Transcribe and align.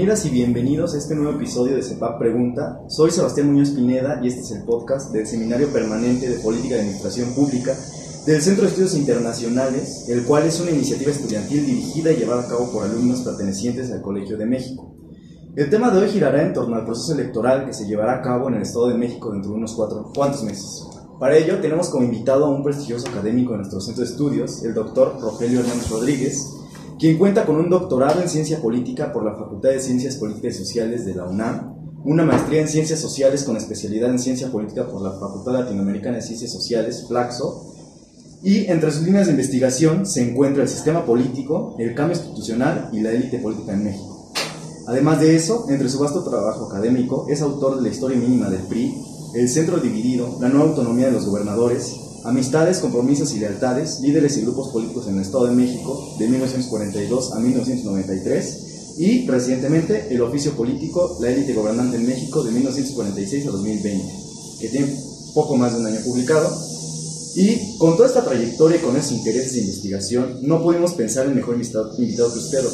Bienvenidas 0.00 0.26
y 0.26 0.30
bienvenidos 0.30 0.94
a 0.94 0.98
este 0.98 1.16
nuevo 1.16 1.32
episodio 1.32 1.74
de 1.74 1.82
CEPAP 1.82 2.20
Pregunta. 2.20 2.80
Soy 2.86 3.10
Sebastián 3.10 3.50
Muñoz 3.52 3.70
Pineda 3.70 4.20
y 4.22 4.28
este 4.28 4.42
es 4.42 4.52
el 4.52 4.62
podcast 4.62 5.10
del 5.12 5.26
Seminario 5.26 5.72
Permanente 5.72 6.28
de 6.28 6.38
Política 6.38 6.76
de 6.76 6.82
Administración 6.82 7.34
Pública 7.34 7.74
del 8.24 8.40
Centro 8.40 8.62
de 8.62 8.68
Estudios 8.68 8.94
Internacionales, 8.94 10.08
el 10.08 10.22
cual 10.22 10.44
es 10.44 10.60
una 10.60 10.70
iniciativa 10.70 11.10
estudiantil 11.10 11.66
dirigida 11.66 12.12
y 12.12 12.16
llevada 12.16 12.44
a 12.44 12.46
cabo 12.46 12.70
por 12.70 12.84
alumnos 12.84 13.22
pertenecientes 13.22 13.90
al 13.90 14.00
Colegio 14.00 14.36
de 14.36 14.46
México. 14.46 14.94
El 15.56 15.68
tema 15.68 15.90
de 15.90 15.98
hoy 15.98 16.08
girará 16.10 16.44
en 16.44 16.52
torno 16.52 16.76
al 16.76 16.84
proceso 16.84 17.14
electoral 17.14 17.66
que 17.66 17.72
se 17.72 17.88
llevará 17.88 18.18
a 18.18 18.22
cabo 18.22 18.46
en 18.46 18.54
el 18.54 18.62
Estado 18.62 18.86
de 18.90 18.94
México 18.94 19.32
dentro 19.32 19.50
de 19.50 19.56
unos 19.56 19.74
cuatro, 19.74 20.12
cuantos 20.14 20.44
meses. 20.44 20.86
Para 21.18 21.36
ello 21.36 21.58
tenemos 21.58 21.88
como 21.88 22.04
invitado 22.04 22.44
a 22.44 22.50
un 22.50 22.62
prestigioso 22.62 23.08
académico 23.08 23.50
de 23.50 23.58
nuestro 23.58 23.80
centro 23.80 24.04
de 24.04 24.10
estudios, 24.12 24.62
el 24.62 24.74
doctor 24.74 25.18
Rogelio 25.20 25.58
Hernández 25.58 25.90
Rodríguez, 25.90 26.57
quien 26.98 27.16
cuenta 27.16 27.46
con 27.46 27.56
un 27.56 27.70
doctorado 27.70 28.20
en 28.20 28.28
ciencia 28.28 28.60
política 28.60 29.12
por 29.12 29.24
la 29.24 29.36
Facultad 29.36 29.70
de 29.70 29.80
Ciencias 29.80 30.16
Políticas 30.16 30.56
y 30.56 30.58
Sociales 30.58 31.06
de 31.06 31.14
la 31.14 31.24
UNAM, 31.24 31.76
una 32.04 32.24
maestría 32.24 32.60
en 32.60 32.68
ciencias 32.68 32.98
sociales 32.98 33.44
con 33.44 33.56
especialidad 33.56 34.10
en 34.10 34.18
ciencia 34.18 34.50
política 34.50 34.88
por 34.88 35.02
la 35.02 35.12
Facultad 35.12 35.52
Latinoamericana 35.52 36.16
de 36.16 36.22
Ciencias 36.22 36.52
Sociales, 36.52 37.04
FLAXO, 37.06 37.74
y 38.42 38.66
entre 38.66 38.90
sus 38.90 39.02
líneas 39.02 39.26
de 39.26 39.32
investigación 39.32 40.06
se 40.06 40.28
encuentra 40.28 40.62
el 40.62 40.68
sistema 40.68 41.04
político, 41.04 41.76
el 41.78 41.94
cambio 41.94 42.16
institucional 42.16 42.88
y 42.92 43.00
la 43.00 43.10
élite 43.10 43.38
política 43.38 43.74
en 43.74 43.84
México. 43.84 44.32
Además 44.88 45.20
de 45.20 45.36
eso, 45.36 45.66
entre 45.68 45.88
su 45.88 45.98
vasto 46.00 46.24
trabajo 46.24 46.66
académico, 46.66 47.26
es 47.28 47.42
autor 47.42 47.76
de 47.76 47.82
la 47.82 47.88
historia 47.88 48.18
mínima 48.18 48.48
del 48.48 48.62
PRI, 48.62 48.94
el 49.34 49.48
centro 49.48 49.78
dividido, 49.78 50.38
la 50.40 50.48
nueva 50.48 50.70
autonomía 50.70 51.06
de 51.06 51.12
los 51.12 51.26
gobernadores, 51.26 52.07
Amistades, 52.24 52.78
compromisos 52.78 53.32
y 53.34 53.38
lealtades, 53.38 54.00
líderes 54.00 54.36
y 54.36 54.42
grupos 54.42 54.72
políticos 54.72 55.06
en 55.08 55.16
el 55.16 55.22
Estado 55.22 55.46
de 55.46 55.54
México 55.54 56.16
de 56.18 56.28
1942 56.28 57.32
a 57.32 57.38
1993 57.38 58.68
y 58.98 59.28
recientemente 59.28 60.08
El 60.10 60.22
oficio 60.22 60.52
político, 60.52 61.18
la 61.20 61.30
élite 61.30 61.54
gobernante 61.54 61.96
en 61.96 62.06
México 62.06 62.42
de 62.42 62.50
1946 62.50 63.46
a 63.46 63.50
2020, 63.50 64.14
que 64.60 64.68
tiene 64.68 64.92
poco 65.34 65.56
más 65.56 65.72
de 65.72 65.80
un 65.80 65.86
año 65.86 66.00
publicado. 66.04 66.50
Y 67.36 67.78
con 67.78 67.96
toda 67.96 68.08
esta 68.08 68.24
trayectoria 68.24 68.78
y 68.78 68.80
con 68.80 68.96
esos 68.96 69.12
intereses 69.12 69.52
de 69.52 69.60
investigación, 69.60 70.38
no 70.42 70.60
pudimos 70.60 70.94
pensar 70.94 71.26
en 71.26 71.36
mejor 71.36 71.54
invitado, 71.54 71.94
que 71.94 72.02
usted. 72.38 72.64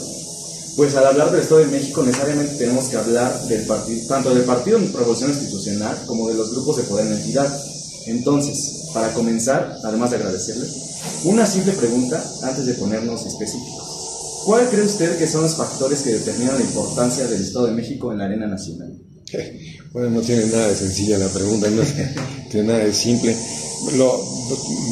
Pues 0.77 0.97
al 0.97 1.07
hablar 1.07 1.31
del 1.31 1.43
Estado 1.43 1.61
de 1.61 1.67
México 1.67 2.03
necesariamente 2.03 2.55
tenemos 2.57 2.87
que 2.87 2.97
hablar 2.97 3.39
tanto 4.09 4.35
del 4.35 4.45
Partido 4.45 4.79
Revolución 4.79 5.31
Institucional 5.31 6.05
como 6.07 6.29
de 6.29 6.35
los 6.35 6.53
grupos 6.53 6.79
de 6.79 6.83
poder 6.85 7.07
en 7.07 7.13
la 7.13 7.21
entidad. 7.21 7.65
Entonces, 8.07 8.84
para 8.95 9.13
comenzar, 9.13 9.77
además 9.83 10.11
de 10.11 10.17
agradecerle, 10.17 10.67
una 11.25 11.45
simple 11.45 11.73
pregunta 11.73 12.25
antes 12.43 12.65
de 12.65 12.75
ponernos 12.75 13.27
específicos. 13.27 14.43
¿Cuál 14.47 14.69
cree 14.69 14.85
usted 14.85 15.19
que 15.19 15.27
son 15.27 15.43
los 15.43 15.57
factores 15.57 16.03
que 16.03 16.13
determinan 16.13 16.57
la 16.57 16.65
importancia 16.65 17.27
del 17.27 17.43
Estado 17.43 17.67
de 17.67 17.73
México 17.73 18.13
en 18.13 18.19
la 18.19 18.25
arena 18.25 18.47
nacional? 18.47 18.97
Bueno, 19.95 20.11
no 20.11 20.23
tiene 20.23 20.47
nada 20.47 20.67
de 20.67 20.75
sencilla 20.75 21.17
la 21.19 21.29
pregunta, 21.29 21.71
no 21.71 21.83
tiene 22.51 22.67
nada 22.67 22.85
de 22.85 22.93
simple. 22.93 23.37
Lo, 23.97 24.21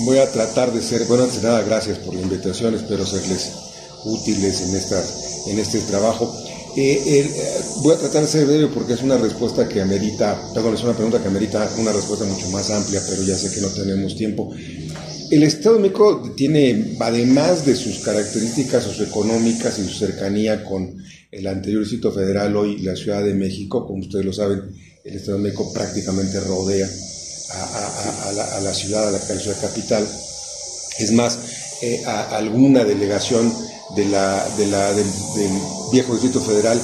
voy 0.04 0.18
a 0.18 0.30
tratar 0.30 0.72
de 0.72 0.80
ser, 0.80 1.06
bueno, 1.06 1.24
antes 1.24 1.42
de 1.42 1.48
nada, 1.48 1.62
gracias 1.62 1.98
por 1.98 2.14
la 2.14 2.20
invitación, 2.20 2.76
espero 2.76 3.04
serles 3.04 3.50
útiles 4.04 4.60
en, 4.60 4.76
esta, 4.76 5.02
en 5.48 5.58
este 5.58 5.80
trabajo. 5.80 6.32
Eh, 6.74 7.02
eh, 7.06 7.30
voy 7.82 7.94
a 7.94 7.98
tratar 7.98 8.22
de 8.22 8.28
ser 8.28 8.46
breve 8.46 8.68
porque 8.68 8.94
es 8.94 9.02
una 9.02 9.18
respuesta 9.18 9.68
que 9.68 9.82
amerita, 9.82 10.40
perdón, 10.54 10.74
es 10.74 10.82
una 10.82 10.94
pregunta 10.94 11.20
que 11.20 11.28
amerita 11.28 11.70
una 11.76 11.92
respuesta 11.92 12.24
mucho 12.24 12.48
más 12.48 12.70
amplia, 12.70 13.02
pero 13.06 13.22
ya 13.22 13.36
sé 13.36 13.52
que 13.54 13.60
no 13.60 13.68
tenemos 13.68 14.16
tiempo. 14.16 14.54
El 15.30 15.42
Estado 15.42 15.76
de 15.76 15.82
México 15.82 16.32
tiene, 16.34 16.96
además 16.98 17.66
de 17.66 17.74
sus 17.74 17.98
características 17.98 18.84
socioeconómicas 18.84 19.78
y 19.78 19.84
su 19.84 19.98
cercanía 19.98 20.64
con 20.64 20.96
el 21.30 21.46
anterior 21.46 21.82
Distrito 21.82 22.10
Federal, 22.10 22.56
hoy 22.56 22.78
la 22.78 22.96
Ciudad 22.96 23.22
de 23.22 23.34
México, 23.34 23.86
como 23.86 24.00
ustedes 24.00 24.24
lo 24.24 24.32
saben, 24.32 24.62
el 25.04 25.14
Estado 25.14 25.36
de 25.36 25.44
México 25.44 25.70
prácticamente 25.74 26.40
rodea 26.40 26.88
a, 27.50 28.60
la, 28.62 28.72
ciudad, 28.72 29.08
a 29.08 29.10
la 29.10 29.18
ciudad 29.18 29.60
capital. 29.60 30.08
Es 30.98 31.12
más, 31.12 31.38
eh, 31.82 32.02
alguna 32.06 32.84
delegación 32.84 33.52
de 33.96 34.06
la, 34.06 34.48
de 34.56 34.66
la, 34.66 34.92
del, 34.92 35.06
viejo 35.92 36.12
Distrito 36.14 36.40
Federal, 36.40 36.80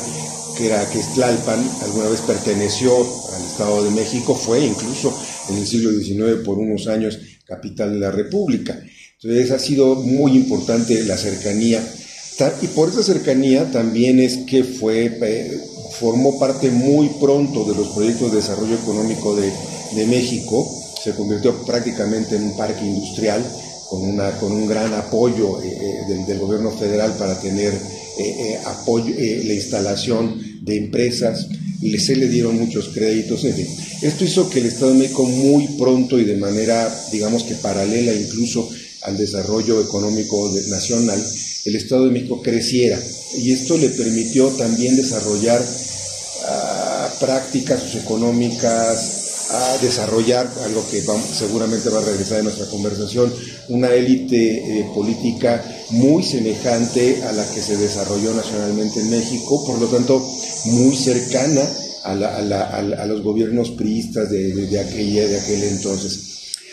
que 0.56 0.66
era 0.66 0.88
que 0.90 1.00
Tlalpan, 1.14 1.64
alguna 1.82 2.08
vez 2.08 2.20
perteneció 2.20 2.94
al 2.96 3.42
Estado 3.42 3.84
de 3.84 3.90
México, 3.90 4.34
fue 4.34 4.64
incluso 4.64 5.16
en 5.48 5.58
el 5.58 5.66
siglo 5.66 5.90
XIX 5.90 6.44
por 6.44 6.58
unos 6.58 6.86
años 6.88 7.18
capital 7.46 7.94
de 7.94 8.00
la 8.00 8.10
República. 8.10 8.78
Entonces 9.20 9.50
ha 9.50 9.58
sido 9.58 9.94
muy 9.96 10.32
importante 10.32 11.02
la 11.04 11.16
cercanía. 11.16 11.82
Y 12.62 12.66
por 12.68 12.90
esa 12.90 13.02
cercanía 13.02 13.70
también 13.70 14.20
es 14.20 14.38
que 14.46 14.62
fue, 14.62 15.18
eh, 15.20 15.60
formó 15.98 16.38
parte 16.38 16.70
muy 16.70 17.08
pronto 17.20 17.64
de 17.64 17.74
los 17.74 17.88
proyectos 17.88 18.30
de 18.30 18.36
desarrollo 18.36 18.74
económico 18.74 19.34
de, 19.34 19.50
de 19.96 20.06
México, 20.06 20.68
se 21.02 21.14
convirtió 21.14 21.64
prácticamente 21.64 22.36
en 22.36 22.44
un 22.44 22.56
parque 22.56 22.84
industrial 22.84 23.44
con, 23.88 24.02
una, 24.02 24.30
con 24.32 24.52
un 24.52 24.66
gran 24.66 24.92
apoyo 24.94 25.62
eh, 25.62 25.68
eh, 25.68 26.24
del, 26.26 26.38
gobierno 26.38 26.70
federal 26.70 27.14
para 27.16 27.40
tener 27.40 27.72
eh, 28.18 28.58
apoyo, 28.66 29.14
la 29.16 29.54
instalación 29.54 30.40
de 30.62 30.76
empresas, 30.76 31.46
se 31.98 32.16
le 32.16 32.28
dieron 32.28 32.58
muchos 32.58 32.88
créditos, 32.88 33.44
en 33.44 33.54
fin. 33.54 33.66
Esto 34.02 34.24
hizo 34.24 34.50
que 34.50 34.58
el 34.58 34.66
Estado 34.66 34.92
de 34.92 34.98
México 34.98 35.24
muy 35.24 35.66
pronto 35.78 36.18
y 36.18 36.24
de 36.24 36.36
manera, 36.36 36.92
digamos 37.12 37.44
que 37.44 37.54
paralela 37.54 38.12
incluso 38.12 38.68
al 39.02 39.16
desarrollo 39.16 39.80
económico 39.80 40.52
nacional, 40.68 41.24
el 41.64 41.76
Estado 41.76 42.06
de 42.06 42.10
México 42.10 42.42
creciera. 42.42 43.00
Y 43.38 43.52
esto 43.52 43.78
le 43.78 43.90
permitió 43.90 44.48
también 44.48 44.96
desarrollar 44.96 45.64
ah, 46.46 47.14
prácticas 47.20 47.94
económicas 47.94 49.17
a 49.50 49.78
desarrollar 49.80 50.50
algo 50.64 50.84
que 50.90 51.02
seguramente 51.32 51.88
va 51.88 52.00
a 52.00 52.04
regresar 52.04 52.38
en 52.38 52.44
nuestra 52.44 52.66
conversación, 52.66 53.32
una 53.68 53.92
élite 53.92 54.80
eh, 54.80 54.90
política 54.94 55.64
muy 55.90 56.22
semejante 56.22 57.22
a 57.24 57.32
la 57.32 57.44
que 57.54 57.62
se 57.62 57.76
desarrolló 57.76 58.34
nacionalmente 58.34 59.00
en 59.00 59.10
México, 59.10 59.64
por 59.64 59.78
lo 59.80 59.86
tanto 59.86 60.20
muy 60.66 60.94
cercana 60.94 61.62
a, 62.04 63.06
los 63.06 63.22
gobiernos 63.22 63.70
priistas 63.70 64.30
de, 64.30 64.54
de, 64.54 64.78
aquella, 64.78 65.26
de 65.26 65.40
aquel 65.40 65.62
entonces. 65.64 66.20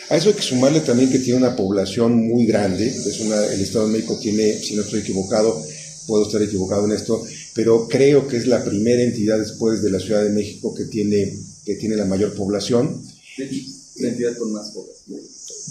A 0.08 0.16
eso 0.16 0.28
hay 0.28 0.34
que 0.34 0.42
sumarle 0.42 0.80
también 0.80 1.10
que 1.10 1.18
tiene 1.18 1.38
una 1.38 1.56
población 1.56 2.28
muy 2.28 2.46
grande, 2.46 2.86
es 2.86 3.20
una, 3.20 3.44
el 3.46 3.60
Estado 3.60 3.86
de 3.86 3.92
México 3.92 4.18
tiene, 4.20 4.52
si 4.52 4.76
no 4.76 4.82
estoy 4.82 5.00
equivocado, 5.00 5.62
puedo 6.06 6.26
estar 6.26 6.40
equivocado 6.42 6.84
en 6.84 6.92
esto, 6.92 7.24
pero 7.54 7.88
creo 7.88 8.28
que 8.28 8.36
es 8.36 8.46
la 8.46 8.62
primera 8.62 9.02
entidad 9.02 9.38
después 9.38 9.82
de 9.82 9.90
la 9.90 9.98
Ciudad 9.98 10.22
de 10.22 10.30
México 10.30 10.72
que 10.74 10.84
tiene 10.84 11.36
que 11.66 11.74
tiene 11.74 11.96
la 11.96 12.04
mayor 12.04 12.32
población. 12.34 13.02
La 13.96 14.08
entidad 14.08 14.36
con 14.36 14.52
más 14.52 14.70
población. 14.70 15.20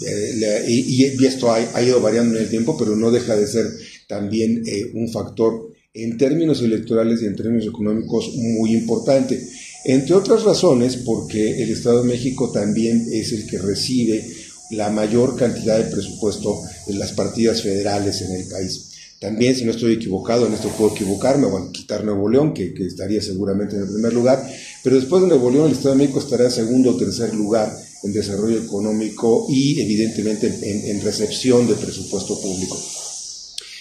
Eh, 0.06 0.64
y, 0.68 1.24
esto 1.24 1.50
ha, 1.50 1.82
ido 1.82 2.00
variando 2.00 2.36
en 2.36 2.44
el 2.44 2.50
tiempo, 2.50 2.76
pero 2.76 2.94
no 2.94 3.10
deja 3.10 3.34
de 3.34 3.46
ser 3.46 3.66
también 4.06 4.62
eh, 4.66 4.92
un 4.94 5.08
factor 5.10 5.72
en 5.94 6.18
términos 6.18 6.60
electorales 6.60 7.22
y 7.22 7.26
en 7.26 7.34
términos 7.34 7.66
económicos 7.66 8.30
muy 8.34 8.74
importante. 8.74 9.42
Entre 9.84 10.14
otras 10.14 10.42
razones, 10.42 10.98
porque 10.98 11.62
el 11.62 11.70
Estado 11.70 12.02
de 12.02 12.08
México 12.08 12.52
también 12.52 13.06
es 13.10 13.32
el 13.32 13.46
que 13.46 13.58
recibe 13.58 14.22
la 14.70 14.90
mayor 14.90 15.36
cantidad 15.36 15.78
de 15.78 15.90
presupuesto 15.90 16.60
de 16.86 16.94
las 16.94 17.12
partidas 17.12 17.62
federales 17.62 18.20
en 18.20 18.32
el 18.32 18.46
país. 18.48 18.90
También, 19.18 19.56
si 19.56 19.64
no 19.64 19.70
estoy 19.70 19.94
equivocado, 19.94 20.46
en 20.46 20.52
esto 20.52 20.68
puedo 20.76 20.94
equivocarme, 20.94 21.46
bueno, 21.46 21.72
quitar 21.72 22.04
Nuevo 22.04 22.28
León, 22.28 22.52
que, 22.52 22.74
que, 22.74 22.84
estaría 22.84 23.22
seguramente 23.22 23.76
en 23.76 23.82
el 23.82 23.88
primer 23.88 24.12
lugar, 24.12 24.46
pero 24.86 25.00
después 25.00 25.20
de 25.20 25.26
Nuevo 25.26 25.50
León, 25.50 25.66
el 25.66 25.72
Estado 25.72 25.96
de 25.96 26.02
México 26.02 26.20
estará 26.20 26.44
en 26.44 26.50
segundo 26.52 26.90
o 26.92 26.96
tercer 26.96 27.34
lugar 27.34 27.76
en 28.04 28.12
desarrollo 28.12 28.56
económico 28.62 29.48
y 29.50 29.80
evidentemente 29.80 30.46
en, 30.46 31.02
recepción 31.02 31.66
de 31.66 31.74
presupuesto 31.74 32.40
público. 32.40 32.80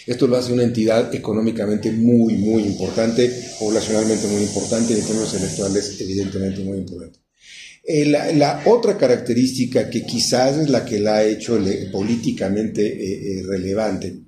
Esto 0.08 0.26
lo 0.26 0.36
hace 0.36 0.52
una 0.52 0.64
entidad 0.64 1.14
económicamente 1.14 1.92
muy, 1.92 2.38
muy 2.38 2.64
importante, 2.64 3.32
poblacionalmente 3.60 4.26
muy 4.30 4.42
importante 4.42 4.94
y 4.94 4.98
en 4.98 5.06
términos 5.06 5.32
electorales 5.36 5.96
evidentemente 6.02 6.62
muy 6.62 6.80
importante. 6.80 7.20
Eh, 7.84 8.06
la, 8.08 8.64
otra 8.66 8.98
característica 8.98 9.88
que 9.92 10.08
quizás 10.08 10.58
es 10.58 10.72
la 10.72 10.86
que 10.86 11.00
la 11.00 11.18
ha 11.18 11.24
hecho 11.24 11.60
políticamente 11.92 12.82
eh, 12.84 13.42
eh, 13.42 13.44
relevante 13.48 14.22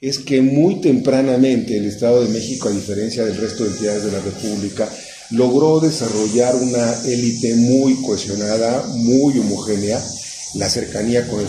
es 0.00 0.18
que 0.18 0.40
muy 0.40 0.80
tempranamente 0.80 1.76
el 1.76 1.84
Estado 1.84 2.24
de 2.24 2.32
México, 2.32 2.70
a 2.70 2.72
diferencia 2.72 3.22
del 3.22 3.36
resto 3.36 3.64
de 3.64 3.70
entidades 3.70 4.04
de 4.04 4.12
la 4.12 4.20
República, 4.20 4.90
logró 5.32 5.80
desarrollar 5.80 6.54
una 6.56 6.94
élite 7.04 7.54
muy 7.54 7.94
cohesionada, 8.02 8.86
muy 8.94 9.38
homogénea. 9.38 10.02
La 10.54 10.68
cercanía 10.68 11.26
con 11.28 11.40
el 11.40 11.48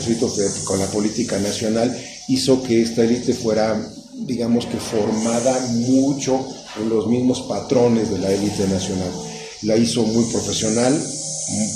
con 0.64 0.80
la 0.80 0.88
política 0.88 1.38
nacional, 1.40 1.96
hizo 2.30 2.64
que 2.64 2.82
esta 2.82 3.04
élite 3.04 3.34
fuera, 3.34 3.86
digamos 4.26 4.66
que 4.66 4.78
formada 4.78 5.60
mucho 5.72 6.48
en 6.80 6.90
los 6.90 7.08
mismos 7.08 7.42
patrones 7.42 8.10
de 8.10 8.20
la 8.20 8.32
élite 8.32 8.66
nacional. 8.68 9.12
La 9.64 9.76
hizo 9.76 10.04
muy 10.04 10.24
profesional, 10.32 10.98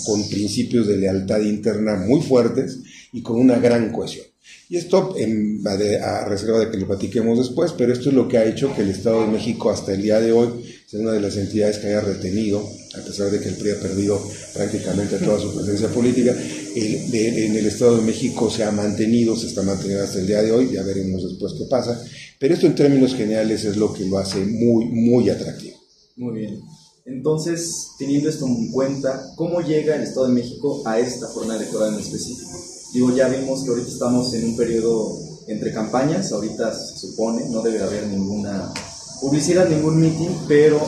con 0.05 0.27
principios 0.29 0.87
de 0.87 0.97
lealtad 0.97 1.41
interna 1.41 1.95
muy 1.95 2.21
fuertes 2.21 2.79
y 3.11 3.21
con 3.21 3.39
una 3.39 3.59
gran 3.59 3.91
cohesión. 3.91 4.26
Y 4.69 4.75
esto 4.75 5.15
en, 5.17 5.61
a, 5.65 6.25
reserva 6.25 6.59
de 6.59 6.69
que 6.69 6.77
lo 6.77 6.87
platiquemos 6.87 7.37
después, 7.37 7.71
pero 7.77 7.93
esto 7.93 8.09
es 8.09 8.15
lo 8.15 8.27
que 8.27 8.37
ha 8.37 8.45
hecho 8.45 8.75
que 8.75 8.81
el 8.81 8.89
Estado 8.89 9.21
de 9.21 9.27
México 9.27 9.69
hasta 9.69 9.93
el 9.93 10.01
día 10.01 10.19
de 10.19 10.33
hoy 10.33 10.49
sea 10.85 10.99
una 10.99 11.13
de 11.13 11.21
las 11.21 11.37
entidades 11.37 11.77
que 11.77 11.87
haya 11.87 12.01
retenido, 12.01 12.67
a 12.93 13.01
pesar 13.01 13.31
de 13.31 13.39
que 13.39 13.47
el 13.47 13.55
PRI 13.55 13.71
ha 13.71 13.79
perdido 13.79 14.21
prácticamente 14.53 15.19
toda 15.19 15.39
su 15.39 15.55
presencia 15.55 15.87
política, 15.87 16.35
en 16.75 17.55
el 17.55 17.65
Estado 17.65 17.97
de 17.97 18.03
México 18.03 18.49
se 18.49 18.65
ha 18.65 18.71
mantenido, 18.71 19.37
se 19.37 19.47
está 19.47 19.61
manteniendo 19.61 20.03
hasta 20.03 20.19
el 20.19 20.27
día 20.27 20.41
de 20.41 20.51
hoy, 20.51 20.71
ya 20.73 20.83
veremos 20.83 21.23
después 21.23 21.53
qué 21.53 21.65
pasa, 21.69 22.03
pero 22.37 22.53
esto 22.53 22.67
en 22.67 22.75
términos 22.75 23.15
generales 23.15 23.63
es 23.63 23.77
lo 23.77 23.93
que 23.93 24.05
lo 24.05 24.17
hace 24.17 24.39
muy, 24.39 24.85
muy 24.85 25.29
atractivo. 25.29 25.77
Muy 26.17 26.39
bien. 26.39 26.61
Entonces, 27.05 27.91
teniendo 27.97 28.29
esto 28.29 28.45
en 28.45 28.69
cuenta, 28.69 29.31
¿cómo 29.37 29.61
llega 29.61 29.95
el 29.95 30.03
Estado 30.03 30.27
de 30.27 30.33
México 30.33 30.83
a 30.85 30.99
esta 30.99 31.27
jornada 31.27 31.61
electoral 31.61 31.93
en 31.93 32.01
específico? 32.01 32.76
Digo, 32.97 33.15
ya 33.15 33.27
vimos 33.27 33.63
que 33.63 33.69
ahorita 33.69 33.89
estamos 33.89 34.33
en 34.33 34.43
un 34.43 34.55
periodo 34.55 35.19
entre 35.45 35.71
campañas, 35.71 36.31
ahorita 36.31 36.73
se 36.73 36.97
supone, 36.97 37.47
no 37.47 37.61
debe 37.61 37.83
haber 37.83 38.07
ninguna 38.07 38.73
publicidad, 39.21 39.69
ningún 39.69 40.01
meeting, 40.01 40.31
pero 40.47 40.81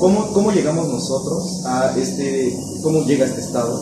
¿cómo, 0.00 0.32
cómo 0.32 0.50
llegamos 0.50 0.88
nosotros 0.88 1.64
a 1.64 1.94
este, 1.96 2.52
cómo 2.82 3.04
llega 3.04 3.26
este 3.26 3.42
Estado 3.42 3.80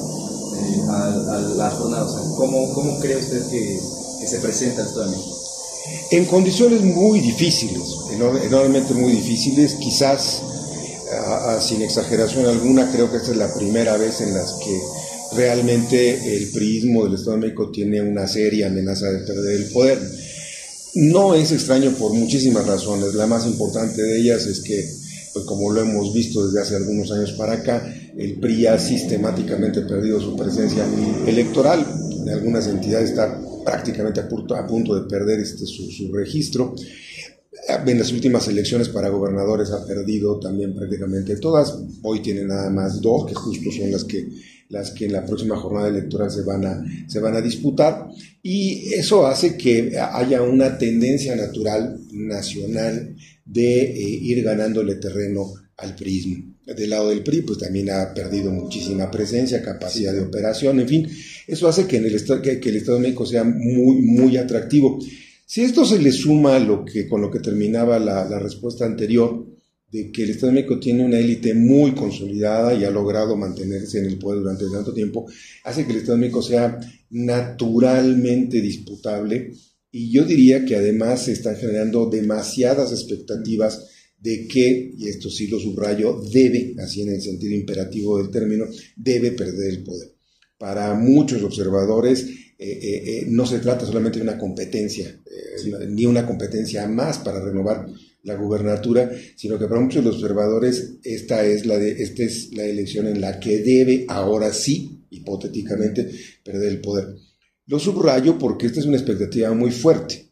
eh, 0.59 0.81
a, 0.91 1.39
la 1.57 1.71
jornada? 1.71 2.05
O 2.05 2.13
sea, 2.13 2.37
¿cómo, 2.37 2.75
¿cómo, 2.75 3.01
cree 3.01 3.17
usted 3.17 3.49
que, 3.49 3.81
que 4.21 4.29
se 4.29 4.41
presenta 4.41 4.83
el 4.83 4.95
de 4.95 5.17
México? 5.17 5.39
En 6.11 6.27
condiciones 6.27 6.83
muy 6.83 7.21
difíciles, 7.21 7.83
enormemente 8.13 8.93
muy 8.93 9.13
difíciles, 9.13 9.73
quizás 9.77 10.43
sin 11.61 11.83
exageración 11.83 12.47
alguna, 12.47 12.91
creo 12.91 13.11
que 13.11 13.19
esta 13.19 13.31
es 13.31 13.37
la 13.37 13.53
primera 13.55 13.97
vez 13.97 14.21
en 14.21 14.35
las 14.35 14.53
que 14.55 14.81
realmente 15.37 16.37
el 16.37 16.51
priismo 16.51 17.05
del 17.05 17.15
Estado 17.15 17.33
de 17.33 17.43
México 17.43 17.71
tiene 17.71 18.01
una 18.01 18.27
seria 18.27 18.69
amenaza 18.69 19.11
de 19.11 19.19
perder 19.21 19.57
el 19.57 19.65
poder. 19.67 19.99
No 20.95 21.35
es 21.35 21.51
extraño 21.53 21.91
por 21.93 22.13
muchísimas 22.13 22.67
razones. 22.67 23.15
La 23.15 23.27
más 23.27 23.47
importante 23.47 24.03
de 24.03 24.17
ellas 24.19 24.47
es 24.47 24.61
que, 24.61 24.89
pues 25.33 25.45
como 25.45 25.73
lo 25.73 25.81
hemos 25.81 26.15
visto 26.15 26.47
desde 26.47 26.61
hace 26.61 26.77
algunos 26.77 27.11
años 27.11 27.33
para 27.33 27.55
acá, 27.55 27.85
el 28.17 28.39
PRI 28.39 28.67
ha 28.67 28.79
sistemáticamente 28.79 29.81
perdido 29.83 30.21
su 30.21 30.37
presencia 30.37 30.87
electoral. 31.27 31.85
En 32.23 32.29
algunas 32.29 32.69
entidades 32.69 33.11
está 33.11 33.41
prácticamente 33.65 34.21
a 34.21 34.29
punto, 34.29 34.95
de 34.95 35.09
perder 35.09 35.41
este, 35.41 35.67
su 35.67 36.13
registro. 36.13 36.75
En 37.87 37.99
las 37.99 38.13
últimas 38.13 38.47
elecciones 38.47 38.89
para 38.89 39.09
gobernadores 39.09 39.71
ha 39.71 39.87
perdido 39.87 40.39
también 40.39 40.75
prácticamente 40.75 41.37
todas. 41.37 41.75
Hoy 42.03 42.21
tiene 42.21 42.45
nada 42.45 42.71
más 42.71 43.01
dos, 43.01 43.27
que 43.27 43.35
justo 43.35 43.71
son 43.73 43.91
las 43.91 44.05
que, 44.05 44.29
las 44.69 44.91
que 44.91 45.07
en 45.07 45.13
la 45.13 45.25
próxima 45.25 45.57
jornada 45.57 45.89
electoral 45.89 46.31
se 46.31 46.43
van, 46.43 46.65
a, 46.65 46.85
se 47.07 47.21
van 47.21 47.37
a 47.37 47.41
disputar. 47.41 48.09
Y 48.43 48.93
eso 48.95 49.27
hace 49.27 49.57
que 49.57 49.97
haya 49.99 50.43
una 50.43 50.79
tendencia 50.79 51.37
natural 51.37 52.01
nacional 52.13 53.17
de 53.45 53.83
eh, 53.83 54.19
ir 54.23 54.43
ganándole 54.43 54.97
terreno 54.97 55.53
al 55.77 55.95
PRI. 55.95 56.55
Del 56.67 56.91
lado 56.91 57.11
del 57.11 57.23
PRI, 57.23 57.43
pues 57.43 57.59
también 57.59 57.91
ha 57.91 58.15
perdido 58.15 58.51
muchísima 58.51 59.11
presencia, 59.11 59.63
capacidad 59.63 60.13
de 60.13 60.23
operación, 60.23 60.81
en 60.81 60.89
fin, 60.89 61.09
eso 61.47 61.69
hace 61.69 61.87
que, 61.87 61.99
en 61.99 62.07
el, 62.07 62.25
que, 62.43 62.59
que 62.59 62.69
el 62.71 62.77
Estado 62.77 62.97
de 62.97 63.03
México 63.03 63.27
sea 63.27 63.45
muy, 63.45 63.97
muy 64.01 64.37
atractivo. 64.37 64.99
Si 65.47 65.63
esto 65.63 65.85
se 65.85 65.99
le 65.99 66.11
suma 66.11 66.59
lo 66.59 66.85
que, 66.85 67.07
con 67.07 67.21
lo 67.21 67.31
que 67.31 67.39
terminaba 67.39 67.99
la, 67.99 68.39
respuesta 68.39 68.87
anterior, 68.87 69.47
de 69.95 70.11
que 70.11 70.25
el 70.25 70.31
Estado 70.31 70.49
de 70.49 70.55
México 70.55 70.81
tiene 70.81 71.05
una 71.05 71.21
élite 71.21 71.55
muy 71.55 71.95
consolidada 71.95 72.75
y 72.75 72.83
ha 72.83 72.91
logrado 72.91 73.37
mantenerse 73.37 74.01
en 74.01 74.07
el 74.07 74.19
poder 74.19 74.41
durante 74.41 74.65
tanto 74.69 74.93
tiempo, 74.93 75.25
hace 75.63 75.87
que 75.87 75.93
el 75.93 75.99
Estado 75.99 76.19
de 76.19 76.23
México 76.23 76.43
sea 76.43 76.81
naturalmente 77.11 78.61
disputable 78.61 79.53
y 79.93 80.11
yo 80.11 80.25
diría 80.25 80.65
que 80.65 80.75
además 80.75 81.27
se 81.27 81.33
están 81.33 81.55
generando 81.55 82.11
demasiadas 82.11 82.91
expectativas 82.91 83.87
de 84.19 84.49
que, 84.49 84.95
y 84.99 85.07
esto 85.07 85.31
sí 85.31 85.47
lo 85.47 85.61
subrayo, 85.61 86.21
debe, 86.33 86.75
así 86.83 87.03
en 87.03 87.11
el 87.11 87.23
sentido 87.23 87.55
imperativo 87.55 88.19
del 88.19 88.33
término, 88.33 88.65
debe 88.97 89.31
perder 89.31 89.71
el 89.71 89.85
poder. 89.85 90.13
Para 90.59 90.93
muchos 90.95 91.41
observadores, 91.45 92.25
eh, 92.25 92.67
eh, 92.67 93.03
eh, 93.07 93.27
no 93.29 93.47
se 93.47 93.61
trata 93.61 93.87
solamente 93.87 94.19
de 94.19 94.25
una 94.25 94.39
competencia, 94.39 95.23
ni 95.89 96.05
una 96.05 96.27
competencia 96.27 96.89
más 96.89 97.19
para 97.19 97.41
renovar 97.45 97.87
la 98.25 98.35
gubernatura, 98.35 99.11
sino 99.37 99.59
que 99.59 99.67
para 99.67 99.81
muchos 99.81 100.03
de 100.03 100.11
los 100.11 100.17
observadores 100.17 100.97
esta 101.05 101.45
es 101.45 101.67
la, 101.67 101.79
de, 101.79 101.93
esta 102.03 102.25
es 102.25 102.53
la 102.53 102.65
elección 102.65 103.07
en 103.07 103.21
la 103.21 103.39
que 103.39 103.59
debe 103.59 104.07
ahora 104.09 104.53
sí, 104.53 105.05
hipotéticamente, 105.11 106.11
perder 106.43 106.69
el 106.69 106.81
poder. 106.81 107.15
Lo 107.67 107.79
subrayo 107.79 108.39
porque 108.39 108.67
esta 108.67 108.81
es 108.81 108.87
una 108.87 108.97
expectativa 108.97 109.53
muy 109.55 109.71
fuerte. 109.71 110.31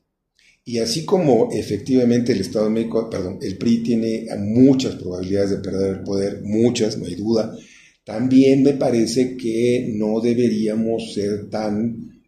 Y 0.64 0.78
así 0.78 1.04
como 1.04 1.50
efectivamente 1.52 2.32
el 2.32 2.40
Estado 2.40 2.66
de 2.66 2.70
México, 2.70 3.10
perdón, 3.10 3.38
el 3.42 3.58
PRI 3.58 3.82
tiene 3.82 4.26
muchas 4.38 4.94
probabilidades 4.94 5.50
de 5.50 5.58
perder 5.58 5.96
el 5.96 6.02
poder, 6.02 6.40
muchas, 6.42 6.98
no 6.98 7.06
hay 7.06 7.16
duda, 7.16 7.56
también 8.04 8.62
me 8.62 8.74
parece 8.74 9.36
que 9.36 9.92
no 9.94 10.20
deberíamos 10.20 11.12
ser 11.14 11.48
tan 11.50 12.22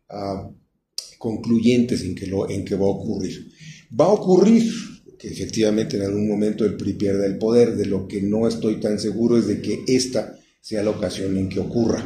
concluyentes 1.19 2.03
en 2.03 2.15
que, 2.15 2.27
lo, 2.27 2.51
en 2.51 2.65
que 2.65 2.75
va 2.75 2.87
a 2.87 2.91
ocurrir. 2.91 3.51
Va 3.99 4.07
a 4.07 4.13
ocurrir 4.13 4.65
efectivamente 5.27 5.97
en 5.97 6.03
algún 6.03 6.29
momento 6.29 6.65
el 6.65 6.77
PRI 6.77 6.95
pierda 6.95 7.27
el 7.27 7.39
poder, 7.39 7.77
de 7.77 7.87
lo 7.87 8.07
que 8.07 8.23
no 8.23 8.47
estoy 8.47 8.81
tan 8.81 8.99
seguro 8.99 9.39
es 9.39 9.47
de 9.47 9.61
que 9.61 9.85
esta 9.87 10.39
sea 10.61 10.83
la 10.83 10.91
ocasión 10.91 11.37
en 11.37 11.49
que 11.49 11.61
ocurra. 11.61 12.03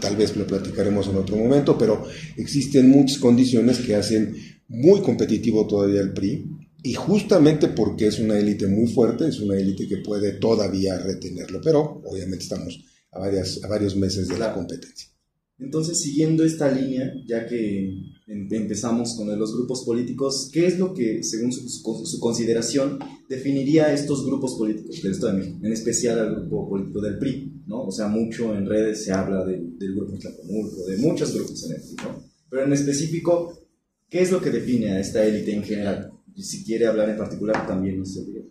Tal 0.00 0.16
vez 0.16 0.34
lo 0.36 0.46
platicaremos 0.46 1.08
en 1.08 1.16
otro 1.16 1.36
momento, 1.36 1.76
pero 1.76 2.04
existen 2.36 2.88
muchas 2.88 3.18
condiciones 3.18 3.78
que 3.78 3.94
hacen 3.94 4.34
muy 4.68 5.00
competitivo 5.02 5.66
todavía 5.66 6.00
el 6.00 6.12
PRI 6.12 6.46
y 6.82 6.94
justamente 6.94 7.68
porque 7.68 8.06
es 8.06 8.18
una 8.18 8.38
élite 8.38 8.66
muy 8.66 8.86
fuerte, 8.86 9.28
es 9.28 9.40
una 9.40 9.58
élite 9.58 9.86
que 9.88 9.98
puede 9.98 10.32
todavía 10.32 10.98
retenerlo, 10.98 11.60
pero 11.62 12.00
obviamente 12.04 12.44
estamos 12.44 12.78
a, 13.12 13.18
a 13.24 13.68
varios 13.68 13.96
meses 13.96 14.28
de 14.28 14.38
la 14.38 14.54
competencia. 14.54 15.08
Entonces, 15.58 16.00
siguiendo 16.00 16.44
esta 16.44 16.70
línea, 16.70 17.12
ya 17.26 17.46
que 17.46 18.02
empezamos 18.26 19.14
con 19.14 19.36
los 19.38 19.54
grupos 19.56 19.84
políticos, 19.84 20.50
¿qué 20.52 20.66
es 20.66 20.78
lo 20.78 20.94
que, 20.94 21.22
según 21.22 21.52
su, 21.52 22.20
consideración, 22.20 22.98
definiría 23.28 23.92
estos 23.92 24.24
grupos 24.24 24.54
políticos 24.54 25.02
del 25.02 25.12
Estado 25.12 25.32
de 25.32 25.38
México, 25.40 25.58
en 25.62 25.72
especial 25.72 26.18
al 26.18 26.34
grupo 26.36 26.68
político 26.68 27.00
del 27.00 27.18
PRI? 27.18 27.62
¿no? 27.66 27.82
O 27.82 27.90
sea, 27.90 28.08
mucho 28.08 28.54
en 28.54 28.66
redes 28.66 29.04
se 29.04 29.12
habla 29.12 29.44
del 29.44 29.94
grupo 29.94 30.16
Tlacomulco, 30.18 30.84
de 30.86 30.96
muchos 30.98 31.34
grupos 31.34 31.64
en 31.64 31.72
el 31.72 31.82
PRI, 31.82 31.96
¿no? 32.04 32.24
Pero 32.50 32.64
en 32.64 32.72
específico, 32.72 33.58
¿qué 34.08 34.22
es 34.22 34.30
lo 34.30 34.40
que 34.40 34.50
define 34.50 34.92
a 34.92 35.00
esta 35.00 35.24
élite 35.24 35.52
en 35.52 35.64
general? 35.64 36.12
Y 36.34 36.42
si 36.42 36.64
quiere 36.64 36.86
hablar 36.86 37.10
en 37.10 37.18
particular, 37.18 37.66
también 37.66 37.98
nos 37.98 38.14
serviría. 38.14 38.44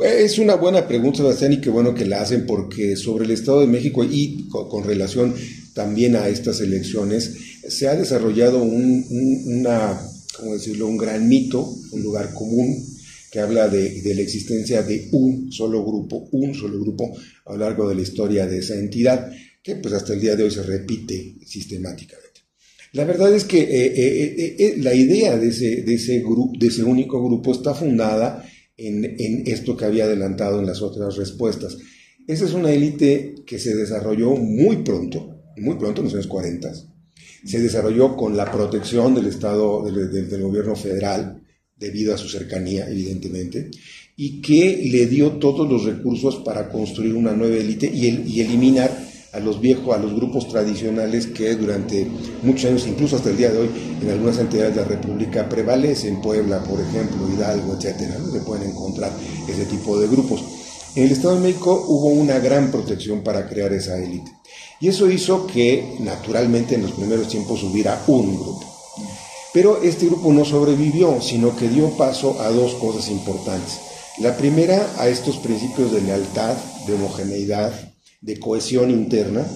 Es 0.00 0.38
una 0.38 0.56
buena 0.56 0.88
pregunta, 0.88 1.18
Sebastián, 1.18 1.52
y 1.52 1.60
qué 1.60 1.70
bueno 1.70 1.94
que 1.94 2.06
la 2.06 2.20
hacen 2.20 2.44
porque 2.46 2.96
sobre 2.96 3.24
el 3.24 3.30
Estado 3.30 3.60
de 3.60 3.68
México 3.68 4.04
y 4.04 4.48
con, 4.48 4.84
relación 4.84 5.34
también 5.76 6.16
a 6.16 6.26
estas 6.30 6.62
elecciones 6.62 7.36
se 7.68 7.86
ha 7.86 7.94
desarrollado 7.94 8.62
un, 8.62 9.04
una, 9.44 10.00
¿cómo 10.34 10.54
decirlo? 10.54 10.86
un 10.86 10.96
gran 10.96 11.28
mito, 11.28 11.76
un 11.92 12.02
lugar 12.02 12.32
común 12.32 12.82
que 13.30 13.40
habla 13.40 13.68
de, 13.68 14.00
la 14.14 14.22
existencia 14.22 14.82
de 14.82 15.10
un 15.12 15.52
solo 15.52 15.84
grupo, 15.84 16.28
un 16.32 16.54
solo 16.54 16.80
grupo 16.80 17.14
a 17.44 17.52
lo 17.52 17.58
largo 17.58 17.86
de 17.90 17.94
la 17.94 18.00
historia 18.00 18.46
de 18.46 18.60
esa 18.60 18.74
entidad, 18.74 19.30
que 19.62 19.76
pues 19.76 19.92
hasta 19.92 20.14
el 20.14 20.20
día 20.22 20.34
de 20.34 20.44
hoy 20.44 20.50
se 20.50 20.62
repite 20.62 21.36
sistemáticamente. 21.44 22.40
La 22.92 23.04
verdad 23.04 23.34
es 23.34 23.44
que 23.44 23.58
eh, 23.58 23.92
eh, 23.94 24.56
eh, 24.58 24.74
la 24.78 24.94
idea 24.94 25.36
de 25.36 25.48
ese, 25.48 25.82
de 25.82 25.94
ese, 25.94 26.22
de 26.58 26.66
ese 26.66 26.84
único 26.84 27.22
grupo 27.22 27.52
está 27.52 27.74
fundada 27.74 28.48
en, 28.78 29.44
esto 29.46 29.76
que 29.76 29.84
había 29.84 30.04
adelantado 30.04 30.58
en 30.58 30.66
las 30.66 30.80
otras 30.80 31.16
respuestas. 31.16 31.76
Esa 32.26 32.46
es 32.46 32.54
una 32.54 32.72
élite 32.72 33.34
que 33.46 33.58
se 33.58 33.76
desarrolló 33.76 34.36
muy 34.36 34.78
pronto, 34.78 35.35
muy 35.62 35.76
pronto, 35.76 36.00
en 36.00 36.06
los 36.06 36.14
años 36.14 36.26
40. 36.26 36.72
Se 37.44 37.60
desarrolló 37.60 38.16
con 38.16 38.36
la 38.36 38.50
protección 38.50 39.14
del 39.14 39.26
Estado, 39.26 39.82
del, 39.84 40.42
gobierno 40.42 40.76
federal, 40.76 41.42
debido 41.76 42.14
a 42.14 42.18
su 42.18 42.28
cercanía, 42.28 42.88
evidentemente, 42.88 43.70
y 44.16 44.40
que 44.40 44.88
le 44.90 45.06
dio 45.06 45.32
todos 45.32 45.68
los 45.68 45.84
recursos 45.84 46.36
para 46.36 46.68
construir 46.68 47.14
una 47.14 47.32
nueva 47.32 47.56
élite 47.56 47.90
y, 47.92 48.40
eliminar 48.40 49.06
a 49.32 49.40
los 49.40 49.60
viejos, 49.60 49.94
a 49.94 49.98
los 49.98 50.14
grupos 50.14 50.48
tradicionales 50.48 51.26
que 51.26 51.54
durante 51.54 52.06
muchos 52.42 52.70
años, 52.70 52.86
incluso 52.86 53.16
hasta 53.16 53.30
el 53.30 53.36
día 53.36 53.52
de 53.52 53.58
hoy, 53.58 53.68
en 54.00 54.10
algunas 54.10 54.38
entidades 54.38 54.74
de 54.74 54.80
la 54.80 54.88
República 54.88 55.46
prevalecen, 55.48 56.22
Puebla, 56.22 56.64
por 56.64 56.80
ejemplo, 56.80 57.28
Hidalgo, 57.34 57.74
etcétera, 57.74 58.16
se 58.32 58.40
pueden 58.40 58.70
encontrar 58.70 59.12
ese 59.46 59.66
tipo 59.66 60.00
de 60.00 60.08
grupos. 60.08 60.42
En 60.94 61.04
el 61.04 61.12
Estado 61.12 61.36
de 61.36 61.42
México 61.42 61.84
hubo 61.88 62.06
una 62.06 62.38
gran 62.38 62.70
protección 62.70 63.22
para 63.22 63.46
crear 63.46 63.70
esa 63.74 63.98
élite. 64.02 64.30
Y 64.80 64.88
eso 64.88 65.10
hizo 65.10 65.46
que, 65.46 65.96
naturalmente, 66.00 66.74
en 66.74 66.82
los 66.82 66.92
primeros 66.92 67.28
tiempos 67.28 67.62
hubiera 67.62 68.02
un 68.06 68.36
grupo. 68.36 68.64
Pero 69.52 69.82
este 69.82 70.06
grupo 70.06 70.32
no 70.32 70.44
sobrevivió, 70.44 71.20
sino 71.22 71.56
que 71.56 71.68
dio 71.68 71.88
paso 71.90 72.40
a 72.40 72.50
dos 72.50 72.74
cosas 72.74 73.08
importantes. 73.08 73.78
La 74.18 74.36
primera, 74.36 74.94
a 74.98 75.08
estos 75.08 75.36
principios 75.38 75.92
de 75.92 76.02
lealtad, 76.02 76.56
de 76.86 76.94
homogeneidad, 76.94 77.72
de 78.20 78.38
cohesión 78.38 78.90
interna 78.90 79.46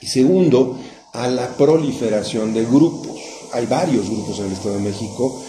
y 0.00 0.06
segundo, 0.06 0.78
a 1.12 1.28
la 1.28 1.48
proliferación 1.56 2.54
de 2.54 2.64
grupos. 2.64 3.20
hay 3.52 3.66
varios 3.66 4.08
grupos 4.08 4.38
en 4.38 4.46
el 4.46 4.52
Estado 4.52 4.76
de 4.76 4.80
México, 4.80 5.42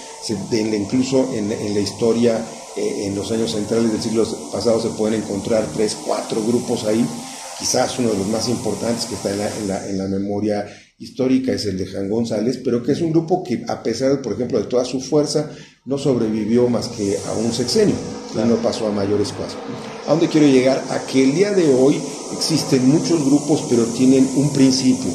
incluso 0.51 1.33
en, 1.33 1.49
la 1.49 1.79
historia, 1.79 2.45
eh, 2.75 3.05
en 3.05 3.15
los 3.15 3.31
años 3.31 3.51
centrales 3.51 3.91
del 3.91 4.01
siglo 4.01 4.27
pasado 4.51 4.81
se 4.81 4.89
pueden 4.89 5.21
encontrar 5.21 5.67
tres, 5.73 5.95
cuatro 6.05 6.43
grupos 6.43 6.83
ahí, 6.83 7.05
quizás 7.59 7.97
uno 7.99 8.09
de 8.11 8.17
los 8.17 8.27
más 8.27 8.49
importantes 8.49 9.05
que 9.05 9.15
está 9.15 9.31
en 9.31 9.39
la, 9.39 9.57
en 9.57 9.67
la, 9.67 9.89
en 9.89 9.97
la 9.97 10.07
memoria 10.07 10.65
histórica 10.97 11.51
es 11.51 11.65
el 11.65 11.77
de 11.77 11.85
Jan 11.85 12.09
González, 12.09 12.59
pero 12.63 12.81
que 12.81 12.93
es 12.93 13.01
un 13.01 13.11
grupo 13.11 13.43
que 13.43 13.63
a 13.67 13.83
pesar, 13.83 14.21
por 14.21 14.33
ejemplo, 14.33 14.59
de 14.59 14.65
toda 14.65 14.85
su 14.85 15.01
fuerza, 15.01 15.51
no 15.85 15.97
sobrevivió 15.97 16.69
más 16.69 16.87
que 16.87 17.17
a 17.27 17.33
un 17.33 17.51
sexenio, 17.51 17.95
y 18.33 18.47
no 18.47 18.55
pasó 18.57 18.87
a 18.87 18.91
mayores 18.91 19.31
cosas. 19.33 19.57
¿A 20.07 20.11
dónde 20.11 20.29
quiero 20.29 20.47
llegar? 20.47 20.83
A 20.89 21.05
que 21.05 21.23
el 21.23 21.35
día 21.35 21.51
de 21.51 21.73
hoy 21.73 21.99
existen 22.35 22.87
muchos 22.87 23.23
grupos, 23.25 23.65
pero 23.69 23.83
tienen 23.85 24.27
un 24.35 24.51
principio. 24.53 25.11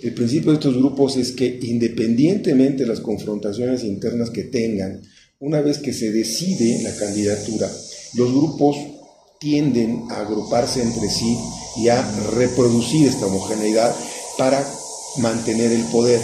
El 0.00 0.14
principio 0.14 0.52
de 0.52 0.58
estos 0.58 0.76
grupos 0.76 1.16
es 1.16 1.32
que 1.32 1.58
independientemente 1.62 2.84
de 2.84 2.88
las 2.88 3.00
confrontaciones 3.00 3.84
internas 3.84 4.30
que 4.30 4.44
tengan, 4.44 5.02
una 5.40 5.60
vez 5.60 5.78
que 5.78 5.92
se 5.92 6.10
decide 6.10 6.82
la 6.82 6.94
candidatura, 6.94 7.70
los 8.14 8.32
grupos 8.32 8.76
tienden 9.38 10.04
a 10.10 10.20
agruparse 10.20 10.82
entre 10.82 11.08
sí 11.08 11.38
y 11.76 11.88
a 11.88 12.02
reproducir 12.32 13.06
esta 13.06 13.26
homogeneidad 13.26 13.94
para 14.36 14.66
mantener 15.18 15.72
el 15.72 15.84
poder. 15.84 16.20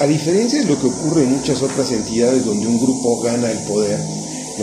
A 0.00 0.06
diferencia 0.06 0.60
de 0.60 0.66
lo 0.66 0.80
que 0.80 0.86
ocurre 0.86 1.24
en 1.24 1.32
muchas 1.32 1.62
otras 1.62 1.90
entidades 1.92 2.44
donde 2.44 2.66
un 2.66 2.80
grupo 2.80 3.20
gana 3.20 3.50
el 3.50 3.58
poder 3.60 3.98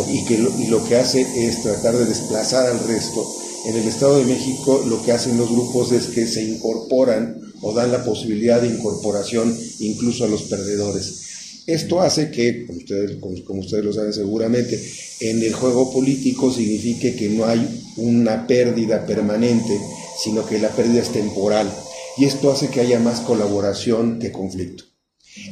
y 0.08 0.26
que 0.26 0.38
lo, 0.38 0.84
que 0.86 0.96
hace 0.96 1.26
es 1.36 1.62
tratar 1.64 1.98
de 1.98 2.06
desplazar 2.06 2.68
al 2.68 2.80
resto, 2.88 3.26
en 3.66 3.76
el 3.76 3.88
Estado 3.88 4.20
de 4.20 4.26
México 4.26 4.84
lo 4.88 5.04
que 5.04 5.12
hacen 5.12 5.38
los 5.38 5.50
grupos 5.50 5.92
es 5.92 6.08
que 6.08 6.28
se 6.28 6.44
incorporan 6.44 7.42
o 7.62 7.74
dan 7.74 7.92
la 7.92 8.04
posibilidad 8.06 8.62
de 8.62 8.70
incorporación 8.70 9.58
incluso 9.80 10.24
a 10.24 10.28
los 10.28 10.44
perdedores. 10.44 11.29
Esto 11.66 12.02
hace 12.02 12.32
que, 12.32 12.66
como 12.66 12.80
ustedes, 12.80 13.18
como 13.44 13.60
ustedes, 13.62 13.86
lo 13.86 13.94
saben 13.94 14.14
seguramente, 14.14 14.80
en 15.20 15.42
el 15.44 15.54
juego 15.54 15.92
político 15.92 16.52
signifique 16.52 17.16
que 17.16 17.30
no 17.30 17.46
hay 17.46 17.68
una 17.98 18.48
pérdida 18.48 19.06
permanente, 19.06 19.78
sino 20.24 20.46
que 20.46 20.60
la 20.60 20.70
pérdida 20.70 21.02
es 21.02 21.12
temporal 21.12 21.72
y 22.18 22.26
esto 22.26 22.52
hace 22.52 22.68
que 22.70 22.82
haya 22.82 23.00
más 23.00 23.22
colaboración 23.22 24.20
que 24.20 24.32
conflicto. 24.32 24.84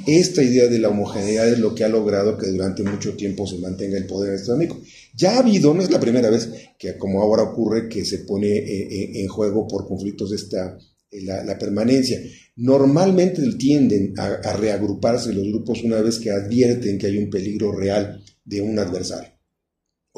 Esta 0.05 0.43
idea 0.43 0.67
de 0.67 0.79
la 0.79 0.89
homogeneidad 0.89 1.47
es 1.47 1.59
lo 1.59 1.75
que 1.75 1.83
ha 1.83 1.89
logrado 1.89 2.37
que 2.37 2.47
durante 2.47 2.83
mucho 2.83 3.15
tiempo 3.15 3.47
se 3.47 3.57
mantenga 3.59 3.97
el 3.97 4.05
poder 4.05 4.37
económico. 4.37 4.81
Ya 5.15 5.35
ha 5.35 5.39
habido, 5.39 5.73
no 5.73 5.81
es 5.81 5.91
la 5.91 5.99
primera 5.99 6.29
vez 6.29 6.49
que 6.77 6.97
como 6.97 7.21
ahora 7.21 7.43
ocurre 7.43 7.87
que 7.87 8.03
se 8.03 8.19
pone 8.19 8.47
eh, 8.47 8.87
eh, 8.89 9.11
en 9.21 9.27
juego 9.27 9.67
por 9.67 9.87
conflictos 9.87 10.33
esta, 10.33 10.77
eh, 11.11 11.21
la, 11.23 11.57
permanencia. 11.57 12.19
Normalmente 12.55 13.41
tienden 13.57 14.13
a, 14.17 14.25
a 14.25 14.53
reagruparse 14.53 15.33
los 15.33 15.47
grupos 15.47 15.83
una 15.83 16.01
vez 16.01 16.19
que 16.19 16.31
advierten 16.31 16.97
que 16.97 17.07
hay 17.07 17.17
un 17.17 17.29
peligro 17.29 17.71
real 17.71 18.23
de 18.43 18.61
un 18.61 18.79
adversario. 18.79 19.37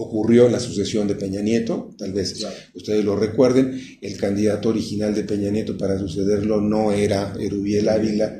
Ocurrió 0.01 0.46
en 0.46 0.53
la 0.53 0.62
sucesión 0.62 1.10
de 1.10 1.15
Peña 1.15 1.41
Nieto, 1.41 1.93
tal 1.98 2.13
vez 2.13 2.41
ustedes 2.74 3.03
lo 3.03 3.17
recuerden, 3.17 3.81
el 4.01 4.15
candidato 4.17 4.69
original 4.69 5.13
de 5.13 5.25
Peña 5.25 5.51
Nieto 5.51 5.77
para 5.77 6.00
sucederlo 6.00 6.62
no 6.62 6.93
era 6.93 7.34
Erubiel 7.38 7.89
Ávila, 7.89 8.39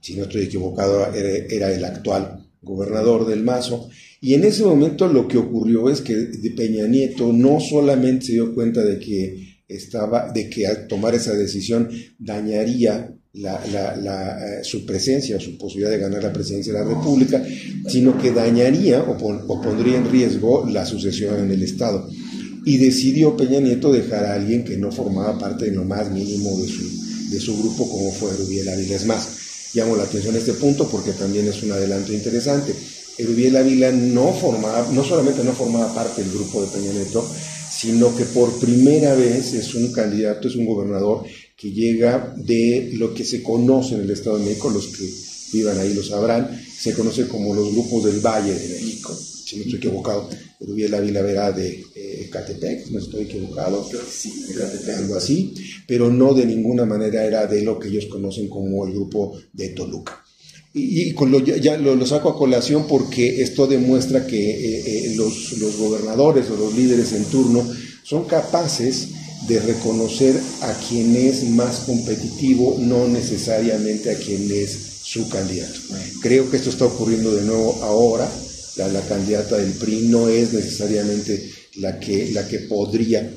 si 0.00 0.14
no 0.14 0.22
estoy 0.24 0.42
equivocado, 0.42 1.12
era, 1.12 1.72
el 1.72 1.84
actual 1.84 2.46
gobernador 2.60 3.26
del 3.26 3.42
Mazo, 3.42 3.90
y 4.20 4.34
en 4.34 4.44
ese 4.44 4.62
momento 4.62 5.08
lo 5.08 5.26
que 5.26 5.38
ocurrió 5.38 5.90
es 5.90 6.02
que 6.02 6.14
Peña 6.56 6.86
Nieto 6.86 7.32
no 7.32 7.58
solamente 7.58 8.26
se 8.26 8.32
dio 8.34 8.54
cuenta 8.54 8.84
de 8.84 9.00
que 9.00 9.51
estaba, 9.68 10.30
de 10.32 10.48
que 10.50 10.66
al 10.66 10.86
tomar 10.86 11.14
esa 11.14 11.32
decisión 11.32 11.88
dañaría 12.18 13.14
eh, 13.34 14.60
su 14.62 14.84
presencia, 14.84 15.40
su 15.40 15.56
posibilidad 15.56 15.90
de 15.90 15.98
ganar 15.98 16.22
la 16.22 16.32
presidencia 16.32 16.70
de 16.70 16.80
la 16.80 16.84
República, 16.84 17.42
sino 17.88 18.20
que 18.20 18.30
dañaría 18.30 19.00
o, 19.02 19.16
pondría 19.16 19.96
en 19.96 20.10
riesgo 20.10 20.66
la 20.68 20.84
sucesión 20.84 21.40
en 21.40 21.50
el 21.50 21.62
Estado. 21.62 22.10
Y 22.66 22.76
decidió 22.76 23.34
Peña 23.34 23.58
Nieto 23.58 23.90
dejar 23.90 24.26
a 24.26 24.34
alguien 24.34 24.64
que 24.64 24.76
no 24.76 24.92
formaba 24.92 25.38
parte 25.38 25.64
de 25.64 25.72
lo 25.72 25.84
más 25.84 26.10
mínimo 26.10 26.50
de 26.58 27.40
su, 27.40 27.56
grupo, 27.56 27.88
como 27.88 28.12
fue 28.12 28.36
Rubiel 28.36 28.68
Ávila. 28.68 28.96
Es 28.96 29.06
más, 29.06 29.28
llamo 29.72 29.96
la 29.96 30.04
atención 30.04 30.34
a 30.34 30.38
este 30.38 30.52
punto 30.52 30.88
porque 30.90 31.12
también 31.12 31.48
es 31.48 31.62
un 31.62 31.72
adelanto 31.72 32.12
interesante. 32.12 32.74
Erubiel 33.16 33.56
Ávila 33.56 33.92
no 33.92 34.32
formaba, 34.34 34.88
no 34.92 35.02
solamente 35.04 35.42
no 35.42 35.52
formaba 35.52 35.94
parte 35.94 36.22
del 36.22 36.32
grupo 36.32 36.62
de 36.62 36.68
Peña 36.68 36.92
Nieto, 36.92 37.26
sino 37.82 38.14
que 38.16 38.24
por 38.26 38.60
primera 38.60 39.12
vez 39.16 39.54
es 39.54 39.74
un 39.74 39.90
candidato, 39.90 40.46
es 40.46 40.54
un 40.54 40.66
gobernador 40.66 41.24
que 41.56 41.72
llega 41.72 42.32
de 42.36 42.92
lo 42.94 43.12
que 43.12 43.24
se 43.24 43.42
conoce 43.42 43.96
en 43.96 44.02
el 44.02 44.10
Estado 44.12 44.38
de 44.38 44.44
México, 44.44 44.70
los 44.70 44.86
que 44.86 45.04
vivan 45.52 45.80
ahí 45.80 45.92
lo 45.92 46.04
sabrán, 46.04 46.62
se 46.64 46.94
conoce 46.94 47.26
como 47.26 47.52
los 47.52 47.72
grupos 47.72 48.04
del 48.04 48.20
Valle 48.20 48.54
de 48.54 48.68
México, 48.68 49.12
si 49.12 49.56
no 49.56 49.62
estoy 49.64 49.78
equivocado, 49.78 50.30
Rubiel 50.60 50.94
Ávila 50.94 51.22
verá 51.22 51.50
de 51.50 51.84
eh, 51.96 52.28
Catepec, 52.30 52.86
no 52.92 53.00
estoy 53.00 53.22
equivocado, 53.22 53.84
sí, 54.08 54.32
algo 54.96 55.16
así, 55.16 55.52
pero 55.84 56.08
no 56.08 56.34
de 56.34 56.46
ninguna 56.46 56.86
manera 56.86 57.24
era 57.24 57.48
de 57.48 57.62
lo 57.62 57.80
que 57.80 57.88
ellos 57.88 58.06
conocen 58.06 58.48
como 58.48 58.86
el 58.86 58.92
grupo 58.92 59.36
de 59.52 59.70
Toluca. 59.70 60.21
Y, 60.74 61.12
con 61.12 61.30
lo, 61.30 61.40
ya 61.40 61.76
lo, 61.76 62.06
saco 62.06 62.30
a 62.30 62.38
colación 62.38 62.86
porque 62.88 63.42
esto 63.42 63.66
demuestra 63.66 64.26
que 64.26 64.50
eh, 64.50 64.82
eh, 64.86 65.14
los, 65.16 65.58
los 65.58 65.76
gobernadores 65.76 66.48
o 66.48 66.56
los 66.56 66.74
líderes 66.74 67.12
en 67.12 67.24
turno 67.26 67.62
son 68.02 68.24
capaces 68.24 69.08
de 69.48 69.58
reconocer 69.60 70.38
a 70.62 70.72
quien 70.88 71.16
es 71.16 71.44
más 71.50 71.80
competitivo, 71.80 72.76
no 72.80 73.08
necesariamente 73.08 74.10
a 74.10 74.18
quien 74.18 74.50
es 74.50 74.92
su 75.02 75.28
candidato. 75.28 75.78
Creo 76.20 76.50
que 76.50 76.56
esto 76.56 76.70
está 76.70 76.84
ocurriendo 76.86 77.34
de 77.34 77.42
nuevo 77.42 77.82
ahora. 77.82 78.30
La, 78.76 79.00
candidata 79.02 79.58
del 79.58 79.72
PRI 79.72 80.08
no 80.08 80.28
es 80.28 80.52
necesariamente 80.52 81.50
la 81.76 82.00
que, 82.00 82.30
la 82.32 82.48
que 82.48 82.60
podría, 82.60 83.30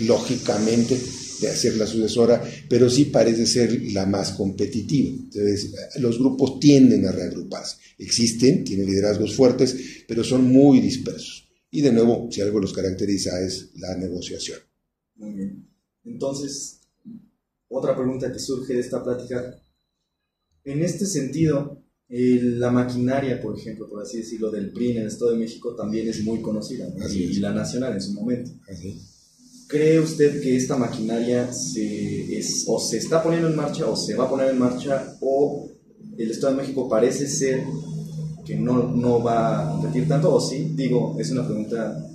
lógicamente, 0.00 1.00
de 1.40 1.56
ser 1.56 1.76
la 1.76 1.86
sucesora, 1.86 2.42
pero 2.72 2.88
sí 2.88 3.04
parece 3.04 3.44
ser 3.44 3.82
la 3.92 4.06
más 4.06 4.30
competitiva. 4.30 5.10
Entonces, 5.10 5.74
los 6.00 6.18
grupos 6.18 6.58
tienden 6.58 7.04
a 7.04 7.12
reagruparse. 7.12 7.76
Existen, 7.98 8.64
tienen 8.64 8.86
liderazgos 8.86 9.36
fuertes, 9.36 10.04
pero 10.08 10.24
son 10.24 10.50
muy 10.50 10.80
dispersos. 10.80 11.46
Y 11.70 11.82
de 11.82 11.92
nuevo, 11.92 12.28
si 12.30 12.40
algo 12.40 12.60
los 12.60 12.72
caracteriza 12.72 13.42
es 13.42 13.72
la 13.74 13.94
negociación. 13.98 14.58
Muy 15.16 15.34
bien. 15.34 15.68
Entonces, 16.02 16.80
otra 17.68 17.94
pregunta 17.94 18.32
que 18.32 18.38
surge 18.38 18.72
de 18.72 18.80
esta 18.80 19.04
plática. 19.04 19.62
En 20.64 20.82
este 20.82 21.04
sentido, 21.04 21.84
la 22.08 22.70
maquinaria, 22.70 23.38
por 23.38 23.54
ejemplo, 23.54 23.86
por 23.86 24.00
así 24.00 24.16
decirlo, 24.16 24.50
del 24.50 24.72
PRI 24.72 24.92
en 24.92 25.02
el 25.02 25.08
Estado 25.08 25.32
de 25.32 25.38
México 25.40 25.74
también 25.74 26.08
es 26.08 26.24
muy 26.24 26.40
conocida, 26.40 26.88
y, 27.12 27.34
la 27.34 27.52
nacional 27.52 27.92
en 27.92 28.00
su 28.00 28.14
momento. 28.14 28.50
¿Cree 29.72 29.98
usted 29.98 30.42
que 30.42 30.54
esta 30.54 30.76
maquinaria 30.76 31.50
se, 31.52 32.38
es, 32.38 32.64
o 32.68 32.78
se 32.78 32.98
está 32.98 33.22
poniendo 33.22 33.48
en 33.48 33.56
marcha 33.56 33.86
o 33.86 33.96
se 33.96 34.14
va 34.14 34.26
a 34.26 34.30
poner 34.30 34.50
en 34.50 34.58
marcha 34.58 35.16
o 35.20 35.66
el 36.18 36.30
Estado 36.30 36.54
de 36.54 36.60
México 36.60 36.88
parece 36.88 37.26
ser 37.26 37.64
que 38.44 38.54
no, 38.54 38.94
no 38.94 39.22
va 39.22 39.62
a 39.62 39.70
competir 39.72 40.06
tanto 40.06 40.34
o 40.34 40.40
sí? 40.40 40.72
Digo, 40.76 41.16
es 41.18 41.30
una 41.30 41.46
pregunta 41.46 42.06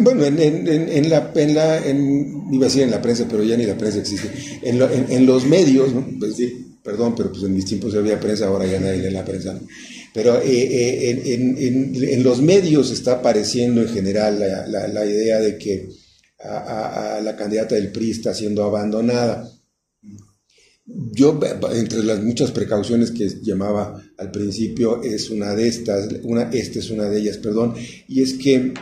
bueno, 0.00 0.24
en, 0.26 1.08
la, 1.08 1.32
en 1.34 1.54
la 1.54 1.86
en, 1.86 2.44
iba 2.52 2.66
a 2.66 2.68
decir 2.68 2.82
en 2.82 2.90
la 2.90 3.00
prensa, 3.00 3.26
pero 3.28 3.42
ya 3.42 3.56
ni 3.56 3.64
la 3.64 3.78
prensa 3.78 3.98
existe. 4.00 4.30
En, 4.62 5.26
los 5.26 5.46
medios, 5.46 5.94
¿no? 5.94 6.06
Pues, 6.18 6.36
sí, 6.36 6.76
perdón, 6.82 7.14
pero 7.16 7.30
pues 7.30 7.44
en 7.44 7.54
mis 7.54 7.64
tiempos 7.64 7.94
había 7.94 8.20
prensa, 8.20 8.46
ahora 8.46 8.66
ya 8.66 8.78
nadie 8.78 9.02
lee 9.02 9.10
la 9.10 9.24
prensa. 9.24 9.58
Pero 10.12 10.40
eh, 10.42 10.42
eh, 10.46 11.34
en, 11.34 12.22
los 12.22 12.42
medios 12.42 12.90
está 12.90 13.12
apareciendo 13.12 13.80
en 13.80 13.88
general 13.88 14.38
la, 14.38 15.06
idea 15.06 15.40
de 15.40 15.56
que 15.56 15.88
la 16.44 17.34
candidata 17.36 17.74
del 17.74 17.90
PRI 17.90 18.10
está 18.12 18.34
siendo 18.34 18.64
abandonada. 18.64 19.50
Yo, 20.86 21.38
entre 21.74 22.02
las 22.02 22.22
muchas 22.22 22.50
precauciones 22.50 23.10
que 23.10 23.28
llamaba 23.42 24.02
al 24.16 24.30
principio, 24.30 25.02
es 25.02 25.28
una 25.28 25.54
de 25.54 25.68
estas, 25.68 26.08
una, 26.22 26.44
esta 26.50 26.78
es 26.78 26.90
una 26.90 27.10
de 27.10 27.20
ellas, 27.20 27.36
perdón, 27.36 27.74
y 28.06 28.22
es 28.22 28.34
que 28.34 28.72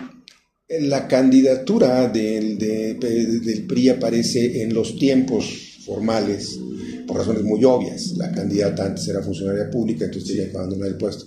la 0.69 1.09
candidatura 1.09 2.09
del, 2.09 2.59
del 2.59 3.67
PRI 3.67 3.89
aparece 3.89 4.63
en 4.63 4.73
los 4.73 4.97
tiempos 4.99 5.81
formales, 5.85 6.59
por 7.07 7.19
razones 7.19 7.43
muy 7.43 7.65
obvias. 7.65 8.15
La 8.17 8.31
candidata 8.33 8.85
antes 8.87 9.07
era 9.09 9.23
funcionaria 9.23 9.71
pública, 9.71 10.05
entonces 10.05 10.31
tenía 10.31 10.51
que 10.51 10.57
abandonar 10.57 10.89
el 10.89 10.97
puesto. 10.97 11.27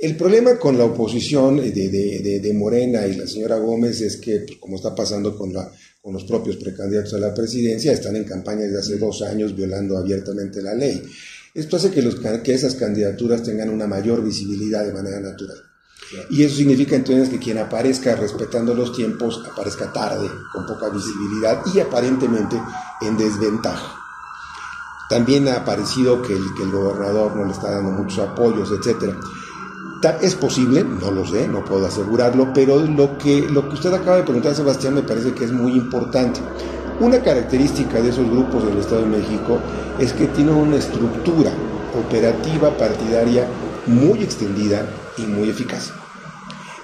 El 0.00 0.16
problema 0.16 0.58
con 0.58 0.78
la 0.78 0.84
oposición 0.86 1.56
de, 1.56 1.70
de, 1.70 2.40
de 2.40 2.54
Morena 2.54 3.06
y 3.06 3.16
la 3.16 3.26
señora 3.26 3.58
Gómez 3.58 4.00
es 4.00 4.16
que, 4.16 4.40
pues, 4.46 4.58
como 4.58 4.76
está 4.76 4.94
pasando 4.94 5.36
con, 5.36 5.52
la, 5.52 5.70
con 6.00 6.14
los 6.14 6.24
propios 6.24 6.56
precandidatos 6.56 7.12
a 7.12 7.18
la 7.18 7.34
presidencia, 7.34 7.92
están 7.92 8.16
en 8.16 8.24
campaña 8.24 8.62
desde 8.62 8.78
hace 8.78 8.96
dos 8.96 9.20
años 9.20 9.54
violando 9.54 9.98
abiertamente 9.98 10.62
la 10.62 10.74
ley. 10.74 11.02
Esto 11.52 11.76
hace 11.76 11.90
que, 11.90 12.00
los, 12.00 12.14
que 12.42 12.54
esas 12.54 12.76
candidaturas 12.76 13.42
tengan 13.42 13.68
una 13.68 13.86
mayor 13.86 14.24
visibilidad 14.24 14.86
de 14.86 14.94
manera 14.94 15.20
natural. 15.20 15.58
Y 16.30 16.44
eso 16.44 16.56
significa 16.56 16.96
entonces 16.96 17.28
que 17.28 17.38
quien 17.38 17.58
aparezca 17.58 18.16
respetando 18.16 18.72
los 18.72 18.96
tiempos 18.96 19.42
aparezca 19.52 19.92
tarde, 19.92 20.28
con 20.54 20.66
poca 20.66 20.88
visibilidad 20.88 21.60
y 21.74 21.78
aparentemente 21.78 22.56
en 23.02 23.18
desventaja. 23.18 24.00
también 25.10 25.48
ha 25.48 25.56
aparecido 25.56 26.22
que 26.22 26.32
el, 26.32 26.54
que 26.56 26.62
el 26.62 26.70
gobernador 26.70 27.34
no 27.36 27.44
le 27.44 27.52
está 27.52 27.72
dando 27.72 27.90
muchos 27.90 28.20
apoyos, 28.20 28.70
etcétera. 28.70 29.18
Es 30.22 30.34
posible, 30.34 30.82
no 30.82 31.10
lo 31.10 31.26
sé, 31.26 31.46
no 31.46 31.62
puedo 31.62 31.86
asegurarlo, 31.86 32.52
pero 32.54 32.80
lo 32.80 33.18
que, 33.18 33.42
lo 33.50 33.68
que 33.68 33.74
usted 33.74 33.92
acaba 33.92 34.16
de 34.16 34.22
preguntar, 34.22 34.54
Sebastián, 34.54 34.94
me 34.94 35.02
parece 35.02 35.34
que 35.34 35.44
es 35.44 35.52
muy 35.52 35.72
importante. 35.72 36.40
Una 37.00 37.20
característica 37.22 38.00
de 38.00 38.08
esos 38.08 38.28
grupos 38.30 38.64
del 38.64 38.78
Estado 38.78 39.02
de 39.02 39.18
México 39.18 39.58
es 39.98 40.14
que 40.14 40.26
tienen 40.28 40.54
una 40.54 40.76
estructura 40.76 41.52
operativa 41.94 42.76
partidaria 42.76 43.46
muy 43.86 44.22
extendida 44.22 44.86
y 45.18 45.22
muy 45.22 45.50
eficaz. 45.50 45.92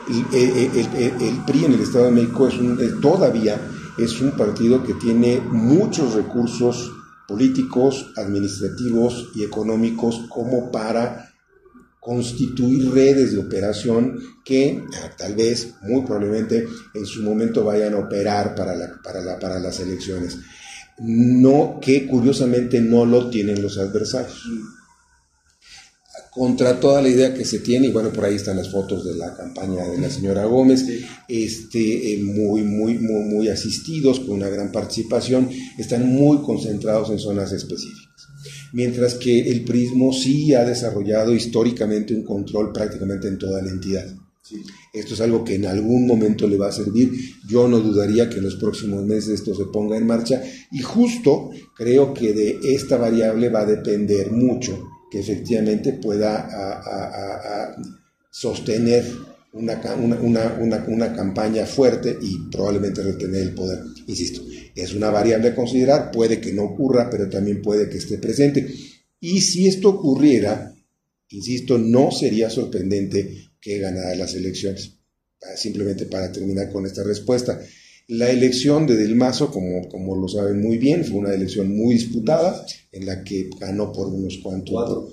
El, 0.09 1.43
PRI 1.47 1.65
en 1.65 1.73
el 1.73 1.81
Estado 1.81 2.05
de 2.07 2.11
México 2.11 2.49
es 2.49 3.01
todavía 3.01 3.61
es 3.99 4.21
un 4.21 4.33
partido 4.33 4.83
que 4.83 4.95
tiene 4.95 5.41
muchos 5.41 6.15
recursos 6.15 6.93
políticos, 7.27 8.13
administrativos 8.17 9.31
y 9.35 9.43
económicos 9.43 10.21
como 10.29 10.71
para 10.71 11.33
constituir 12.07 12.89
redes 12.93 13.33
de 13.33 13.39
operación 13.39 14.17
que 14.45 14.81
ah, 14.95 15.11
tal 15.19 15.35
vez, 15.35 15.75
muy 15.83 16.03
probablemente, 16.03 16.65
en 16.95 17.05
su 17.05 17.21
momento 17.25 17.65
vayan 17.65 17.95
a 17.95 17.99
operar 17.99 18.55
para, 18.55 18.77
la, 18.77 19.03
para, 19.03 19.21
la, 19.21 19.37
para 19.41 19.59
las 19.59 19.81
elecciones. 19.81 20.39
No, 21.01 21.81
que 21.83 22.07
curiosamente 22.07 22.81
no 22.81 23.05
lo 23.05 23.29
tienen 23.29 23.61
los 23.61 23.77
adversarios. 23.77 24.41
Contra 26.31 26.79
toda 26.79 27.03
la 27.03 27.09
idea 27.09 27.35
que 27.35 27.45
se 27.45 27.59
tiene, 27.59 27.89
y 27.89 27.93
bueno, 27.93 28.13
por 28.13 28.25
ahí 28.25 28.37
están 28.37 28.59
las 28.59 28.71
fotos 28.71 29.05
de 29.05 29.17
la 29.17 29.35
campaña 29.35 29.89
de 29.89 29.99
la 29.99 30.09
señora 30.09 30.45
Gómez, 30.45 30.85
este, 31.27 32.15
eh, 32.15 32.23
muy, 32.23 32.63
muy, 32.63 32.99
muy, 32.99 33.25
muy 33.25 33.49
asistidos, 33.49 34.21
con 34.21 34.37
una 34.37 34.49
gran 34.49 34.71
participación, 34.71 35.51
están 35.77 36.09
muy 36.09 36.39
concentrados 36.43 37.11
en 37.11 37.19
zonas 37.19 37.51
específicas 37.51 38.06
mientras 38.77 39.15
que 39.15 39.51
el 39.51 39.65
prismo 39.65 40.13
sí 40.13 40.53
ha 40.53 40.63
desarrollado 40.63 41.35
históricamente 41.35 42.15
un 42.15 42.23
control 42.23 42.75
prácticamente 42.75 43.27
en 43.27 43.39
toda 43.39 43.63
la 43.63 43.71
entidad. 43.71 44.05
Esto 44.93 45.15
es 45.15 45.21
algo 45.23 45.43
que 45.43 45.55
en 45.55 45.65
algún 45.65 46.07
momento 46.07 46.47
le 46.47 46.59
va 46.59 46.69
a 46.69 46.73
servir. 46.73 47.11
Yo 47.49 47.69
no 47.69 47.81
dudaría 47.81 48.29
que 48.29 48.37
en 48.37 48.45
los 48.45 48.57
próximos 48.57 49.03
meses 49.03 49.41
esto 49.41 49.55
se 49.55 49.65
ponga 49.65 49.97
en 49.97 50.07
marcha 50.07 50.43
y 50.71 50.83
justo 50.83 51.53
creo 51.75 52.13
que 52.13 52.35
de 52.35 52.59
esta 52.75 52.99
variable 52.99 53.49
va 53.49 53.61
a 53.61 53.65
depender 53.67 54.31
mucho 54.31 54.87
que 55.11 55.21
efectivamente 55.21 55.95
pueda 55.95 56.47
sostener 58.31 59.07
una, 59.55 59.81
una, 60.21 60.85
una, 60.87 61.15
campaña 61.15 61.65
fuerte 61.65 62.19
y 62.21 62.51
probablemente 62.51 63.03
retener 63.03 63.41
el 63.41 63.55
poder. 63.55 63.83
Insisto, 64.07 64.43
es 64.77 64.95
una 64.95 65.11
variable 65.11 65.49
a 65.49 65.55
considerar, 65.55 66.11
puede 66.11 66.39
que 66.39 66.53
no 66.53 66.65
ocurra, 66.65 67.09
pero 67.11 67.29
también 67.31 67.63
puede 67.63 67.89
que 67.89 67.97
esté 67.97 68.19
presente. 68.19 68.69
Y 69.19 69.41
si 69.41 69.67
esto 69.67 69.89
ocurriera, 69.89 70.77
insisto, 71.31 71.79
no 71.79 72.11
sería 72.11 72.51
sorprendente 72.51 73.51
que 73.61 73.79
ganara 73.79 74.15
las 74.15 74.35
elecciones. 74.35 74.93
Simplemente 75.57 76.07
para 76.07 76.31
terminar 76.31 76.71
con 76.71 76.85
esta 76.87 77.03
respuesta. 77.03 77.59
La 78.09 78.31
elección 78.31 78.87
de 78.87 78.97
Del 78.97 79.17
Mazo, 79.17 79.51
como, 79.51 79.89
como 79.89 80.15
lo 80.15 80.29
saben 80.29 80.61
muy 80.61 80.77
bien, 80.77 81.05
fue 81.05 81.19
una 81.19 81.35
elección 81.35 81.75
muy 81.75 81.95
disputada, 81.95 82.65
en 82.93 83.07
la 83.07 83.25
que 83.25 83.49
ganó 83.59 83.93
por 83.93 84.09
unos 84.09 84.39
cuantos... 84.43 84.73
Cuatro 84.73 85.09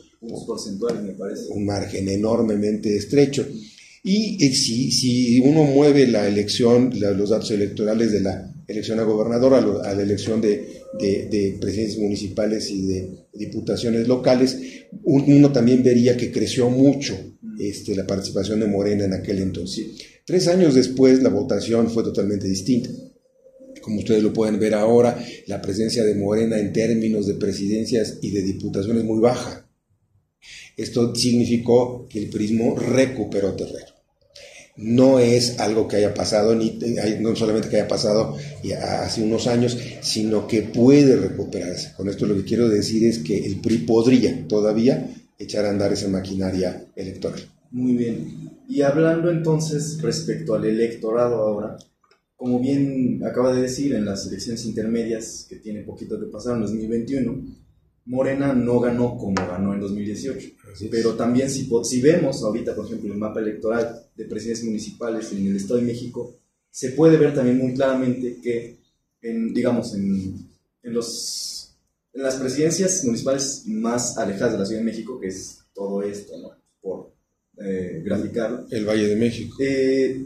porcentuales, 0.45 1.03
me 1.03 1.13
parece. 1.13 1.47
Un 1.49 1.65
margen 1.65 2.07
enormemente 2.07 2.95
estrecho. 2.95 3.47
Y 4.03 4.45
eh, 4.45 4.53
si, 4.53 4.91
si 4.91 5.39
uno 5.39 5.63
mueve 5.63 6.07
la 6.07 6.27
elección, 6.27 6.91
los 6.99 7.29
datos 7.29 7.51
electorales 7.51 8.11
de 8.11 8.21
la 8.21 8.52
elección 8.67 8.99
a 8.99 9.03
gobernador, 9.03 9.53
a, 9.53 9.93
la 9.93 10.01
elección 10.01 10.41
de, 10.41 10.81
de, 10.99 11.57
presidencias 11.59 11.99
municipales 11.99 12.69
y 12.69 12.87
de 12.87 13.27
diputaciones 13.33 14.07
locales, 14.07 14.57
uno 15.03 15.51
también 15.51 15.83
vería 15.83 16.15
que 16.15 16.31
creció 16.31 16.69
mucho 16.69 17.17
este, 17.59 17.95
la 17.95 18.07
participación 18.07 18.59
de 18.59 18.67
Morena 18.67 19.05
en 19.05 19.13
aquel 19.13 19.39
entonces. 19.39 19.85
Tres 20.25 20.47
años 20.47 20.75
después 20.75 21.21
la 21.21 21.29
votación 21.29 21.89
fue 21.89 22.03
totalmente 22.03 22.47
distinta. 22.47 22.89
Como 23.81 23.99
ustedes 23.99 24.23
lo 24.23 24.31
pueden 24.31 24.59
ver 24.59 24.75
ahora, 24.75 25.21
la 25.47 25.61
presencia 25.61 26.03
de 26.05 26.15
Morena 26.15 26.57
en 26.57 26.71
términos 26.71 27.27
de 27.27 27.33
presidencias 27.33 28.19
y 28.21 28.31
de 28.31 28.41
diputaciones 28.41 29.01
es 29.01 29.07
muy 29.07 29.19
baja. 29.19 29.69
Esto 30.77 31.13
significó 31.13 32.07
que 32.09 32.19
el 32.19 32.29
prismo 32.29 32.77
recuperó 32.77 33.53
terreno 33.55 33.92
no 34.75 35.19
es 35.19 35.59
algo 35.59 35.87
que 35.87 35.97
haya 35.97 36.13
pasado, 36.13 36.55
ni, 36.55 36.79
no 37.19 37.35
solamente 37.35 37.69
que 37.69 37.77
haya 37.77 37.87
pasado 37.87 38.35
hace 39.01 39.21
unos 39.23 39.47
años, 39.47 39.77
sino 40.01 40.47
que 40.47 40.63
puede 40.63 41.15
recuperarse. 41.15 41.93
Con 41.95 42.09
esto 42.09 42.25
lo 42.25 42.35
que 42.35 42.43
quiero 42.43 42.67
decir 42.69 43.05
es 43.05 43.19
que 43.19 43.45
el 43.45 43.59
PRI 43.59 43.79
podría 43.79 44.47
todavía 44.47 45.09
echar 45.37 45.65
a 45.65 45.69
andar 45.69 45.93
esa 45.93 46.07
maquinaria 46.07 46.85
electoral. 46.95 47.41
Muy 47.71 47.93
bien. 47.93 48.51
Y 48.67 48.81
hablando 48.81 49.29
entonces 49.29 50.01
respecto 50.01 50.55
al 50.55 50.65
electorado 50.65 51.35
ahora, 51.35 51.77
como 52.35 52.59
bien 52.59 53.21
acaba 53.25 53.53
de 53.53 53.61
decir, 53.61 53.93
en 53.93 54.05
las 54.05 54.25
elecciones 54.27 54.65
intermedias 54.65 55.45
que 55.49 55.57
tiene 55.57 55.83
poquito 55.83 56.19
que 56.19 56.27
pasar 56.27 56.55
en 56.55 56.61
2021, 56.61 57.41
Morena 58.05 58.53
no 58.53 58.79
ganó 58.79 59.17
como 59.17 59.35
ganó 59.35 59.73
en 59.73 59.79
2018. 59.79 60.49
Pero 60.89 61.15
también 61.15 61.49
si, 61.49 61.69
si 61.83 62.01
vemos 62.01 62.43
ahorita, 62.43 62.75
por 62.75 62.85
ejemplo, 62.85 63.11
el 63.11 63.19
mapa 63.19 63.39
electoral 63.39 64.07
de 64.15 64.25
presidencias 64.25 64.65
municipales 64.65 65.31
en 65.31 65.47
el 65.47 65.55
Estado 65.55 65.79
de 65.79 65.85
México, 65.85 66.35
se 66.69 66.89
puede 66.89 67.17
ver 67.17 67.33
también 67.33 67.57
muy 67.57 67.73
claramente 67.73 68.39
que, 68.41 68.77
en, 69.21 69.53
digamos, 69.53 69.93
en, 69.93 70.49
en, 70.81 70.93
los, 70.93 71.75
en 72.13 72.23
las 72.23 72.35
presidencias 72.35 73.03
municipales 73.05 73.63
más 73.67 74.17
alejadas 74.17 74.53
de 74.53 74.59
la 74.59 74.65
Ciudad 74.65 74.81
de 74.81 74.85
México, 74.85 75.19
que 75.19 75.27
es 75.27 75.59
todo 75.73 76.01
esto, 76.01 76.37
¿no? 76.37 76.51
por 76.81 77.11
eh, 77.57 78.01
graficarlo. 78.03 78.65
El 78.69 78.85
Valle 78.85 79.07
de 79.07 79.15
México. 79.15 79.55
Eh, 79.59 80.25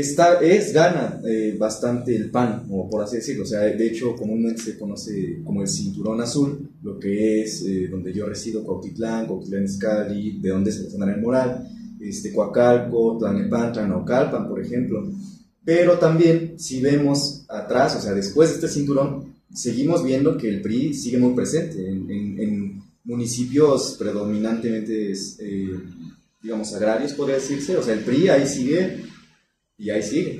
está, 0.00 0.40
es, 0.40 0.72
gana 0.72 1.20
eh, 1.24 1.56
bastante 1.58 2.14
el 2.14 2.30
PAN, 2.30 2.66
o 2.70 2.88
por 2.88 3.02
así 3.02 3.16
decirlo. 3.16 3.44
O 3.44 3.46
sea, 3.46 3.60
de 3.60 3.86
hecho, 3.86 4.14
comúnmente 4.14 4.62
se 4.62 4.78
conoce 4.78 5.40
como 5.44 5.62
el 5.62 5.68
cinturón 5.68 6.20
azul, 6.20 6.70
lo 6.82 6.98
que 6.98 7.42
es 7.42 7.62
eh, 7.62 7.88
donde 7.88 8.12
yo 8.12 8.26
resido, 8.26 8.62
Cuautitlán, 8.62 9.26
Cuautitlán 9.26 9.64
Izcalli, 9.64 10.38
de 10.40 10.50
donde 10.50 10.72
se 10.72 10.86
el 10.86 11.20
Moral, 11.20 11.68
este, 12.00 12.32
Coacalco, 12.32 13.16
Tlanepantla, 13.18 13.86
Naucalpan, 13.86 14.48
por 14.48 14.60
ejemplo. 14.60 15.10
Pero 15.64 15.98
también, 15.98 16.54
si 16.58 16.80
vemos 16.80 17.44
atrás, 17.48 17.96
o 17.96 18.00
sea, 18.00 18.12
después 18.12 18.50
de 18.50 18.54
este 18.56 18.68
cinturón, 18.68 19.34
seguimos 19.52 20.04
viendo 20.04 20.36
que 20.36 20.48
el 20.48 20.62
PRI 20.62 20.94
sigue 20.94 21.18
muy 21.18 21.34
presente 21.34 21.88
en, 21.88 22.84
municipios 23.04 23.94
predominantemente, 23.96 25.12
eh, 25.12 25.78
digamos, 26.42 26.74
agrarios, 26.74 27.12
podría 27.12 27.36
decirse. 27.36 27.76
O 27.76 27.82
sea, 27.82 27.94
el 27.94 28.00
PRI 28.00 28.28
ahí 28.28 28.46
sigue 28.48 29.05
y 29.78 29.90
ahí 29.90 30.02
sigue. 30.02 30.38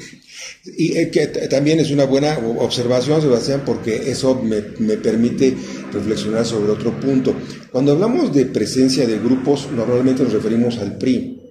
Y 0.76 0.96
eh, 0.96 1.10
que 1.10 1.26
también 1.26 1.78
es 1.80 1.90
una 1.90 2.04
buena 2.04 2.38
observación, 2.58 3.20
Sebastián, 3.20 3.62
porque 3.66 4.10
eso 4.10 4.40
me, 4.42 4.62
me, 4.78 4.96
permite 4.96 5.54
reflexionar 5.92 6.46
sobre 6.46 6.72
otro 6.72 6.98
punto. 6.98 7.34
Cuando 7.70 7.92
hablamos 7.92 8.34
de 8.34 8.46
presencia 8.46 9.06
de 9.06 9.18
grupos, 9.18 9.68
normalmente 9.70 10.22
nos 10.22 10.32
referimos 10.32 10.78
al 10.78 10.96
PRI. 10.96 11.42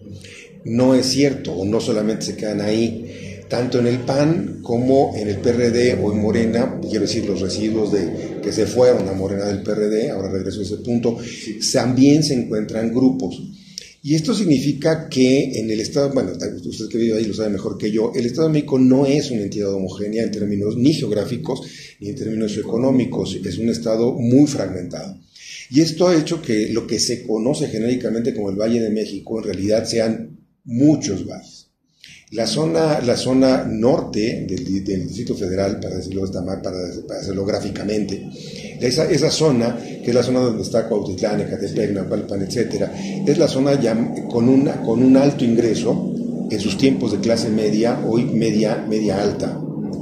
No 0.66 0.96
es 0.96 1.06
cierto, 1.06 1.54
o 1.54 1.64
no 1.64 1.80
solamente 1.80 2.26
se 2.26 2.36
quedan 2.36 2.62
ahí, 2.62 3.44
tanto 3.48 3.78
en 3.78 3.86
el 3.86 4.00
PAN 4.00 4.62
como 4.64 5.14
en 5.16 5.28
el 5.28 5.38
PRD 5.38 6.00
o 6.02 6.12
en 6.12 6.20
Morena, 6.20 6.80
quiero 6.82 7.02
decir, 7.02 7.26
los 7.26 7.40
residuos 7.40 7.92
de, 7.92 8.40
que 8.42 8.52
se 8.52 8.66
fueron 8.66 9.08
a 9.08 9.14
Morena 9.14 9.46
del 9.46 9.62
PRD, 9.62 10.10
ahora 10.10 10.32
regreso 10.32 10.62
a 10.62 10.64
ese 10.64 10.78
punto, 10.78 11.18
también 11.72 12.24
se 12.24 12.34
encuentran 12.34 12.92
grupos. 12.92 13.40
Y 14.08 14.14
esto 14.14 14.36
significa 14.36 15.10
que 15.10 15.60
en 15.60 15.72
el 15.72 15.80
Estado, 15.80 16.12
bueno, 16.14 16.34
usted 16.34 16.90
que 16.90 17.00
vive 17.00 17.18
ahí 17.18 17.26
lo 17.26 17.34
sabe 17.34 17.50
mejor 17.50 17.76
que 17.76 17.90
yo, 17.90 18.12
el 18.14 18.28
Estado 18.28 18.50
de 18.50 18.54
México 18.54 18.78
no 18.78 19.08
es 19.08 19.32
una 19.32 19.42
entidad 19.42 19.74
homogénea 19.74 20.26
en 20.26 20.30
términos 20.30 20.78
ni 20.78 20.94
geográficos 20.94 21.62
ni 22.00 22.10
en 22.10 22.16
términos 22.16 22.56
económicos, 22.56 23.36
es 23.44 23.58
un 23.58 23.70
Estado 23.70 24.14
muy 24.14 24.46
fragmentado. 24.46 25.18
Y 25.72 25.82
esto 25.82 26.08
ha 26.08 26.16
hecho 26.16 26.40
que 26.40 26.70
lo 26.70 26.86
que 26.86 27.00
se 27.00 27.24
conoce 27.24 27.68
genéricamente 27.68 28.36
como 28.36 28.52
el 28.52 28.58
Valle 28.58 28.80
de 28.80 28.92
México 28.92 29.40
en 29.40 29.46
realidad 29.46 29.86
sean 29.86 30.38
muchos 30.66 31.26
valles. 31.26 31.55
La 32.36 32.46
zona, 32.46 33.00
la 33.00 33.16
zona 33.16 33.64
norte 33.64 34.46
del, 34.46 34.84
del 34.84 35.08
Distrito 35.08 35.36
Federal, 35.36 35.80
para 35.80 35.96
decirlo, 35.96 36.30
para, 36.30 36.62
para 36.62 37.20
hacerlo 37.22 37.46
gráficamente, 37.46 38.28
esa, 38.82 39.10
esa 39.10 39.32
zona, 39.32 39.78
que 39.78 40.10
es 40.10 40.14
la 40.14 40.22
zona 40.22 40.42
donde 40.42 40.64
está 40.64 40.86
Cuautitlán, 40.86 41.40
Ecatepec, 41.40 41.94
Napalpan, 41.94 42.42
etc., 42.42 42.90
es 43.26 43.38
la 43.38 43.48
zona 43.48 43.80
ya 43.80 43.96
con, 44.30 44.50
una, 44.50 44.82
con 44.82 45.02
un 45.02 45.16
alto 45.16 45.46
ingreso 45.46 46.14
en 46.52 46.60
sus 46.60 46.78
tiempos 46.78 47.14
de 47.14 47.20
clase 47.20 47.50
media, 47.50 48.04
hoy 48.06 48.26
media, 48.26 48.86
media 48.86 49.22
alta, 49.22 49.58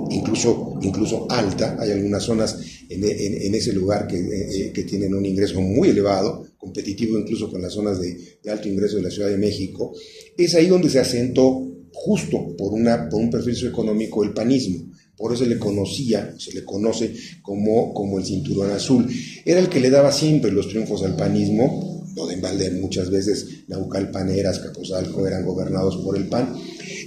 incluso, 0.09 0.79
incluso 0.81 1.27
alta. 1.29 1.77
Hay 1.79 1.91
algunas 1.91 2.23
zonas 2.23 2.57
en, 2.89 3.03
en, 3.03 3.53
ese 3.53 3.73
lugar 3.73 4.07
que, 4.07 4.17
eh, 4.17 4.71
que, 4.73 4.83
tienen 4.83 5.13
un 5.13 5.25
ingreso 5.25 5.61
muy 5.61 5.89
elevado, 5.89 6.47
competitivo 6.57 7.15
incluso 7.19 7.51
con 7.51 7.61
las 7.61 7.73
zonas 7.73 8.01
de, 8.01 8.39
de, 8.41 8.51
alto 8.51 8.67
ingreso 8.67 8.97
de 8.97 9.03
la 9.03 9.11
Ciudad 9.11 9.29
de 9.29 9.37
México. 9.37 9.93
Es 10.35 10.55
ahí 10.55 10.65
donde 10.65 10.89
se 10.89 10.99
asentó 10.99 11.72
justo 12.05 12.53
por, 12.57 12.73
una, 12.73 13.07
por 13.07 13.21
un 13.21 13.29
perfil 13.29 13.53
socioeconómico 13.53 14.25
el 14.25 14.33
panismo. 14.33 14.91
por 15.15 15.31
eso 15.31 15.45
se 15.45 15.49
le 15.49 15.57
conocía, 15.57 16.35
se 16.37 16.51
le 16.51 16.65
conoce 16.65 17.13
como, 17.41 17.93
como 17.93 18.19
el 18.19 18.25
cinturón 18.25 18.71
azul. 18.71 19.07
Era 19.45 19.61
el 19.61 19.69
que 19.69 19.79
le 19.79 19.89
daba 19.89 20.11
siempre 20.11 20.51
los 20.51 20.67
triunfos 20.67 21.01
al 21.03 21.15
panismo, 21.15 22.03
lo 22.13 22.27
de 22.27 22.35
Valder 22.41 22.73
muchas 22.73 23.09
veces, 23.09 23.63
Naucalpaneras, 23.69 24.59
Capozalco 24.59 25.25
eran 25.25 25.45
gobernados 25.45 25.97
por 26.03 26.17
el 26.17 26.27
PAN, 26.27 26.53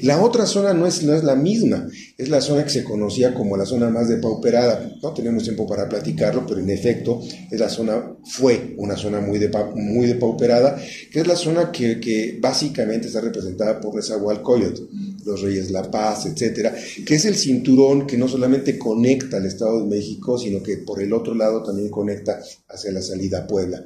la 0.03 0.23
otra 0.23 0.47
zona 0.47 0.75
no 0.75 0.87
es, 0.87 1.03
no 1.03 1.15
es 1.15 1.25
la 1.25 1.35
misma, 1.35 1.89
es 2.17 2.29
la 2.29 2.41
zona 2.41 2.65
que 2.65 2.71
se 2.71 2.85
conocía 2.85 3.35
como 3.35 3.57
la 3.57 3.67
zona 3.67 3.91
más 3.91 4.09
depauperada. 4.09 4.91
No 5.03 5.13
tenemos 5.13 5.45
tiempo 5.45 5.67
para 5.67 5.89
platicarlo, 5.89 6.47
pero 6.47 6.61
en 6.61 6.71
efecto 6.71 7.21
es 7.51 7.61
la 7.61 7.69
zona, 7.69 8.17
fue 8.25 8.75
una 8.79 8.97
zona 8.97 9.21
muy, 9.21 9.39
de, 9.39 9.51
muy 9.75 10.07
depauperada, 10.07 10.77
que 11.11 11.21
es 11.21 11.27
la 11.27 11.37
zona 11.37 11.71
que, 11.73 12.01
que 12.01 12.39
básicamente 12.41 13.09
está 13.09 13.21
representada 13.21 13.81
por 13.81 13.95
Nezahualcóyotl, 13.95 14.83
los 15.25 15.43
Reyes 15.43 15.71
La 15.71 15.91
Paz, 15.91 16.27
etcétera, 16.27 16.75
que 17.05 17.15
es 17.15 17.25
el 17.25 17.35
cinturón 17.35 18.07
que 18.07 18.17
no 18.17 18.29
solamente 18.29 18.79
conecta 18.79 19.37
al 19.39 19.47
Estado 19.47 19.81
de 19.81 19.87
México, 19.87 20.39
sino 20.39 20.63
que 20.63 20.79
por 20.79 21.03
el 21.03 21.13
otro 21.13 21.35
lado 21.35 21.63
también 21.63 21.91
conecta 21.91 22.41
hacia 22.69 22.93
la 22.93 23.03
salida 23.03 23.41
a 23.41 23.47
Puebla. 23.47 23.85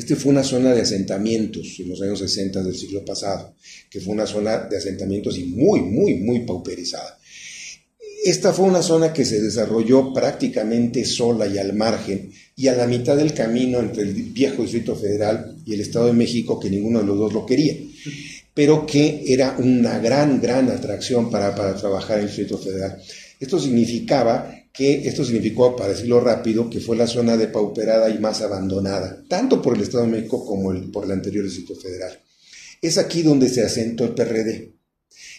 Este 0.00 0.16
fue 0.16 0.32
una 0.32 0.42
zona 0.42 0.72
de 0.72 0.80
asentamientos 0.80 1.76
en 1.78 1.90
los 1.90 2.00
años 2.00 2.20
60 2.20 2.62
del 2.62 2.74
siglo 2.74 3.04
pasado, 3.04 3.54
que 3.90 4.00
fue 4.00 4.14
una 4.14 4.24
zona 4.24 4.56
de 4.60 4.78
asentamientos 4.78 5.36
y 5.36 5.44
muy, 5.44 5.82
muy, 5.82 6.14
muy 6.14 6.40
pauperizada. 6.46 7.18
Esta 8.24 8.54
fue 8.54 8.64
una 8.64 8.80
zona 8.80 9.12
que 9.12 9.26
se 9.26 9.42
desarrolló 9.42 10.14
prácticamente 10.14 11.04
sola 11.04 11.46
y 11.46 11.58
al 11.58 11.74
margen, 11.74 12.32
y 12.56 12.68
a 12.68 12.76
la 12.76 12.86
mitad 12.86 13.14
del 13.14 13.34
camino 13.34 13.78
entre 13.78 14.04
el 14.04 14.14
viejo 14.14 14.62
Distrito 14.62 14.96
Federal 14.96 15.54
y 15.66 15.74
el 15.74 15.82
Estado 15.82 16.06
de 16.06 16.14
México, 16.14 16.58
que 16.58 16.70
ninguno 16.70 17.00
de 17.00 17.04
los 17.04 17.18
dos 17.18 17.34
lo 17.34 17.44
quería, 17.44 17.76
pero 18.54 18.86
que 18.86 19.22
era 19.26 19.54
una 19.58 19.98
gran, 19.98 20.40
gran 20.40 20.70
atracción 20.70 21.30
para, 21.30 21.54
para 21.54 21.76
trabajar 21.76 22.16
en 22.16 22.22
el 22.22 22.28
Distrito 22.28 22.56
Federal. 22.56 22.96
Esto 23.38 23.60
significaba 23.60 24.59
que 24.72 25.08
esto 25.08 25.24
significó, 25.24 25.74
para 25.76 25.92
decirlo 25.92 26.20
rápido, 26.20 26.70
que 26.70 26.80
fue 26.80 26.96
la 26.96 27.06
zona 27.06 27.36
depauperada 27.36 28.08
y 28.10 28.18
más 28.18 28.40
abandonada, 28.40 29.22
tanto 29.28 29.60
por 29.60 29.76
el 29.76 29.82
Estado 29.82 30.04
de 30.04 30.12
México 30.12 30.44
como 30.44 30.72
por 30.92 31.04
el 31.04 31.10
anterior 31.12 31.44
Distrito 31.44 31.74
Federal. 31.74 32.18
Es 32.80 32.96
aquí 32.96 33.22
donde 33.22 33.48
se 33.48 33.62
asentó 33.62 34.04
el 34.04 34.14
PRD. 34.14 34.74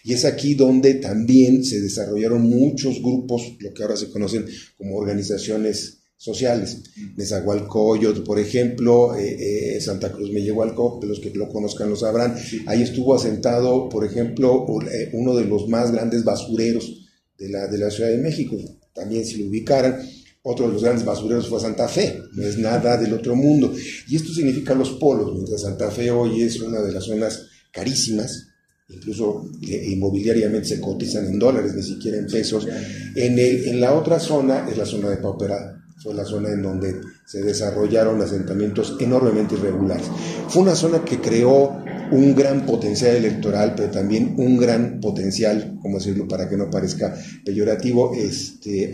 Y 0.04 0.14
es 0.14 0.26
aquí 0.26 0.56
donde 0.56 0.96
también 0.96 1.64
se 1.64 1.80
desarrollaron 1.80 2.42
muchos 2.42 3.02
grupos, 3.02 3.56
lo 3.60 3.74
que 3.74 3.84
ahora 3.84 3.96
se 3.96 4.10
conocen 4.10 4.46
como 4.78 4.98
organizaciones 4.98 6.02
sociales. 6.18 6.82
Nezahualcóyotl, 7.18 8.22
por 8.22 8.40
ejemplo, 8.40 9.16
eh, 9.16 9.76
eh, 9.76 9.82
Santa 9.82 10.12
Cruz 10.12 10.32
Mellehualco, 10.32 11.00
los 11.04 11.20
que 11.20 11.32
lo 11.32 11.50
conozcan 11.50 11.90
lo 11.90 11.96
sabrán. 11.96 12.36
Ahí 12.68 12.84
estuvo 12.84 13.16
asentado, 13.16 13.90
por 13.90 14.06
ejemplo, 14.06 14.66
eh, 14.92 15.10
uno 15.14 15.36
de 15.36 15.46
los 15.46 15.68
más 15.68 15.92
grandes 15.92 16.24
basureros 16.24 17.08
de 17.40 17.50
la, 17.50 17.68
de 17.68 17.78
la 17.80 17.90
Ciudad 17.90 18.12
de 18.12 18.20
México, 18.20 18.56
también 18.94 19.26
si 19.26 19.42
lo 19.42 19.50
ubicaran. 19.50 20.00
Otro 20.44 20.68
de 20.68 20.74
los 20.74 20.82
grandes 20.82 21.06
basureros 21.06 21.48
fue 21.48 21.60
Santa 21.60 21.88
Fe, 21.88 22.20
no 22.34 22.44
es 22.44 22.58
nada 22.58 22.98
del 22.98 23.14
otro 23.14 23.36
mundo. 23.36 23.72
Y 24.08 24.16
esto 24.16 24.34
significa 24.34 24.74
los 24.74 24.92
polos, 24.92 25.34
mientras 25.34 25.62
Santa 25.62 25.92
Fe 25.92 26.10
hoy 26.10 26.42
es 26.42 26.60
una 26.60 26.82
de 26.82 26.92
las 26.92 27.04
zonas 27.04 27.46
carísimas, 27.72 28.48
incluso 28.90 29.46
inmobiliariamente 29.62 30.68
se 30.68 30.82
cotizan 30.82 31.28
en 31.28 31.38
dólares, 31.38 31.76
ni 31.76 31.84
siquiera 31.84 32.18
en 32.18 32.26
pesos. 32.26 32.68
En, 33.16 33.38
el, 33.38 33.68
en 33.68 33.80
la 33.80 33.94
otra 33.94 34.20
zona 34.20 34.68
es 34.68 34.78
la 34.78 34.86
zona 34.86 35.12
de 35.12 35.18
Pauperada, 35.18 35.80
fue 36.02 36.16
la 36.16 36.26
zona 36.26 36.50
en 36.50 36.64
donde 36.64 37.00
se 37.28 37.44
desarrollaron 37.44 38.20
asentamientos 38.22 38.96
enormemente 39.00 39.54
irregulares. 39.54 40.08
Fue 40.50 40.64
una 40.64 40.74
zona 40.76 41.06
que 41.06 41.22
creó 41.22 41.84
un 42.12 42.36
gran 42.36 42.66
potencial 42.66 43.16
electoral, 43.16 43.74
pero 43.76 43.92
también 43.92 44.36
un 44.38 44.58
gran 44.58 45.00
potencial, 45.00 45.78
como 45.82 45.98
decirlo 45.98 46.28
para 46.28 46.50
que 46.50 46.58
no 46.58 46.70
parezca 46.70 47.16
peyorativo, 47.46 48.14
este, 48.16 48.92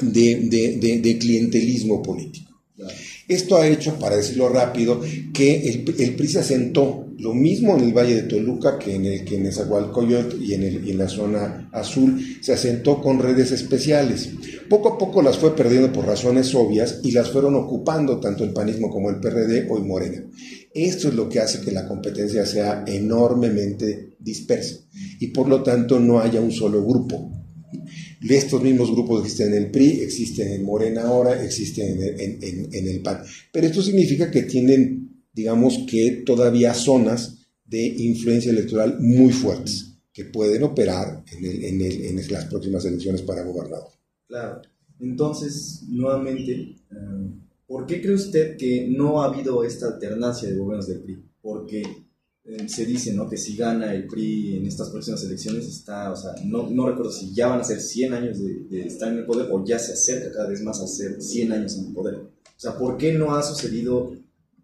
de, 0.00 1.16
clientelismo 1.20 2.02
político. 2.02 2.52
Esto 3.28 3.56
ha 3.56 3.66
hecho, 3.66 3.98
para 3.98 4.16
decirlo 4.16 4.48
rápido, 4.48 5.00
que 5.34 5.68
el, 5.68 5.82
PRI 6.14 6.28
se 6.28 6.38
asentó 6.38 7.06
lo 7.18 7.34
mismo 7.34 7.76
en 7.76 7.84
el 7.84 7.92
Valle 7.92 8.14
de 8.14 8.22
Toluca 8.22 8.78
que 8.78 8.94
en 8.94 9.06
el 9.06 9.24
que 9.24 9.36
en 9.36 9.46
Esahualcoyot 9.46 10.40
y 10.40 10.54
en, 10.54 10.62
el, 10.62 10.86
y 10.86 10.92
en 10.92 10.98
la 10.98 11.08
zona 11.08 11.68
azul 11.72 12.22
se 12.40 12.52
asentó 12.52 13.00
con 13.00 13.18
redes 13.18 13.50
especiales. 13.50 14.30
Poco 14.68 14.90
a 14.90 14.98
poco 14.98 15.22
las 15.22 15.38
fue 15.38 15.56
perdiendo 15.56 15.92
por 15.92 16.06
razones 16.06 16.54
obvias 16.54 17.00
y 17.02 17.12
las 17.12 17.30
fueron 17.30 17.56
ocupando 17.56 18.20
tanto 18.20 18.44
el 18.44 18.52
panismo 18.52 18.90
como 18.90 19.10
el 19.10 19.18
PRD 19.18 19.66
el 19.66 19.84
Morena. 19.84 20.22
Esto 20.72 21.08
es 21.08 21.14
lo 21.14 21.28
que 21.28 21.40
hace 21.40 21.62
que 21.62 21.72
la 21.72 21.88
competencia 21.88 22.44
sea 22.46 22.84
enormemente 22.86 24.14
dispersa 24.20 24.76
y 25.18 25.28
por 25.28 25.48
lo 25.48 25.62
tanto 25.62 25.98
no 25.98 26.20
haya 26.20 26.40
un 26.40 26.52
solo 26.52 26.84
grupo. 26.84 27.32
Estos 28.28 28.62
mismos 28.62 28.90
grupos 28.90 29.24
existen 29.24 29.54
en 29.54 29.64
el 29.64 29.70
PRI, 29.70 30.00
existen 30.00 30.52
en 30.52 30.64
Morena 30.64 31.02
ahora, 31.02 31.42
existen 31.42 31.98
en, 32.00 32.88
el 32.88 33.00
PAN. 33.02 33.22
Pero 33.52 33.66
esto 33.66 33.82
significa 33.82 34.30
que 34.30 34.42
tienen, 34.42 35.24
digamos 35.32 35.80
que 35.88 36.22
todavía 36.24 36.74
zonas 36.74 37.38
de 37.64 37.84
influencia 37.84 38.50
electoral 38.50 38.98
muy 39.00 39.32
fuertes 39.32 39.98
que 40.12 40.24
pueden 40.24 40.62
operar 40.62 41.24
en, 41.32 42.30
las 42.30 42.46
próximas 42.46 42.84
elecciones 42.84 43.22
para 43.22 43.42
gobernador. 43.42 43.90
Claro. 44.26 44.62
Entonces, 44.98 45.82
nuevamente, 45.88 46.52
eh, 46.52 46.76
¿Por 47.66 47.86
qué 47.86 48.00
cree 48.00 48.14
usted 48.14 48.56
que 48.56 48.86
no 48.88 49.20
ha 49.20 49.26
habido 49.26 49.64
esta 49.64 49.88
alternancia 49.88 50.48
de 50.48 50.56
gobiernos 50.56 50.86
del 50.86 51.00
PRI? 51.00 51.24
Porque 51.42 51.82
eh, 52.48 52.68
se 52.68 52.86
dice 52.86 53.12
¿no? 53.12 53.28
que 53.28 53.36
si 53.36 53.56
gana 53.56 53.92
el 53.92 54.06
PRI 54.06 54.58
en 54.58 54.66
estas 54.66 54.90
próximas 54.90 55.22
elecciones, 55.24 55.66
está, 55.66 56.12
o 56.12 56.16
sea, 56.16 56.30
no, 56.44 56.70
no 56.70 56.88
recuerdo 56.88 57.10
si 57.10 57.34
ya 57.34 57.48
van 57.48 57.60
a 57.60 57.64
ser 57.64 57.80
100 57.80 58.14
años 58.14 58.38
de, 58.38 58.86
estar 58.86 59.12
en 59.12 59.18
el 59.18 59.26
poder 59.26 59.48
o 59.50 59.64
ya 59.64 59.80
se 59.80 59.94
acerca 59.94 60.30
cada 60.32 60.48
vez 60.48 60.62
más 60.62 60.80
a 60.80 60.86
ser 60.86 61.20
100 61.20 61.52
años 61.52 61.76
en 61.76 61.86
el 61.86 61.92
poder. 61.92 62.14
O 62.14 62.30
sea, 62.56 62.78
¿por 62.78 62.96
qué 62.98 63.12
no 63.12 63.34
ha 63.34 63.42
sucedido 63.42 64.12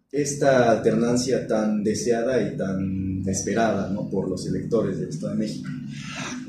esta 0.09 0.71
alternancia 0.71 1.45
tan 1.45 1.83
deseada 1.83 2.41
y 2.41 2.55
tan 2.55 3.27
esperada 3.27 3.89
¿no? 3.89 4.09
por 4.09 4.29
los 4.29 4.47
electores 4.47 4.99
del 4.99 5.09
Estado 5.09 5.33
de 5.33 5.39
México? 5.39 5.69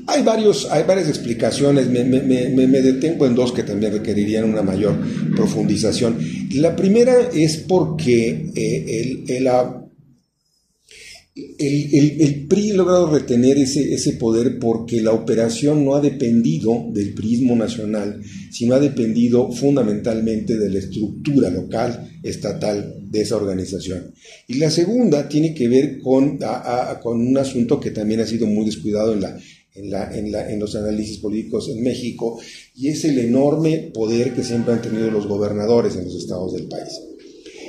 Hay, 0.07 0.23
varios, 0.23 0.71
hay 0.71 0.83
varias 0.83 1.09
explicaciones, 1.09 1.89
me, 1.89 2.05
me, 2.05 2.21
me, 2.21 2.81
detengo 2.81 3.25
en 3.25 3.35
dos 3.35 3.51
que 3.51 3.63
también 3.63 3.91
requerirían 3.91 4.45
una 4.45 4.61
mayor 4.61 4.95
profundización. 5.35 6.17
La 6.53 6.75
primera 6.77 7.29
es 7.33 7.57
porque 7.57 8.51
eh, 8.55 9.25
el, 9.27 9.31
el, 9.31 9.47
el, 11.35 12.47
PRI 12.47 12.71
ha 12.71 12.75
logrado 12.75 13.11
retener 13.11 13.57
ese, 13.57 13.93
ese 13.93 14.13
poder 14.13 14.57
porque 14.57 15.01
la 15.01 15.11
operación 15.11 15.83
no 15.83 15.95
ha 15.95 16.01
dependido 16.01 16.85
del 16.93 17.13
prismo 17.13 17.57
nacional, 17.57 18.21
sino 18.51 18.75
ha 18.75 18.79
dependido 18.79 19.51
fundamentalmente 19.51 20.57
de 20.57 20.69
la 20.69 20.79
estructura 20.79 21.49
local, 21.49 22.19
estatal 22.23 22.95
de 23.11 23.21
esa 23.21 23.35
organización. 23.35 24.13
Y 24.47 24.55
la 24.55 24.71
segunda 24.71 25.27
tiene 25.27 25.53
que 25.53 25.67
ver 25.67 25.99
con, 25.99 26.39
con 27.03 27.19
un 27.19 27.37
asunto 27.37 27.81
que 27.81 27.91
también 27.91 28.21
ha 28.21 28.27
sido 28.27 28.47
muy 28.47 28.65
descuidado 28.65 29.13
en 29.13 29.21
la, 29.21 29.37
en, 29.73 29.91
la, 29.91 30.17
en, 30.17 30.31
la, 30.31 30.49
en, 30.49 30.59
los 30.59 30.73
análisis 30.75 31.17
políticos 31.17 31.67
en 31.69 31.83
México 31.83 32.39
y 32.75 32.87
es 32.87 33.03
el 33.03 33.19
enorme 33.19 33.91
poder 33.93 34.33
que 34.33 34.43
siempre 34.43 34.73
han 34.73 34.81
tenido 34.81 35.11
los 35.11 35.27
gobernadores 35.27 35.97
en 35.97 36.05
los 36.05 36.15
estados 36.15 36.53
del 36.53 36.69
país. 36.69 36.93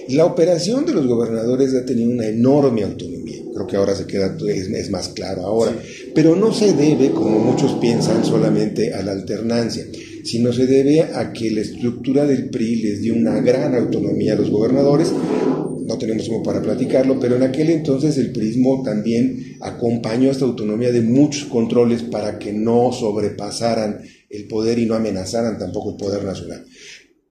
La 0.08 0.24
operación 0.24 0.86
de 0.86 0.92
los 0.92 1.06
gobernadores 1.06 1.74
ha 1.74 1.84
tenido 1.84 2.10
una 2.10 2.26
enorme 2.26 2.84
autonomía, 2.84 3.42
creo 3.52 3.66
que 3.66 3.76
ahora 3.76 3.96
se 3.96 4.06
queda, 4.06 4.36
es, 4.48 4.68
es 4.68 4.90
más 4.90 5.08
claro 5.08 5.42
ahora, 5.42 5.76
pero 6.14 6.36
no 6.36 6.52
se 6.52 6.74
debe, 6.74 7.10
como 7.10 7.40
muchos 7.40 7.72
piensan, 7.80 8.24
solamente 8.24 8.94
a 8.94 9.02
la 9.02 9.12
alternancia, 9.12 9.84
sino 10.22 10.52
se 10.52 10.66
debe 10.66 11.02
a 11.02 11.32
que 11.32 11.50
la 11.50 11.60
estructura 11.60 12.24
del 12.24 12.50
PRI 12.50 12.76
les 12.76 13.00
dio 13.00 13.14
una 13.14 13.40
gran 13.40 13.74
autonomía 13.74 14.34
a 14.34 14.36
los 14.36 14.50
gobernadores, 14.50 15.12
no 15.86 15.98
tenemos 15.98 16.24
tiempo 16.24 16.42
para 16.42 16.62
platicarlo, 16.62 17.18
pero 17.18 17.36
en 17.36 17.44
aquel 17.44 17.70
entonces 17.70 18.18
el 18.18 18.32
prismo 18.32 18.82
también 18.84 19.56
acompañó 19.60 20.30
esta 20.30 20.44
autonomía 20.44 20.90
de 20.90 21.00
muchos 21.00 21.44
controles 21.44 22.02
para 22.02 22.38
que 22.38 22.52
no 22.52 22.92
sobrepasaran 22.92 24.00
el 24.28 24.48
poder 24.48 24.78
y 24.78 24.86
no 24.86 24.94
amenazaran 24.94 25.58
tampoco 25.58 25.90
el 25.90 25.96
poder 25.96 26.24
nacional. 26.24 26.64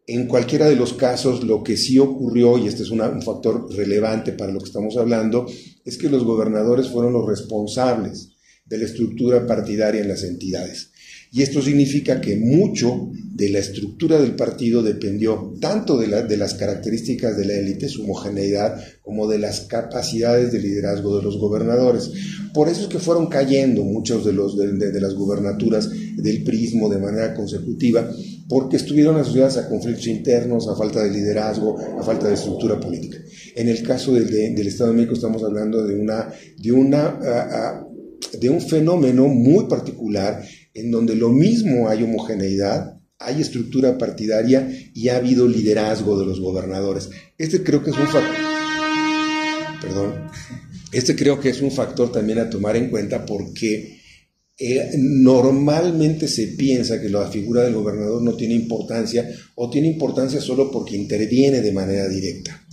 En 0.07 0.27
cualquiera 0.27 0.67
de 0.67 0.75
los 0.75 0.93
casos, 0.93 1.43
lo 1.43 1.63
que 1.63 1.77
sí 1.77 1.97
ocurrió, 1.97 2.57
y 2.59 2.67
este 2.67 2.83
es 2.83 2.91
un 2.91 3.21
factor 3.23 3.73
relevante 3.75 4.33
para 4.33 4.51
lo 4.51 4.59
que 4.59 4.65
estamos 4.65 4.95
hablando, 4.97 5.47
es 5.83 5.97
que 5.97 6.09
los 6.09 6.23
gobernadores 6.23 6.89
fueron 6.89 7.13
los 7.13 7.27
responsables 7.27 8.29
de 8.65 8.77
la 8.77 8.85
estructura 8.85 9.47
partidaria 9.47 10.01
en 10.01 10.09
las 10.09 10.23
entidades. 10.23 10.91
Y 11.31 11.41
esto 11.41 11.61
significa 11.61 12.21
que 12.21 12.37
mucho 12.37 13.09
de 13.35 13.49
la 13.49 13.59
estructura 13.59 14.17
del 14.17 14.35
partido 14.35 14.81
dependió 14.81 15.53
tanto 15.59 15.97
de, 15.97 16.07
las 16.07 16.53
características 16.53 17.35
de 17.35 17.45
la 17.45 17.55
élite, 17.55 17.89
su 17.89 18.03
homogeneidad, 18.03 18.81
como 19.03 19.27
de 19.27 19.39
las 19.39 19.61
capacidades 19.61 20.53
de 20.53 20.61
liderazgo 20.61 21.17
de 21.17 21.23
los 21.23 21.37
gobernadores. 21.37 22.11
Por 22.53 22.69
eso 22.69 22.83
es 22.83 22.87
que 22.87 22.99
fueron 22.99 23.27
cayendo 23.27 23.83
muchos 23.83 24.23
de, 24.23 24.31
los, 24.31 24.57
de, 24.57 25.01
las 25.01 25.13
gubernaturas 25.15 25.89
del 26.15 26.43
prismo 26.45 26.87
de 26.87 26.99
manera 26.99 27.33
consecutiva, 27.33 28.09
porque 28.47 28.77
estuvieron 28.77 29.17
asociadas 29.17 29.57
a 29.57 29.67
conflictos 29.67 30.07
internos, 30.07 30.69
a 30.69 30.75
falta 30.75 31.03
de 31.03 31.11
liderazgo, 31.11 31.77
a 31.99 32.03
falta 32.03 32.29
de 32.29 32.35
estructura 32.35 32.79
política. 32.79 33.17
En 33.57 33.67
el 33.67 33.83
caso 33.83 34.13
del, 34.13 34.29
Estado 34.65 34.91
de 34.91 34.95
México 34.95 35.15
estamos 35.15 35.43
hablando 35.43 35.83
de, 35.83 35.93
una, 35.93 36.31
de 36.57 38.49
un 38.49 38.61
fenómeno 38.61 39.27
muy 39.27 39.65
particular 39.65 40.41
en 40.75 40.91
donde 40.91 41.15
lo 41.15 41.29
mismo 41.29 41.89
hay 41.89 42.03
homogeneidad, 42.03 42.99
hay 43.17 43.41
estructura 43.41 43.97
partidaria 43.97 44.69
y 44.93 45.07
ha 45.07 45.15
habido 45.15 45.47
liderazgo 45.47 46.19
de 46.19 46.25
los 46.25 46.39
gobernadores. 46.39 47.09
Este 47.37 47.63
creo 47.63 47.81
que 47.81 47.91
es 47.91 47.97
un 47.97 48.07
factor. 48.07 48.35
Perdón. 49.81 50.27
Este 50.91 51.15
creo 51.15 51.39
que 51.39 51.49
es 51.49 51.61
un 51.61 51.71
factor 51.71 52.11
también 52.11 52.39
a 52.39 52.49
tomar 52.49 52.75
en 52.75 52.89
cuenta 52.89 53.25
porque 53.25 53.99
eh, 54.57 54.91
normalmente 54.97 56.27
se 56.27 56.47
piensa 56.47 57.01
que 57.01 57.09
la 57.09 57.27
figura 57.27 57.63
del 57.63 57.73
gobernador 57.73 58.21
no 58.21 58.35
tiene 58.35 58.53
importancia 58.53 59.29
o 59.55 59.69
tiene 59.69 59.87
importancia 59.87 60.39
solo 60.39 60.69
porque 60.71 60.95
interviene 60.95 61.61
de 61.61 61.71
manera 61.71 62.07
directa. 62.07 62.64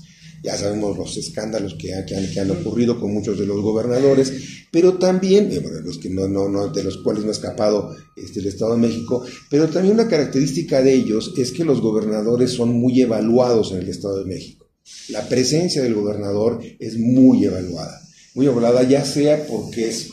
Ya 0.43 0.57
sabemos 0.57 0.99
los 0.99 1.17
escándalos 1.17 1.75
que, 1.75 1.95
han, 1.95 2.51
ocurrido 2.51 2.99
con 2.99 3.13
muchos 3.13 3.39
de 3.39 3.47
los 3.47 3.61
gobernadores, 3.61 4.33
pero 4.73 4.95
también, 4.95 5.53
eh, 5.53 5.63
los 5.85 5.99
que 5.99 6.11
no, 6.11 6.27
no, 6.27 6.69
de 6.69 6.83
los 6.83 6.99
cuales 6.99 7.23
no 7.23 7.29
ha 7.29 7.33
escapado 7.33 7.95
este, 8.17 8.41
el 8.41 8.47
Estado 8.47 8.73
de 8.73 8.89
México, 8.89 9.25
pero 9.49 9.69
también 9.69 9.95
una 9.95 10.09
característica 10.09 10.83
de 10.83 10.95
ellos 10.95 11.33
es 11.37 11.53
que 11.53 11.65
los 11.65 11.81
gobernadores 11.81 12.51
son 12.51 12.73
muy 12.73 13.01
evaluados 13.01 13.71
en 13.73 13.79
el 13.79 13.89
Estado 13.89 14.19
de 14.19 14.25
México. 14.25 14.67
La 15.11 15.29
presencia 15.29 15.81
del 15.83 15.95
gobernador 15.95 16.61
es 16.81 16.99
muy 16.99 17.45
evaluada, 17.45 18.03
muy 18.35 18.47
evaluada 18.47 18.83
ya 18.83 19.05
sea 19.05 19.47
porque 19.47 19.89
es 19.89 20.09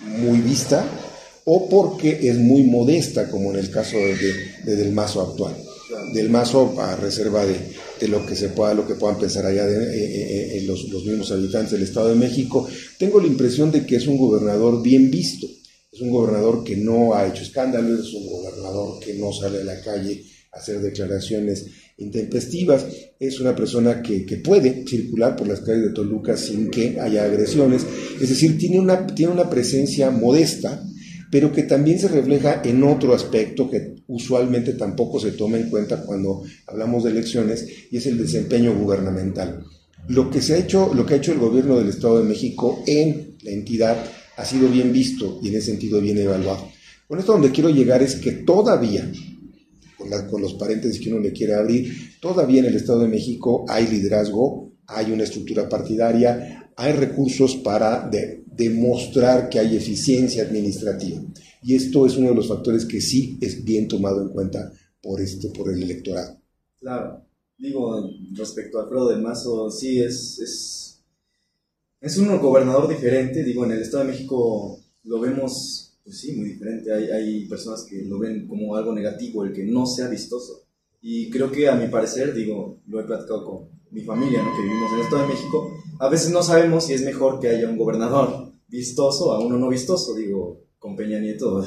muy 0.00 0.38
vista 0.40 0.86
o 1.44 1.68
porque 1.68 2.28
es 2.28 2.38
muy 2.38 2.62
modesta, 2.62 3.28
como 3.28 3.50
en 3.50 3.58
el 3.58 3.70
caso 3.70 3.96
de, 3.96 4.76
Del 4.76 4.92
Mazo 4.92 5.20
actual. 5.22 5.56
Del 6.14 6.30
Mazo 6.30 6.80
a 6.80 6.96
reserva 6.96 7.44
de, 7.44 7.56
de 8.00 8.08
lo 8.08 8.26
que 8.26 8.34
se 8.34 8.48
pueda, 8.48 8.74
lo 8.74 8.86
que 8.86 8.94
puedan 8.94 9.18
pensar 9.18 9.46
allá 9.46 9.66
de, 9.66 9.76
eh, 9.76 10.04
eh, 10.04 10.58
eh, 10.58 10.62
los, 10.66 10.84
mismos 11.04 11.30
habitantes 11.30 11.72
del 11.72 11.82
Estado 11.82 12.08
de 12.08 12.16
México, 12.16 12.68
tengo 12.98 13.20
la 13.20 13.26
impresión 13.26 13.70
de 13.70 13.86
que 13.86 13.96
es 13.96 14.06
un 14.06 14.16
gobernador 14.16 14.82
bien 14.82 15.10
visto, 15.10 15.46
es 15.92 16.00
un 16.00 16.10
gobernador 16.10 16.64
que 16.64 16.76
no 16.76 17.14
ha 17.14 17.26
hecho 17.26 17.42
escándalos, 17.42 18.08
es 18.08 18.14
un 18.14 18.26
gobernador 18.26 18.98
que 19.00 19.14
no 19.14 19.32
sale 19.32 19.60
a 19.60 19.64
la 19.64 19.80
calle 19.80 20.24
a 20.52 20.58
hacer 20.58 20.80
declaraciones 20.80 21.66
intempestivas, 21.98 22.84
es 23.20 23.38
una 23.38 23.54
persona 23.54 24.02
que, 24.02 24.26
que, 24.26 24.38
puede 24.38 24.84
circular 24.86 25.36
por 25.36 25.46
las 25.46 25.60
calles 25.60 25.84
de 25.84 25.92
Toluca 25.92 26.36
sin 26.36 26.70
que 26.70 26.98
haya 27.00 27.24
agresiones, 27.24 27.86
es 28.20 28.28
decir, 28.28 28.58
tiene 28.58 28.80
una, 28.80 29.06
tiene 29.06 29.32
una 29.32 29.48
presencia 29.48 30.10
modesta, 30.10 30.84
pero 31.34 31.50
que 31.50 31.64
también 31.64 31.98
se 31.98 32.06
refleja 32.06 32.62
en 32.64 32.84
otro 32.84 33.12
aspecto 33.12 33.68
que 33.68 33.96
usualmente 34.06 34.74
tampoco 34.74 35.18
se 35.18 35.32
toma 35.32 35.56
en 35.56 35.68
cuenta 35.68 36.00
cuando 36.04 36.44
hablamos 36.68 37.02
de 37.02 37.10
elecciones, 37.10 37.66
y 37.90 37.96
es 37.96 38.06
el 38.06 38.18
desempeño 38.18 38.72
gubernamental. 38.72 39.64
Lo 40.06 40.30
que, 40.30 40.40
se 40.40 40.54
ha 40.54 40.58
hecho, 40.58 40.94
lo 40.94 41.04
que 41.04 41.14
ha 41.14 41.16
hecho 41.16 41.32
el 41.32 41.40
gobierno 41.40 41.76
del 41.76 41.88
Estado 41.88 42.20
de 42.20 42.28
México 42.28 42.84
en 42.86 43.36
la 43.42 43.50
entidad 43.50 43.96
ha 44.36 44.44
sido 44.44 44.68
bien 44.68 44.92
visto 44.92 45.40
y 45.42 45.48
en 45.48 45.56
ese 45.56 45.72
sentido 45.72 46.00
bien 46.00 46.18
evaluado. 46.18 46.68
Con 47.08 47.18
esto 47.18 47.32
donde 47.32 47.50
quiero 47.50 47.70
llegar 47.70 48.00
es 48.00 48.14
que 48.14 48.30
todavía, 48.30 49.10
con, 49.98 50.10
con 50.28 50.40
los 50.40 50.54
paréntesis 50.54 51.02
que 51.02 51.10
uno 51.10 51.18
le 51.18 51.32
quiere 51.32 51.54
abrir, 51.54 52.16
todavía 52.20 52.60
en 52.60 52.66
el 52.66 52.76
Estado 52.76 53.00
de 53.00 53.08
México 53.08 53.64
hay 53.68 53.88
liderazgo, 53.88 54.70
hay 54.86 55.10
una 55.10 55.24
estructura 55.24 55.68
partidaria, 55.68 56.70
hay 56.76 56.92
recursos 56.92 57.56
para 57.56 58.08
demostrar 58.56 59.48
que 59.48 59.58
hay 59.58 59.76
eficiencia 59.76 60.44
administrativa. 60.44 61.22
Y 61.62 61.74
esto 61.74 62.06
es 62.06 62.16
uno 62.16 62.30
de 62.30 62.34
los 62.34 62.48
factores 62.48 62.84
que 62.84 63.00
sí 63.00 63.38
es 63.40 63.64
bien 63.64 63.88
tomado 63.88 64.22
en 64.22 64.28
cuenta 64.28 64.72
por, 65.02 65.20
este, 65.20 65.48
por 65.50 65.72
el 65.72 65.82
electorado. 65.82 66.38
Claro, 66.78 67.24
digo, 67.56 68.10
respecto 68.32 68.78
a 68.78 68.82
Alfredo 68.82 69.08
del 69.08 69.22
Mazo, 69.22 69.70
sí 69.70 70.00
es, 70.00 70.38
es, 70.38 71.02
es 72.00 72.18
un 72.18 72.38
gobernador 72.38 72.88
diferente, 72.88 73.42
digo, 73.42 73.64
en 73.64 73.72
el 73.72 73.82
Estado 73.82 74.04
de 74.04 74.12
México 74.12 74.78
lo 75.04 75.20
vemos, 75.20 75.98
pues 76.02 76.18
sí, 76.18 76.32
muy 76.32 76.50
diferente. 76.50 76.92
Hay, 76.92 77.04
hay 77.04 77.46
personas 77.46 77.84
que 77.84 78.02
lo 78.04 78.18
ven 78.18 78.46
como 78.46 78.76
algo 78.76 78.94
negativo, 78.94 79.44
el 79.44 79.52
que 79.52 79.64
no 79.64 79.86
sea 79.86 80.08
vistoso. 80.08 80.63
Y 81.06 81.28
creo 81.28 81.52
que 81.52 81.68
a 81.68 81.74
mi 81.74 81.88
parecer, 81.88 82.32
digo, 82.32 82.80
lo 82.86 82.98
he 82.98 83.04
platicado 83.04 83.44
con 83.44 83.68
mi 83.90 84.00
familia, 84.00 84.42
¿no? 84.42 84.56
que 84.56 84.62
vivimos 84.62 84.90
en 84.90 84.96
el 84.96 85.04
Estado 85.04 85.22
de 85.22 85.34
México, 85.34 85.70
a 86.00 86.08
veces 86.08 86.32
no 86.32 86.42
sabemos 86.42 86.86
si 86.86 86.94
es 86.94 87.04
mejor 87.04 87.40
que 87.40 87.48
haya 87.48 87.68
un 87.68 87.76
gobernador 87.76 88.54
vistoso 88.68 89.34
a 89.34 89.38
uno 89.38 89.58
no 89.58 89.68
vistoso, 89.68 90.14
digo, 90.14 90.62
con 90.78 90.96
Peña 90.96 91.18
Nieto, 91.18 91.62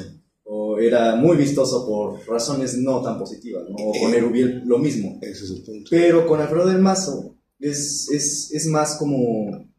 o 0.45 0.80
era 0.80 1.15
muy 1.17 1.38
vistoso 1.38 1.86
por 1.86 2.28
razones 2.28 2.80
no 2.80 3.00
tan 3.04 3.19
positivas, 3.19 3.69
¿no? 3.69 3.76
o 3.76 3.91
con 4.02 4.12
Erubiel 4.12 4.63
lo 4.65 4.80
mismo. 4.80 5.19
Ese 5.21 5.43
es 5.43 5.52
el 5.52 5.62
punto. 5.62 5.88
Pero 5.91 6.26
con 6.26 6.41
Alfredo 6.41 6.69
del 6.69 6.80
Mazo 6.80 7.36
es, 7.60 8.10
es, 8.12 8.52
es 8.52 8.65
más 8.65 8.95
como, 8.95 9.69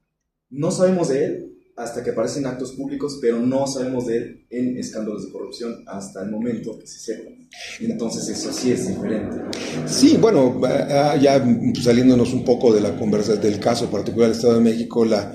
no 0.50 0.70
sabemos 0.70 1.08
de 1.08 1.24
él 1.24 1.47
hasta 1.78 2.02
que 2.02 2.10
aparecen 2.10 2.44
actos 2.44 2.72
públicos, 2.72 3.18
pero 3.22 3.38
no 3.38 3.66
sabemos 3.66 4.06
de 4.06 4.16
él 4.16 4.46
en 4.50 4.76
escándalos 4.76 5.26
de 5.26 5.32
corrupción 5.32 5.84
hasta 5.86 6.24
el 6.24 6.30
momento 6.30 6.76
que 6.76 6.86
se 6.86 6.98
sepa. 6.98 7.30
Entonces 7.80 8.28
eso 8.28 8.52
sí 8.52 8.72
es 8.72 8.88
diferente. 8.88 9.36
Sí, 9.86 10.16
bueno, 10.20 10.60
ah, 10.64 11.16
ya 11.20 11.42
saliéndonos 11.80 12.32
un 12.32 12.44
poco 12.44 12.74
de 12.74 12.80
la 12.80 12.96
conversación 12.96 13.40
del 13.40 13.60
caso 13.60 13.88
particular 13.88 14.28
del 14.28 14.36
Estado 14.36 14.54
de 14.54 14.60
México, 14.60 15.04
la, 15.04 15.32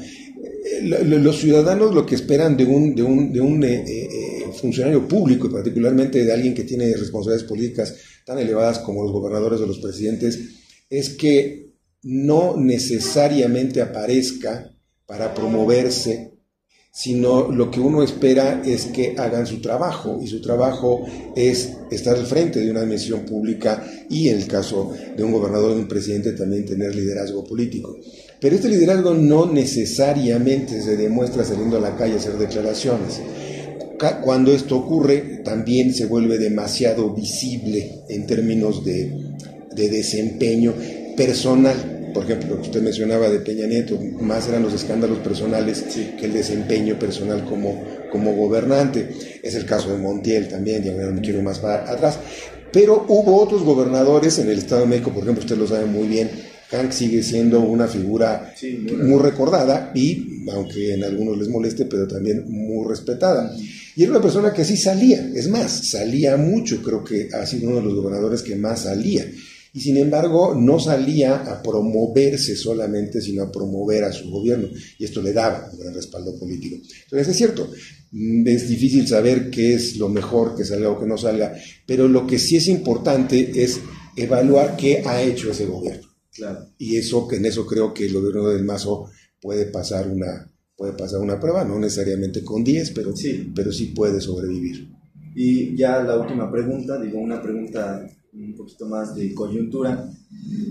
los 0.84 1.40
ciudadanos 1.40 1.96
lo 1.96 2.06
que 2.06 2.16
esperan 2.16 2.58
de 2.58 2.66
un, 2.66 2.94
de 2.94 3.04
un, 3.04 3.32
de 3.32 3.40
un 3.40 3.64
eh, 3.64 3.86
eh, 3.88 4.52
funcionario 4.60 5.08
público, 5.08 5.48
y 5.48 5.52
particularmente 5.52 6.26
de 6.26 6.34
alguien 6.34 6.54
que 6.54 6.66
tiene 6.66 6.94
responsabilidades 6.94 7.50
políticas 7.50 7.96
tan 8.26 8.38
elevadas 8.38 8.80
como 8.80 9.04
los 9.04 9.14
gobernadores 9.14 9.62
o 9.62 9.66
los 9.66 9.80
presidentes, 9.80 10.40
es 10.90 11.10
que 11.10 11.74
no 12.04 12.58
necesariamente 12.58 13.82
aparezca 13.82 14.70
para 15.06 15.34
promoverse, 15.34 16.33
sino 16.96 17.52
lo 17.52 17.72
que 17.72 17.80
uno 17.80 18.04
espera 18.04 18.62
es 18.64 18.86
que 18.86 19.16
hagan 19.18 19.48
su 19.48 19.60
trabajo, 19.60 20.20
y 20.22 20.28
su 20.28 20.40
trabajo 20.42 21.04
es 21.36 21.72
estar 21.90 22.16
al 22.16 22.28
frente 22.28 22.60
de 22.60 22.70
una 22.70 22.82
admisión 22.82 23.22
pública 23.22 23.84
y 24.12 24.30
en 24.30 24.38
el 24.38 24.48
caso 24.48 24.92
de 25.18 25.24
un 25.24 25.32
gobernador 25.32 25.72
o 25.72 25.74
de 25.74 25.82
un 25.82 25.88
presidente 25.88 26.34
también 26.34 26.66
tener 26.66 26.96
liderazgo 26.96 27.44
político. 27.44 27.98
Pero 28.40 28.56
este 28.56 28.70
liderazgo 28.70 29.16
no 29.16 29.52
necesariamente 29.52 30.84
se 30.84 30.96
demuestra 30.96 31.44
saliendo 31.44 31.78
a 31.78 31.82
la 31.82 31.96
calle 31.98 32.14
a 32.14 32.18
hacer 32.18 32.38
declaraciones. 32.38 33.20
Cuando 34.24 34.54
esto 34.54 34.78
ocurre, 34.78 35.42
también 35.44 35.96
se 35.96 36.06
vuelve 36.06 36.38
demasiado 36.38 37.12
visible 37.12 38.04
en 38.08 38.28
términos 38.28 38.86
de, 38.86 39.34
desempeño 39.76 40.76
personal. 41.18 41.93
Por 42.14 42.26
ejemplo, 42.26 42.50
lo 42.50 42.56
que 42.58 42.68
usted 42.68 42.82
mencionaba 42.82 43.30
de 43.30 43.40
Peña 43.40 43.66
Nieto, 43.66 44.00
más 44.22 44.48
eran 44.48 44.64
los 44.64 44.74
escándalos 44.74 45.20
personales 45.20 45.84
que 46.20 46.26
el 46.26 46.34
desempeño 46.34 46.98
personal 47.00 47.44
como, 47.46 47.84
como 48.12 48.36
gobernante. 48.36 49.10
Es 49.42 49.56
el 49.56 49.66
caso 49.66 49.92
de 49.92 49.98
Montiel 49.98 50.48
también, 50.48 50.84
ya 50.84 50.94
no 50.94 51.12
me 51.12 51.22
quiero 51.22 51.42
más 51.42 51.60
para 51.60 51.90
atrás. 51.92 52.20
Pero 52.72 53.06
hubo 53.08 53.40
otros 53.42 53.64
gobernadores 53.64 54.40
en 54.40 54.50
el 54.50 54.58
Estado 54.60 54.82
de 54.82 54.88
México, 54.88 55.12
por 55.12 55.24
ejemplo, 55.24 55.44
usted 55.44 55.58
lo 55.58 55.68
sabe 55.68 55.86
muy 55.86 56.08
bien, 56.08 56.30
Hank 56.72 56.92
sigue 56.92 57.22
siendo 57.22 57.60
una 57.60 57.88
figura 57.88 58.54
muy, 59.04 59.22
recordada 59.22 59.92
y, 59.94 60.44
aunque 60.52 60.96
en 60.96 61.04
algunos 61.04 61.38
les 61.38 61.48
moleste, 61.50 61.86
pero 61.86 62.08
también 62.08 62.46
muy 62.50 62.88
respetada. 62.88 63.56
Y 63.96 64.02
era 64.02 64.12
una 64.12 64.22
persona 64.22 64.52
que 64.52 64.66
sí 64.66 64.76
salía, 64.76 65.30
es 65.36 65.48
más, 65.50 65.72
salía 65.72 66.36
mucho, 66.36 66.82
creo 66.82 67.04
que 67.04 67.30
ha 67.32 67.46
sido 67.46 67.70
uno 67.70 67.78
de 67.78 67.84
los 67.84 67.94
gobernadores 67.94 68.42
que 68.42 68.56
más 68.56 68.82
salía. 68.82 69.24
Y 69.76 69.82
sin 69.82 69.98
embargo, 69.98 70.54
no 70.54 70.80
salía 70.80 71.36
a 71.36 71.62
promoverse 71.64 72.56
solamente, 72.56 73.20
sino 73.22 73.42
a 73.42 73.52
promover 73.52 74.04
a 74.04 74.12
su 74.12 74.30
gobierno. 74.30 74.68
Y 75.00 75.04
esto 75.04 75.20
le 75.22 75.34
daba 75.34 75.68
un 75.74 75.80
gran 75.80 75.96
respaldo 75.96 76.38
político. 76.38 76.78
Entonces, 77.06 77.30
es 77.30 77.38
cierto, 77.38 77.72
es 78.46 78.70
difícil 78.70 79.08
saber 79.08 79.50
qué 79.50 79.74
es 79.74 79.98
lo 79.98 80.10
mejor 80.10 80.56
que 80.56 80.64
salga 80.64 80.92
o 80.92 81.00
que 81.00 81.08
no 81.08 81.18
salga, 81.18 81.56
pero 81.88 82.08
lo 82.08 82.28
que 82.28 82.38
sí 82.38 82.58
es 82.58 82.68
importante 82.68 83.64
es 83.64 83.80
evaluar 84.16 84.78
qué 84.78 85.02
ha 85.04 85.24
hecho 85.24 85.52
ese 85.52 85.66
gobierno. 85.66 86.08
Y 86.78 86.98
eso, 86.98 87.28
en 87.32 87.46
eso 87.46 87.66
creo 87.66 87.94
que 87.94 88.06
el 88.06 88.14
gobierno 88.14 88.50
del 88.50 88.64
Mazo 88.64 89.10
puede 89.42 89.66
pasar 89.66 90.08
una, 90.08 90.52
puede 90.76 90.94
pasar 90.94 91.20
una 91.20 91.40
prueba, 91.40 91.66
no 91.66 91.80
necesariamente 91.80 92.44
con 92.44 92.64
10, 92.64 92.92
pero 92.92 93.16
sí. 93.16 93.52
pero 93.56 93.72
sí 93.72 93.88
puede 93.88 94.22
sobrevivir. 94.22 94.88
Y 95.36 95.76
ya 95.76 96.04
la 96.04 96.20
última 96.20 96.52
pregunta, 96.52 97.02
digo 97.02 97.20
una 97.20 97.42
pregunta 97.42 98.08
un 98.36 98.56
poquito 98.56 98.88
más 98.88 99.16
de 99.16 99.34
coyuntura, 99.34 100.10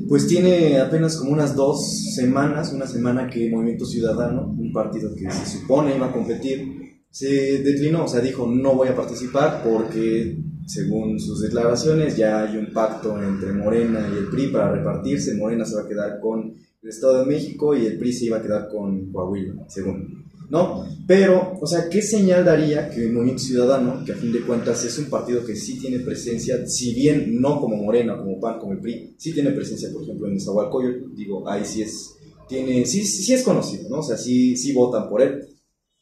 pues 0.08 0.26
tiene 0.26 0.78
apenas 0.78 1.16
como 1.16 1.32
unas 1.32 1.54
dos 1.54 2.14
semanas, 2.14 2.72
una 2.72 2.86
semana 2.86 3.28
que 3.28 3.50
Movimiento 3.50 3.86
Ciudadano, 3.86 4.48
un 4.48 4.72
partido 4.72 5.14
que 5.14 5.30
se 5.30 5.58
supone 5.58 5.96
iba 5.96 6.06
a 6.06 6.12
competir, 6.12 6.82
se 7.10 7.62
declinó, 7.62 8.04
o 8.04 8.08
sea, 8.08 8.20
dijo 8.20 8.46
no 8.46 8.74
voy 8.74 8.88
a 8.88 8.96
participar 8.96 9.62
porque 9.62 10.36
según 10.66 11.18
sus 11.20 11.40
declaraciones, 11.40 12.16
ya 12.16 12.42
hay 12.42 12.56
un 12.56 12.72
pacto 12.72 13.20
entre 13.22 13.52
Morena 13.52 14.08
y 14.12 14.18
el 14.18 14.28
PRI 14.28 14.48
para 14.48 14.72
repartirse. 14.72 15.34
Morena 15.34 15.64
se 15.64 15.76
va 15.76 15.82
a 15.82 15.88
quedar 15.88 16.20
con 16.20 16.54
el 16.82 16.88
Estado 16.88 17.20
de 17.20 17.26
México 17.26 17.76
y 17.76 17.86
el 17.86 17.98
PRI 17.98 18.12
se 18.12 18.24
iba 18.26 18.38
a 18.38 18.42
quedar 18.42 18.68
con 18.68 19.10
Coahuila, 19.12 19.66
según. 19.68 20.21
¿No? 20.52 20.86
Pero, 21.06 21.58
o 21.58 21.66
sea, 21.66 21.88
¿qué 21.88 22.02
señal 22.02 22.44
daría 22.44 22.90
que 22.90 23.04
el 23.04 23.12
Movimiento 23.12 23.42
Ciudadano, 23.42 24.04
que 24.04 24.12
a 24.12 24.16
fin 24.16 24.30
de 24.30 24.42
cuentas 24.42 24.84
es 24.84 24.98
un 24.98 25.06
partido 25.06 25.42
que 25.46 25.56
sí 25.56 25.78
tiene 25.78 26.00
presencia, 26.00 26.66
si 26.66 26.92
bien 26.92 27.40
no 27.40 27.58
como 27.58 27.76
Morena, 27.76 28.18
como 28.18 28.38
PAN, 28.38 28.58
como 28.58 28.72
el 28.74 28.80
PRI, 28.80 29.14
sí 29.16 29.32
tiene 29.32 29.52
presencia, 29.52 29.88
por 29.90 30.02
ejemplo, 30.02 30.26
en 30.26 30.34
Nezahualcóyotl, 30.34 31.16
digo, 31.16 31.48
ahí 31.48 31.64
sí 31.64 31.80
es, 31.80 32.10
tiene, 32.46 32.84
sí, 32.84 33.02
sí 33.02 33.32
es 33.32 33.42
conocido, 33.42 33.88
¿no? 33.88 34.00
O 34.00 34.02
sea, 34.02 34.18
sí, 34.18 34.54
sí 34.58 34.74
votan 34.74 35.08
por 35.08 35.22
él. 35.22 35.48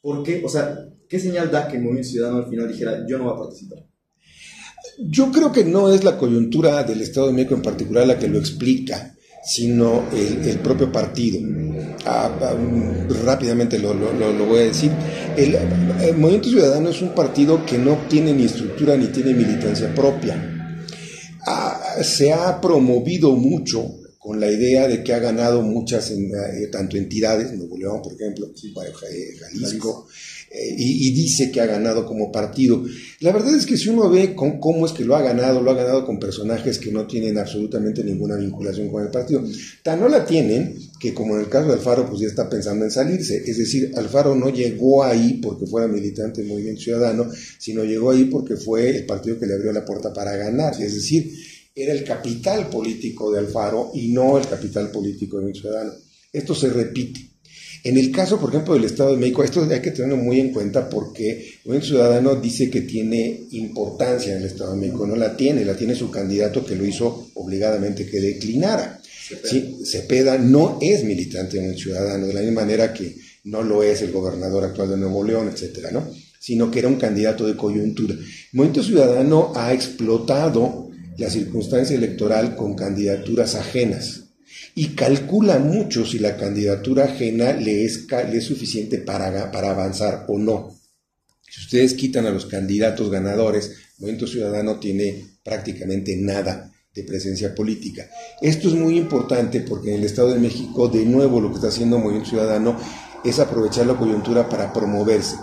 ¿Por 0.01 0.21
qué? 0.21 0.41
O 0.43 0.49
sea, 0.49 0.85
¿qué 1.07 1.17
señal 1.17 1.49
da 1.49 1.69
que 1.69 1.77
el 1.77 1.83
movimiento 1.83 2.09
ciudadano 2.09 2.39
al 2.39 2.49
final 2.49 2.67
dijera 2.67 3.05
yo 3.07 3.17
no 3.17 3.23
voy 3.23 3.33
a 3.33 3.37
participar? 3.37 3.87
Yo 4.99 5.31
creo 5.31 5.53
que 5.53 5.63
no 5.63 5.93
es 5.93 6.03
la 6.03 6.17
coyuntura 6.17 6.83
del 6.83 7.01
Estado 7.01 7.27
de 7.27 7.33
México 7.33 7.55
en 7.55 7.61
particular 7.61 8.05
la 8.05 8.19
que 8.19 8.27
lo 8.27 8.37
explica, 8.37 9.15
sino 9.43 10.03
el, 10.11 10.59
propio 10.59 10.91
partido. 10.91 11.39
Ah, 12.05 12.35
ah, 12.41 12.55
rápidamente 13.23 13.77
lo, 13.77 13.93
voy 13.93 14.59
a 14.59 14.63
decir. 14.63 14.91
El, 15.37 15.57
Movimiento 16.17 16.49
Ciudadano 16.49 16.89
es 16.89 17.01
un 17.01 17.13
partido 17.13 17.65
que 17.65 17.77
no 17.77 18.05
tiene 18.09 18.33
ni 18.33 18.45
estructura 18.45 18.97
ni 18.97 19.07
tiene 19.07 19.33
militancia 19.33 19.93
propia. 19.93 20.35
Ah, 21.45 21.95
se 22.01 22.33
ha 22.33 22.59
promovido 22.59 23.35
mucho 23.35 23.97
con 24.17 24.39
la 24.39 24.51
idea 24.51 24.87
de 24.87 25.03
que 25.03 25.13
ha 25.13 25.19
ganado 25.19 25.63
muchas, 25.63 26.11
eh, 26.11 26.67
tanto 26.71 26.95
entidades, 26.95 27.53
Nuevo 27.53 27.75
León, 27.75 28.01
por 28.03 28.13
ejemplo, 28.13 28.51
Jalisco, 29.39 30.07
eh, 30.51 30.75
y, 30.77 31.11
dice 31.11 31.49
que 31.49 31.59
ha 31.59 31.65
ganado 31.65 32.05
como 32.05 32.31
partido. 32.31 32.83
La 33.19 33.31
verdad 33.31 33.55
es 33.55 33.65
que 33.65 33.77
si 33.77 33.89
uno 33.89 34.09
ve 34.09 34.35
con 34.35 34.59
cómo 34.59 34.85
es 34.85 34.91
que 34.91 35.05
lo 35.05 35.15
ha 35.15 35.21
ganado, 35.23 35.61
lo 35.61 35.71
ha 35.71 35.75
ganado 35.75 36.05
con 36.05 36.19
personajes 36.19 36.77
que 36.77 36.91
no 36.91 37.07
tienen 37.07 37.39
absolutamente 37.39 38.03
ninguna 38.03 38.35
vinculación 38.35 38.89
con 38.89 39.03
el 39.03 39.09
partido. 39.09 39.43
Tan 39.81 39.99
no 39.99 40.07
la 40.07 40.23
tienen 40.23 40.75
que 41.01 41.15
como 41.15 41.33
en 41.33 41.41
el 41.41 41.49
caso 41.49 41.67
de 41.67 41.73
Alfaro, 41.73 42.07
pues 42.07 42.21
ya 42.21 42.27
está 42.27 42.47
pensando 42.47 42.85
en 42.85 42.91
salirse. 42.91 43.41
Es 43.43 43.57
decir, 43.57 43.91
Alfaro 43.95 44.35
no 44.35 44.49
llegó 44.49 45.03
ahí 45.03 45.39
porque 45.41 45.65
fuera 45.65 45.87
militante 45.87 46.41
del 46.41 46.51
Movimiento 46.51 46.81
Ciudadano, 46.81 47.27
sino 47.57 47.83
llegó 47.83 48.11
ahí 48.11 48.25
porque 48.25 48.55
fue 48.55 48.97
el 48.97 49.07
partido 49.07 49.39
que 49.39 49.47
le 49.47 49.55
abrió 49.55 49.73
la 49.73 49.83
puerta 49.83 50.13
para 50.13 50.35
ganar. 50.35 50.79
Es 50.79 50.93
decir, 50.93 51.33
era 51.73 51.91
el 51.91 52.03
capital 52.03 52.69
político 52.69 53.31
de 53.31 53.39
Alfaro 53.39 53.89
y 53.95 54.09
no 54.09 54.37
el 54.37 54.47
capital 54.47 54.91
político 54.91 55.37
de 55.37 55.41
Movimiento 55.41 55.69
Ciudadano. 55.69 55.93
Esto 56.31 56.53
se 56.53 56.69
repite. 56.69 57.31
En 57.83 57.97
el 57.97 58.11
caso, 58.11 58.39
por 58.39 58.51
ejemplo, 58.51 58.75
del 58.75 58.83
Estado 58.83 59.13
de 59.13 59.17
México, 59.17 59.43
esto 59.43 59.67
hay 59.67 59.81
que 59.81 59.89
tenerlo 59.89 60.17
muy 60.17 60.39
en 60.39 60.53
cuenta 60.53 60.87
porque 60.87 61.55
un 61.65 61.81
ciudadano 61.81 62.35
dice 62.35 62.69
que 62.69 62.81
tiene 62.81 63.47
importancia 63.53 64.33
en 64.33 64.43
el 64.43 64.49
Estado 64.49 64.73
de 64.73 64.81
México, 64.81 65.07
no 65.07 65.15
la 65.15 65.35
tiene, 65.35 65.65
la 65.65 65.75
tiene 65.75 65.95
su 65.95 66.11
candidato 66.11 66.63
que 66.63 66.75
lo 66.75 66.85
hizo 66.85 67.31
obligadamente 67.33 68.05
que 68.05 68.19
declinara. 68.19 69.00
Cepeda, 69.83 70.37
no 70.37 70.79
es 70.81 71.03
militante 71.03 71.59
de 71.59 71.69
un 71.69 71.77
ciudadano, 71.77 72.27
de 72.27 72.33
la 72.33 72.41
misma 72.41 72.61
manera 72.61 72.93
que 72.93 73.15
no 73.45 73.63
lo 73.63 73.83
es 73.83 74.01
el 74.01 74.11
gobernador 74.11 74.65
actual 74.65 74.89
de 74.89 74.97
Nuevo 74.97 75.23
León, 75.23 75.49
etcétera, 75.51 75.91
¿no? 75.91 76.09
sino 76.39 76.71
que 76.71 76.79
era 76.79 76.87
un 76.87 76.95
candidato 76.95 77.45
de 77.45 77.55
coyuntura. 77.55 78.15
El 78.15 78.25
Movimiento 78.53 78.83
Ciudadano 78.83 79.51
ha 79.55 79.73
explotado 79.73 80.89
la 81.17 81.29
circunstancia 81.29 81.95
electoral 81.95 82.55
con 82.55 82.73
candidaturas 82.73 83.53
ajenas 83.53 84.23
y 84.73 84.87
calcula 84.95 85.59
mucho 85.59 86.05
si 86.05 86.17
la 86.17 86.37
candidatura 86.37 87.05
ajena 87.05 87.53
le 87.53 87.85
es, 87.85 88.07
suficiente 88.43 88.97
para, 88.97 89.51
para 89.51 89.69
avanzar 89.71 90.25
o 90.29 90.39
no. 90.39 90.75
Si 91.47 91.61
ustedes 91.61 91.93
quitan 91.93 92.25
a 92.25 92.31
los 92.31 92.47
candidatos 92.47 93.11
ganadores, 93.11 93.67
el 93.67 93.75
Movimiento 93.99 94.25
Ciudadano 94.25 94.79
tiene 94.79 95.23
prácticamente 95.43 96.15
nada 96.17 96.70
de 96.93 97.03
presencia 97.03 97.55
política. 97.55 98.09
Esto 98.41 98.67
es 98.67 98.73
muy 98.73 98.97
importante 98.97 99.61
porque 99.61 99.93
en 99.93 99.99
el 99.99 100.05
Estado 100.05 100.33
de 100.33 100.39
México, 100.39 100.89
de 100.89 101.05
nuevo, 101.05 101.39
lo 101.39 101.49
que 101.49 101.55
está 101.55 101.67
haciendo 101.69 101.97
Movimiento 101.97 102.31
Ciudadano 102.31 102.75
es 103.23 103.39
aprovechar 103.39 103.85
la 103.85 103.97
coyuntura 103.97 104.49
para 104.49 104.73
promoverse. 104.73 105.37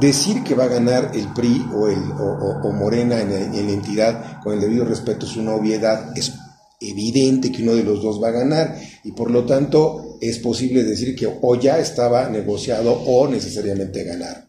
Decir 0.00 0.42
que 0.44 0.54
va 0.54 0.64
a 0.64 0.68
ganar 0.68 1.12
el 1.14 1.32
PRI 1.34 1.66
o, 1.74 1.88
el, 1.88 1.98
o, 1.98 2.72
Morena 2.72 3.20
en, 3.20 3.30
en 3.32 3.66
la 3.66 3.72
entidad 3.72 4.40
con 4.42 4.54
el 4.54 4.60
debido 4.60 4.84
respeto 4.84 5.26
es 5.26 5.36
una 5.36 5.54
obviedad, 5.54 6.16
es 6.16 6.32
evidente 6.80 7.50
que 7.50 7.62
uno 7.62 7.74
de 7.74 7.82
los 7.82 8.02
dos 8.02 8.22
va 8.22 8.28
a 8.28 8.32
ganar 8.32 8.80
y 9.02 9.12
por 9.12 9.30
lo 9.30 9.44
tanto 9.44 10.18
es 10.20 10.38
posible 10.38 10.84
decir 10.84 11.16
que 11.16 11.28
o 11.42 11.54
ya 11.56 11.78
estaba 11.78 12.28
negociado 12.28 12.92
o 12.92 13.28
necesariamente 13.28 14.04
ganar. 14.04 14.47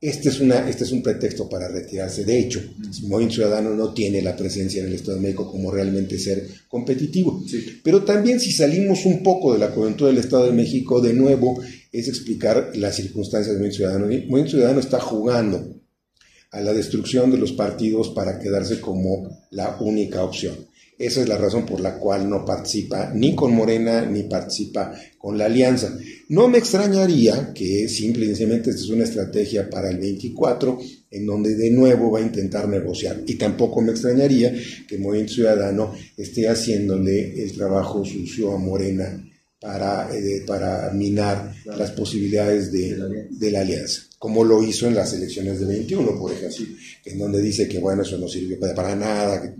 Este 0.00 0.28
es, 0.28 0.40
una, 0.40 0.68
este 0.68 0.84
es 0.84 0.92
un 0.92 1.02
pretexto 1.02 1.48
para 1.48 1.68
retirarse. 1.68 2.24
De 2.24 2.38
hecho, 2.38 2.58
el 2.60 3.08
Movimiento 3.08 3.36
Ciudadano 3.36 3.70
no 3.70 3.94
tiene 3.94 4.20
la 4.20 4.36
presencia 4.36 4.82
en 4.82 4.88
el 4.88 4.94
Estado 4.94 5.16
de 5.16 5.22
México 5.22 5.50
como 5.50 5.70
realmente 5.70 6.18
ser 6.18 6.46
competitivo. 6.68 7.42
Pero 7.82 8.04
también 8.04 8.38
si 8.38 8.52
salimos 8.52 9.06
un 9.06 9.22
poco 9.22 9.54
de 9.54 9.60
la 9.60 9.74
coyuntura 9.74 10.10
del 10.10 10.18
Estado 10.18 10.44
de 10.44 10.52
México, 10.52 11.00
de 11.00 11.14
nuevo, 11.14 11.62
es 11.90 12.08
explicar 12.08 12.72
las 12.74 12.96
circunstancias 12.96 13.54
del 13.54 13.60
Movimiento 13.60 13.76
Ciudadano. 13.76 14.04
El 14.04 14.26
Movimiento 14.28 14.50
Ciudadano 14.50 14.80
está 14.80 15.00
jugando 15.00 15.74
a 16.50 16.60
la 16.60 16.72
destrucción 16.74 17.30
de 17.30 17.38
los 17.38 17.52
partidos 17.52 18.10
para 18.10 18.38
quedarse 18.38 18.80
como 18.80 19.46
la 19.50 19.78
única 19.80 20.22
opción. 20.22 20.54
Esa 20.96 21.22
es 21.22 21.28
la 21.28 21.36
razón 21.36 21.66
por 21.66 21.80
la 21.80 21.98
cual 21.98 22.28
no 22.28 22.44
participa 22.44 23.10
ni 23.12 23.34
con 23.34 23.52
Morena 23.52 24.06
ni 24.06 24.24
participa 24.24 24.94
con 25.18 25.36
la 25.36 25.46
alianza. 25.46 25.96
No 26.28 26.48
me 26.48 26.58
extrañaría 26.58 27.52
que 27.52 27.88
simple 27.88 28.24
y 28.24 28.28
sencillamente 28.28 28.70
esta 28.70 28.82
es 28.82 28.90
una 28.90 29.04
estrategia 29.04 29.68
para 29.68 29.90
el 29.90 29.98
24 29.98 30.78
en 31.10 31.26
donde 31.26 31.56
de 31.56 31.70
nuevo 31.70 32.12
va 32.12 32.20
a 32.20 32.22
intentar 32.22 32.68
negociar. 32.68 33.22
Y 33.26 33.34
tampoco 33.34 33.80
me 33.80 33.90
extrañaría 33.90 34.54
que 34.86 34.98
Movimiento 34.98 35.34
Ciudadano 35.34 35.94
esté 36.16 36.48
haciéndole 36.48 37.42
el 37.42 37.52
trabajo 37.52 38.04
sucio 38.04 38.52
a 38.52 38.58
Morena 38.58 39.20
para, 39.60 40.14
eh, 40.14 40.42
para 40.46 40.90
minar 40.92 41.54
las 41.64 41.90
posibilidades 41.92 42.70
de, 42.70 43.28
de, 43.30 43.50
la 43.50 43.62
alianza, 43.62 44.02
como 44.18 44.44
lo 44.44 44.62
hizo 44.62 44.86
en 44.86 44.94
las 44.94 45.14
elecciones 45.14 45.58
de 45.58 45.64
21, 45.64 46.18
por 46.18 46.32
ejemplo, 46.32 46.66
en 47.06 47.18
donde 47.18 47.40
dice 47.40 47.66
que 47.66 47.78
bueno, 47.78 48.02
eso 48.02 48.18
no 48.18 48.28
sirve 48.28 48.56
para 48.56 48.94
nada, 48.94 49.54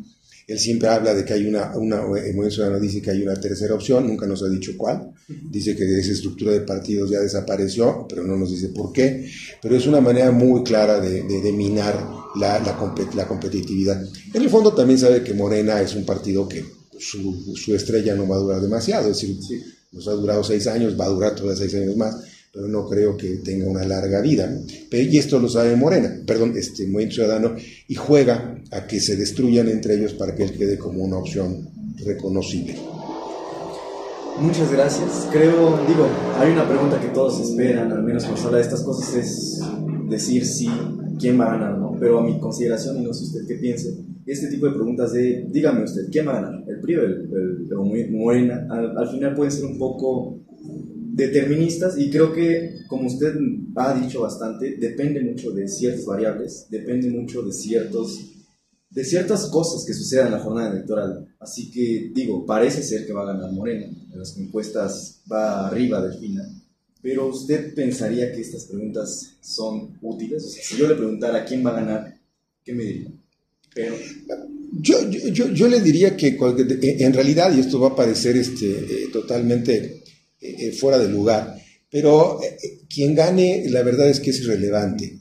él 0.46 0.59
siempre 0.59 0.88
habla 0.88 1.14
de 1.14 1.24
que 1.24 1.33
hay 1.33 1.46
una, 1.46 1.74
una 1.76 1.96
el 1.96 2.04
Movimiento 2.35 2.50
Ciudadano 2.50 2.78
dice 2.78 3.00
que 3.00 3.11
hay 3.11 3.22
una 3.22 3.35
tercera 3.35 3.74
opción, 3.74 4.07
nunca 4.07 4.26
nos 4.26 4.42
ha 4.42 4.48
dicho 4.48 4.72
cuál. 4.76 5.11
Dice 5.26 5.74
que 5.74 5.85
esa 5.98 6.12
estructura 6.12 6.52
de 6.52 6.61
partidos 6.61 7.11
ya 7.11 7.20
desapareció, 7.20 8.07
pero 8.09 8.24
no 8.24 8.37
nos 8.37 8.50
dice 8.50 8.68
por 8.68 8.92
qué. 8.92 9.30
Pero 9.62 9.76
es 9.76 9.87
una 9.87 10.02
manera 10.02 10.30
muy 10.33 10.62
clara 10.62 11.00
de, 11.00 11.22
de, 11.22 11.52
minar 11.52 11.98
la, 12.37 12.59
la, 12.61 13.26
competitividad. 13.26 14.04
En 14.35 14.42
el 14.42 14.50
fondo 14.50 14.74
también 14.74 14.98
sabe 14.98 15.22
que 15.22 15.33
Morena 15.33 15.80
es 15.80 15.94
un 15.94 16.04
partido 16.04 16.46
que 16.46 16.62
su, 16.98 17.54
su 17.57 17.74
estrella 17.74 18.14
no 18.14 18.28
va 18.28 18.37
a 18.37 18.40
durar 18.40 18.61
demasiado, 18.61 19.11
es 19.11 19.20
decir, 19.20 19.38
nos 19.92 20.07
ha 20.09 20.12
durado 20.12 20.44
seis 20.44 20.66
años, 20.66 20.98
va 21.00 21.07
a 21.07 21.09
durar 21.09 21.35
todavía 21.35 21.57
seis 21.57 21.74
años 21.74 21.96
más 21.96 22.16
pero 22.55 22.69
no 22.69 22.87
creo 22.88 23.17
que 23.17 23.38
tenga 23.38 23.69
una 23.69 23.85
larga 23.85 24.21
vida. 24.21 24.49
Y 24.93 25.19
esto 25.19 25.40
lo 25.40 25.49
sabe 25.49 25.75
Morena, 25.75 26.21
perdón, 26.25 26.53
este 26.57 26.87
Movimiento 26.87 27.17
Ciudadano, 27.17 27.57
y 27.88 27.95
juega 27.97 28.62
a 28.71 28.87
que 28.87 29.01
se 29.01 29.17
destruyan 29.17 29.69
entre 29.69 29.97
ellos 29.97 30.14
para 30.14 30.37
que 30.37 30.45
él 30.45 30.53
quede 30.53 30.79
como 30.79 31.03
una 31.03 31.19
opción 31.19 31.69
reconocible. 32.05 32.77
Muchas 34.38 34.71
gracias. 34.71 35.29
Creo, 35.33 35.85
digo, 35.88 36.07
hay 36.38 36.53
una 36.53 36.69
pregunta 36.69 37.01
que 37.01 37.09
todos 37.09 37.40
esperan, 37.40 37.90
al 37.90 38.05
menos 38.05 38.23
cuando 38.23 38.40
se 38.40 38.47
habla 38.47 38.59
de 38.59 38.64
estas 38.64 38.83
cosas, 38.83 39.14
es 39.17 39.61
decir 40.09 40.47
si 40.47 40.69
quién 41.19 41.40
va 41.40 41.47
a 41.47 41.57
ganar, 41.57 41.79
¿no? 41.79 41.97
Pero 41.99 42.21
a 42.21 42.23
mi 42.23 42.38
consideración, 42.38 42.99
y 42.99 43.05
no 43.05 43.12
sé 43.12 43.25
usted 43.25 43.47
qué 43.49 43.57
piense, 43.57 43.97
este 44.27 44.47
tipo 44.49 44.67
de 44.67 44.73
preguntas 44.73 45.12
de, 45.12 45.45
dígame 45.51 45.83
usted, 45.83 46.09
¿quién 46.11 46.29
va 46.29 46.38
a 46.38 46.43
ganar? 46.43 46.64
¿El 46.69 46.81
PRI 46.81 46.97
o 46.97 47.03
el, 47.03 48.11
Morena? 48.12 48.67
Al, 48.71 48.97
al 48.97 49.09
final 49.09 49.35
pueden 49.35 49.53
ser 49.53 49.64
un 49.64 49.77
poco 49.77 50.34
deterministas 51.14 51.96
y 51.96 52.11
creo 52.11 52.33
que, 52.33 52.81
como 52.88 53.07
usted 53.07 53.35
ha 53.77 53.94
dicho 53.94 54.22
bastante, 54.22 54.77
depende 54.77 55.22
mucho 55.22 55.53
de 55.53 55.68
ciertas 55.68 56.05
variables, 56.05 56.66
depende 56.68 57.09
mucho 57.09 57.42
de, 57.42 57.53
ciertos, 57.53 58.18
de 58.90 59.05
ciertas 59.05 59.46
cosas 59.46 59.85
que 59.87 59.94
sucedan 59.94 60.27
en 60.27 60.33
la 60.33 60.40
jornada 60.40 60.72
electoral. 60.72 61.29
Así 61.38 61.70
que 61.70 62.11
digo, 62.12 62.44
parece 62.44 62.83
ser 62.83 63.07
que 63.07 63.12
va 63.12 63.22
a 63.22 63.33
ganar 63.33 63.53
Morena, 63.53 63.87
en 63.87 64.18
las 64.18 64.37
encuestas 64.37 65.22
va 65.31 65.68
arriba 65.68 66.03
del 66.03 66.18
final. 66.18 66.50
Pero 67.00 67.29
usted 67.29 67.74
pensaría 67.74 68.33
que 68.33 68.40
estas 68.40 68.64
preguntas 68.64 69.37
son 69.40 69.96
útiles. 70.03 70.42
O 70.42 70.48
sea, 70.48 70.64
si 70.64 70.77
yo 70.77 70.88
le 70.88 70.96
preguntara 70.96 71.44
quién 71.44 71.64
va 71.64 71.70
a 71.70 71.81
ganar, 71.81 72.14
¿qué 72.64 72.72
me 72.72 72.83
diría? 72.83 73.12
Pero... 73.72 73.94
Yo, 74.77 75.09
yo, 75.09 75.53
yo, 75.53 75.68
le 75.68 75.81
diría 75.81 76.16
que 76.16 76.37
en 76.37 77.12
realidad, 77.12 77.55
y 77.55 77.61
esto 77.61 77.79
va 77.79 77.90
a 77.90 77.94
parecer 77.94 78.37
este, 78.37 78.70
eh, 78.72 79.09
totalmente 79.12 80.04
eh, 80.44 80.72
fuera 80.72 80.98
de 80.98 81.09
lugar. 81.09 81.57
Pero 81.90 82.40
eh, 82.42 82.80
quien 82.88 83.14
gane, 83.14 83.64
la 83.68 83.83
verdad 83.83 84.11
es 84.11 84.20
que 84.20 84.30
es 84.30 84.40
irrelevante. 84.40 85.20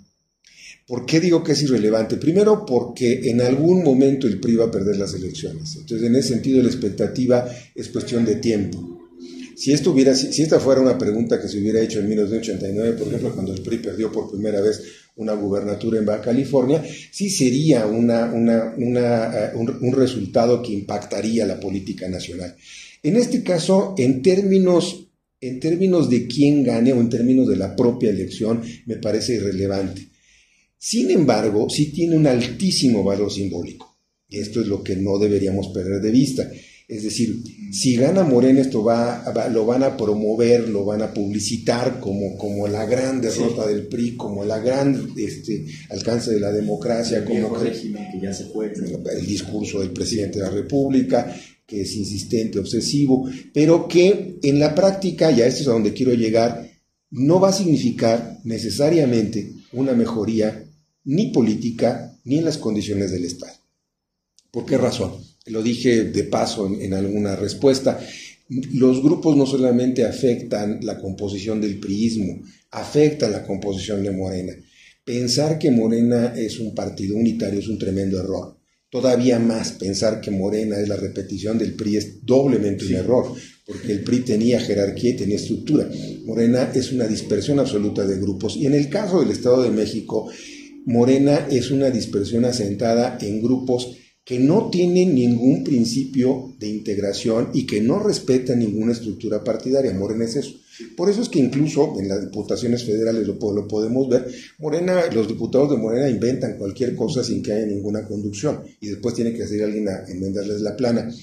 ¿Por 0.85 1.05
qué 1.05 1.21
digo 1.21 1.43
que 1.43 1.53
es 1.53 1.63
irrelevante? 1.63 2.17
Primero 2.17 2.65
porque 2.65 3.29
en 3.29 3.39
algún 3.39 3.83
momento 3.83 4.27
el 4.27 4.39
PRI 4.39 4.55
va 4.57 4.65
a 4.65 4.71
perder 4.71 4.97
las 4.97 5.13
elecciones. 5.13 5.77
Entonces, 5.77 6.05
en 6.05 6.15
ese 6.15 6.29
sentido, 6.29 6.61
la 6.61 6.67
expectativa 6.67 7.49
es 7.73 7.87
cuestión 7.87 8.25
de 8.25 8.35
tiempo. 8.35 8.99
Si, 9.55 9.71
esto 9.71 9.91
hubiera, 9.91 10.13
si 10.13 10.41
esta 10.41 10.59
fuera 10.59 10.81
una 10.81 10.97
pregunta 10.97 11.39
que 11.39 11.47
se 11.47 11.59
hubiera 11.59 11.79
hecho 11.79 11.99
en 11.99 12.09
1989, 12.09 12.97
por 12.97 13.07
ejemplo, 13.07 13.33
cuando 13.33 13.53
el 13.53 13.61
PRI 13.61 13.77
perdió 13.77 14.11
por 14.11 14.29
primera 14.29 14.59
vez 14.59 14.81
una 15.15 15.33
gubernatura 15.33 15.99
en 15.99 16.05
Baja 16.05 16.21
California, 16.21 16.83
sí 17.11 17.29
sería 17.29 17.85
una, 17.85 18.25
una, 18.25 18.73
una, 18.77 19.25
eh, 19.25 19.51
un, 19.55 19.77
un 19.79 19.93
resultado 19.93 20.61
que 20.61 20.73
impactaría 20.73 21.45
la 21.45 21.59
política 21.59 22.09
nacional. 22.09 22.55
En 23.03 23.15
este 23.15 23.41
caso, 23.41 23.95
en 23.97 24.21
términos 24.21 25.07
en 25.47 25.59
términos 25.59 26.09
de 26.09 26.25
quién 26.27 26.63
gane 26.63 26.93
o 26.93 27.01
en 27.01 27.09
términos 27.09 27.47
de 27.47 27.57
la 27.57 27.75
propia 27.75 28.09
elección, 28.09 28.61
me 28.85 28.95
parece 28.95 29.35
irrelevante. 29.35 30.07
Sin 30.77 31.11
embargo, 31.11 31.69
sí 31.69 31.91
tiene 31.91 32.15
un 32.15 32.27
altísimo 32.27 33.03
valor 33.03 33.31
simbólico. 33.31 33.97
Y 34.29 34.39
esto 34.39 34.61
es 34.61 34.67
lo 34.67 34.83
que 34.83 34.95
no 34.95 35.19
deberíamos 35.19 35.67
perder 35.69 36.01
de 36.01 36.11
vista. 36.11 36.49
Es 36.87 37.03
decir, 37.03 37.43
si 37.71 37.95
gana 37.95 38.23
Morena, 38.23 38.61
esto 38.61 38.83
va, 38.83 39.23
lo 39.51 39.65
van 39.65 39.83
a 39.83 39.95
promover, 39.95 40.69
lo 40.69 40.85
van 40.85 41.01
a 41.01 41.13
publicitar 41.13 41.99
como, 41.99 42.37
como 42.37 42.67
la 42.67 42.85
gran 42.85 43.21
derrota 43.21 43.65
del 43.65 43.87
PRI, 43.87 44.15
como 44.15 44.43
la 44.43 44.59
gran 44.59 45.13
este, 45.17 45.65
alcance 45.89 46.31
de 46.31 46.39
la 46.39 46.51
democracia, 46.51 47.23
como 47.23 47.55
régimen 47.55 48.07
que 48.11 48.19
ya 48.21 48.33
se 48.33 48.45
fue. 48.45 48.73
El 48.73 49.25
discurso 49.25 49.79
del 49.79 49.91
presidente 49.91 50.39
de 50.39 50.45
la 50.45 50.51
República, 50.51 51.33
que 51.65 51.81
es 51.81 51.95
insistente, 51.95 52.59
obsesivo, 52.59 53.29
pero 53.53 53.87
que 53.87 54.37
en 54.41 54.59
la 54.59 54.75
práctica, 54.75 55.31
y 55.31 55.41
a 55.41 55.47
esto 55.47 55.61
es 55.61 55.67
a 55.67 55.71
donde 55.71 55.93
quiero 55.93 56.13
llegar, 56.13 56.69
no 57.09 57.39
va 57.39 57.49
a 57.49 57.53
significar 57.53 58.39
necesariamente 58.43 59.53
una 59.71 59.93
mejoría 59.93 60.63
ni 61.05 61.27
política 61.27 62.17
ni 62.25 62.39
en 62.39 62.45
las 62.45 62.57
condiciones 62.57 63.11
del 63.11 63.25
Estado. 63.25 63.53
¿Por 64.51 64.65
qué 64.65 64.77
razón? 64.77 65.13
Lo 65.47 65.61
dije 65.61 66.05
de 66.05 66.23
paso 66.25 66.67
en, 66.67 66.93
alguna 66.93 67.35
respuesta. 67.35 67.99
Los 68.49 69.01
grupos 69.01 69.35
no 69.35 69.45
solamente 69.45 70.05
afectan 70.05 70.79
la 70.83 70.99
composición 70.99 71.59
del 71.59 71.79
priismo, 71.79 72.41
afectan 72.71 73.31
la 73.31 73.43
composición 73.43 74.03
de 74.03 74.11
Morena. 74.11 74.53
Pensar 75.03 75.59
que 75.59 75.71
Morena 75.71 76.33
es 76.35 76.59
un 76.59 76.73
partido 76.73 77.15
unitario 77.15 77.59
es 77.59 77.67
un 77.67 77.77
tremendo 77.77 78.19
error. 78.19 78.57
Todavía 78.93 79.39
más, 79.39 79.71
pensar 79.71 80.21
que 80.21 80.29
Morena 80.29 80.79
es 80.79 80.87
la 80.87 80.95
repetición 80.95 81.57
del 81.57 81.73
PRI 81.73 81.97
es 81.97 82.23
doblemente 82.23 82.85
un 82.85 82.93
error, 82.93 83.33
porque 83.65 83.91
el 83.91 84.03
PRI 84.03 84.19
tenía 84.19 84.59
jerarquía 84.59 85.09
y 85.09 85.15
tenía 85.15 85.37
estructura. 85.37 85.89
Morena 86.25 86.71
es 86.75 86.91
una 86.91 87.07
dispersión 87.07 87.57
absoluta 87.59 88.05
de 88.05 88.19
grupos. 88.19 88.55
Y 88.55 88.67
en 88.67 88.75
el 88.75 88.89
caso 88.89 89.21
del 89.21 89.31
Estado 89.31 89.63
de 89.63 89.71
México, 89.71 90.29
Morena 90.85 91.47
es 91.49 91.71
una 91.71 91.89
dispersión 91.89 92.45
asentada 92.45 93.17
en 93.19 93.41
grupos 93.41 93.97
que 94.25 94.39
no 94.39 94.69
tienen 94.69 95.15
ningún 95.15 95.63
principio 95.63 96.55
de 96.57 96.67
integración 96.67 97.49
y 97.53 97.65
que 97.65 97.81
no 97.81 97.99
respetan 97.99 98.59
ninguna 98.59 98.93
estructura 98.93 99.43
partidaria. 99.43 99.93
Morena 99.93 100.23
es 100.23 100.37
eso. 100.37 100.53
Por 100.95 101.09
eso 101.09 101.21
es 101.21 101.29
que 101.29 101.39
incluso 101.39 101.99
en 101.99 102.07
las 102.07 102.21
diputaciones 102.21 102.85
federales 102.85 103.27
lo, 103.27 103.35
lo, 103.51 103.67
podemos 103.67 104.07
ver, 104.09 104.25
Morena, 104.59 105.05
los 105.13 105.27
diputados 105.27 105.71
de 105.71 105.77
Morena 105.77 106.09
inventan 106.09 106.57
cualquier 106.57 106.95
cosa 106.95 107.23
sin 107.23 107.43
que 107.43 107.51
haya 107.51 107.65
ninguna 107.65 108.05
conducción 108.05 108.63
y 108.79 108.87
después 108.87 109.13
tiene 109.13 109.33
que 109.33 109.45
salir 109.45 109.63
alguien 109.63 109.89
a 109.89 110.05
enmendarles 110.07 110.61
la 110.61 110.75
plana. 110.75 111.13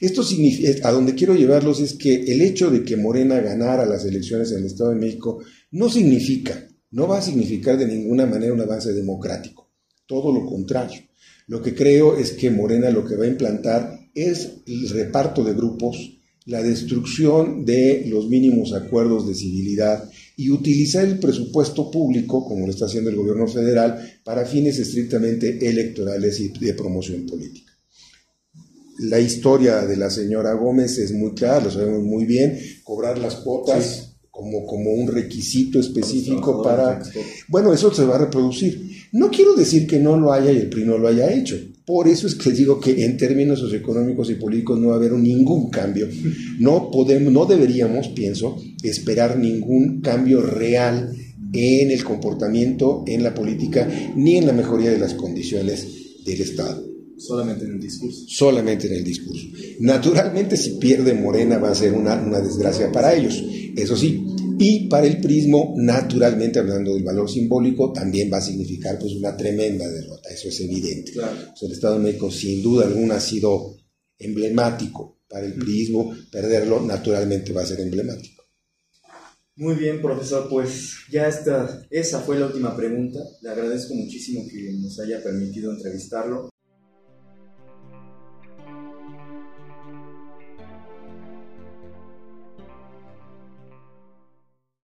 Esto 0.00 0.22
significa, 0.22 0.88
a 0.88 0.92
donde 0.92 1.14
quiero 1.14 1.34
llevarlos 1.34 1.80
es 1.80 1.94
que 1.94 2.24
el 2.24 2.40
hecho 2.40 2.70
de 2.70 2.82
que 2.82 2.96
Morena 2.96 3.40
ganara 3.40 3.86
las 3.86 4.04
elecciones 4.04 4.50
en 4.50 4.58
el 4.58 4.64
Estado 4.64 4.90
de 4.90 4.96
México 4.96 5.40
no 5.70 5.88
significa, 5.88 6.68
no 6.90 7.06
va 7.06 7.18
a 7.18 7.22
significar 7.22 7.78
de 7.78 7.86
ninguna 7.86 8.26
manera 8.26 8.52
un 8.52 8.60
avance 8.60 8.92
democrático, 8.92 9.70
todo 10.06 10.32
lo 10.32 10.44
contrario. 10.46 11.09
Lo 11.50 11.60
que 11.60 11.74
creo 11.74 12.16
es 12.16 12.30
que 12.34 12.48
Morena 12.48 12.90
lo 12.90 13.04
que 13.04 13.16
va 13.16 13.24
a 13.24 13.28
implantar 13.28 14.08
es 14.14 14.62
el 14.68 14.88
reparto 14.88 15.42
de 15.42 15.52
grupos, 15.52 15.96
la 16.46 16.62
destrucción 16.62 17.64
de 17.64 18.04
los 18.06 18.28
mínimos 18.28 18.72
acuerdos 18.72 19.26
de 19.26 19.34
civilidad 19.34 20.08
y 20.36 20.48
utilizar 20.50 21.04
el 21.04 21.18
presupuesto 21.18 21.90
público, 21.90 22.46
como 22.46 22.66
lo 22.66 22.72
está 22.72 22.84
haciendo 22.84 23.10
el 23.10 23.16
gobierno 23.16 23.48
federal, 23.48 24.20
para 24.22 24.46
fines 24.46 24.78
estrictamente 24.78 25.68
electorales 25.68 26.38
y 26.38 26.50
de 26.56 26.72
promoción 26.74 27.26
política. 27.26 27.72
La 29.00 29.18
historia 29.18 29.84
de 29.84 29.96
la 29.96 30.08
señora 30.08 30.52
Gómez 30.52 30.98
es 30.98 31.10
muy 31.10 31.34
clara, 31.34 31.64
lo 31.64 31.70
sabemos 31.72 32.04
muy 32.04 32.26
bien, 32.26 32.60
cobrar 32.84 33.18
las 33.18 33.34
cuotas 33.34 34.18
como, 34.30 34.64
como 34.66 34.92
un 34.92 35.08
requisito 35.08 35.80
específico 35.80 36.62
para... 36.62 37.02
Bueno, 37.48 37.74
eso 37.74 37.92
se 37.92 38.04
va 38.04 38.14
a 38.14 38.18
reproducir. 38.18 38.89
No 39.12 39.30
quiero 39.30 39.54
decir 39.54 39.86
que 39.86 39.98
no 39.98 40.16
lo 40.16 40.32
haya 40.32 40.52
y 40.52 40.58
el 40.58 40.68
PRI 40.68 40.84
no 40.84 40.98
lo 40.98 41.08
haya 41.08 41.32
hecho. 41.32 41.56
Por 41.84 42.06
eso 42.06 42.28
es 42.28 42.36
que 42.36 42.52
digo 42.52 42.78
que 42.78 43.04
en 43.04 43.16
términos 43.16 43.58
socioeconómicos 43.58 44.30
y 44.30 44.34
políticos 44.34 44.78
no 44.78 44.88
va 44.88 44.94
a 44.94 44.96
haber 44.98 45.12
ningún 45.12 45.70
cambio. 45.70 46.08
No 46.60 46.90
podemos, 46.90 47.32
no 47.32 47.46
deberíamos, 47.46 48.08
pienso, 48.08 48.62
esperar 48.82 49.38
ningún 49.38 50.00
cambio 50.00 50.40
real 50.40 51.12
en 51.52 51.90
el 51.90 52.04
comportamiento, 52.04 53.02
en 53.08 53.24
la 53.24 53.34
política, 53.34 53.88
ni 54.14 54.36
en 54.36 54.46
la 54.46 54.52
mejoría 54.52 54.90
de 54.90 54.98
las 54.98 55.14
condiciones 55.14 55.88
del 56.24 56.40
Estado. 56.40 56.90
Solamente 57.16 57.64
en 57.64 57.72
el 57.72 57.80
discurso. 57.80 58.24
Solamente 58.28 58.86
en 58.86 58.94
el 58.94 59.04
discurso. 59.04 59.46
Naturalmente, 59.80 60.56
si 60.56 60.78
pierde 60.78 61.12
Morena 61.14 61.58
va 61.58 61.70
a 61.70 61.74
ser 61.74 61.92
una, 61.92 62.14
una 62.14 62.40
desgracia 62.40 62.92
para 62.92 63.14
ellos. 63.14 63.42
Eso 63.76 63.96
sí, 63.96 64.24
y 64.58 64.88
para 64.88 65.06
el 65.06 65.20
prismo, 65.20 65.74
naturalmente, 65.76 66.58
hablando 66.58 66.94
del 66.94 67.04
valor 67.04 67.30
simbólico, 67.30 67.92
también 67.92 68.30
va 68.32 68.38
a 68.38 68.42
significar 68.42 68.98
pues, 68.98 69.12
una 69.14 69.36
tremenda 69.36 69.88
derrota, 69.88 70.28
eso 70.30 70.48
es 70.48 70.60
evidente. 70.60 71.12
el 71.12 71.72
Estado 71.72 71.98
de 71.98 72.04
México, 72.04 72.30
sin 72.30 72.62
duda 72.62 72.86
alguna, 72.86 73.16
ha 73.16 73.20
sido 73.20 73.76
emblemático 74.18 75.20
para 75.28 75.46
el 75.46 75.54
prismo, 75.54 76.14
perderlo 76.30 76.80
naturalmente 76.80 77.52
va 77.52 77.62
a 77.62 77.66
ser 77.66 77.80
emblemático. 77.80 78.40
Muy 79.56 79.74
bien, 79.74 80.00
profesor, 80.00 80.48
pues 80.48 80.94
ya 81.10 81.28
está, 81.28 81.86
esa 81.90 82.20
fue 82.20 82.38
la 82.38 82.46
última 82.46 82.74
pregunta. 82.74 83.20
Le 83.42 83.50
agradezco 83.50 83.94
muchísimo 83.94 84.42
que 84.50 84.72
nos 84.80 84.98
haya 85.00 85.22
permitido 85.22 85.70
entrevistarlo. 85.72 86.48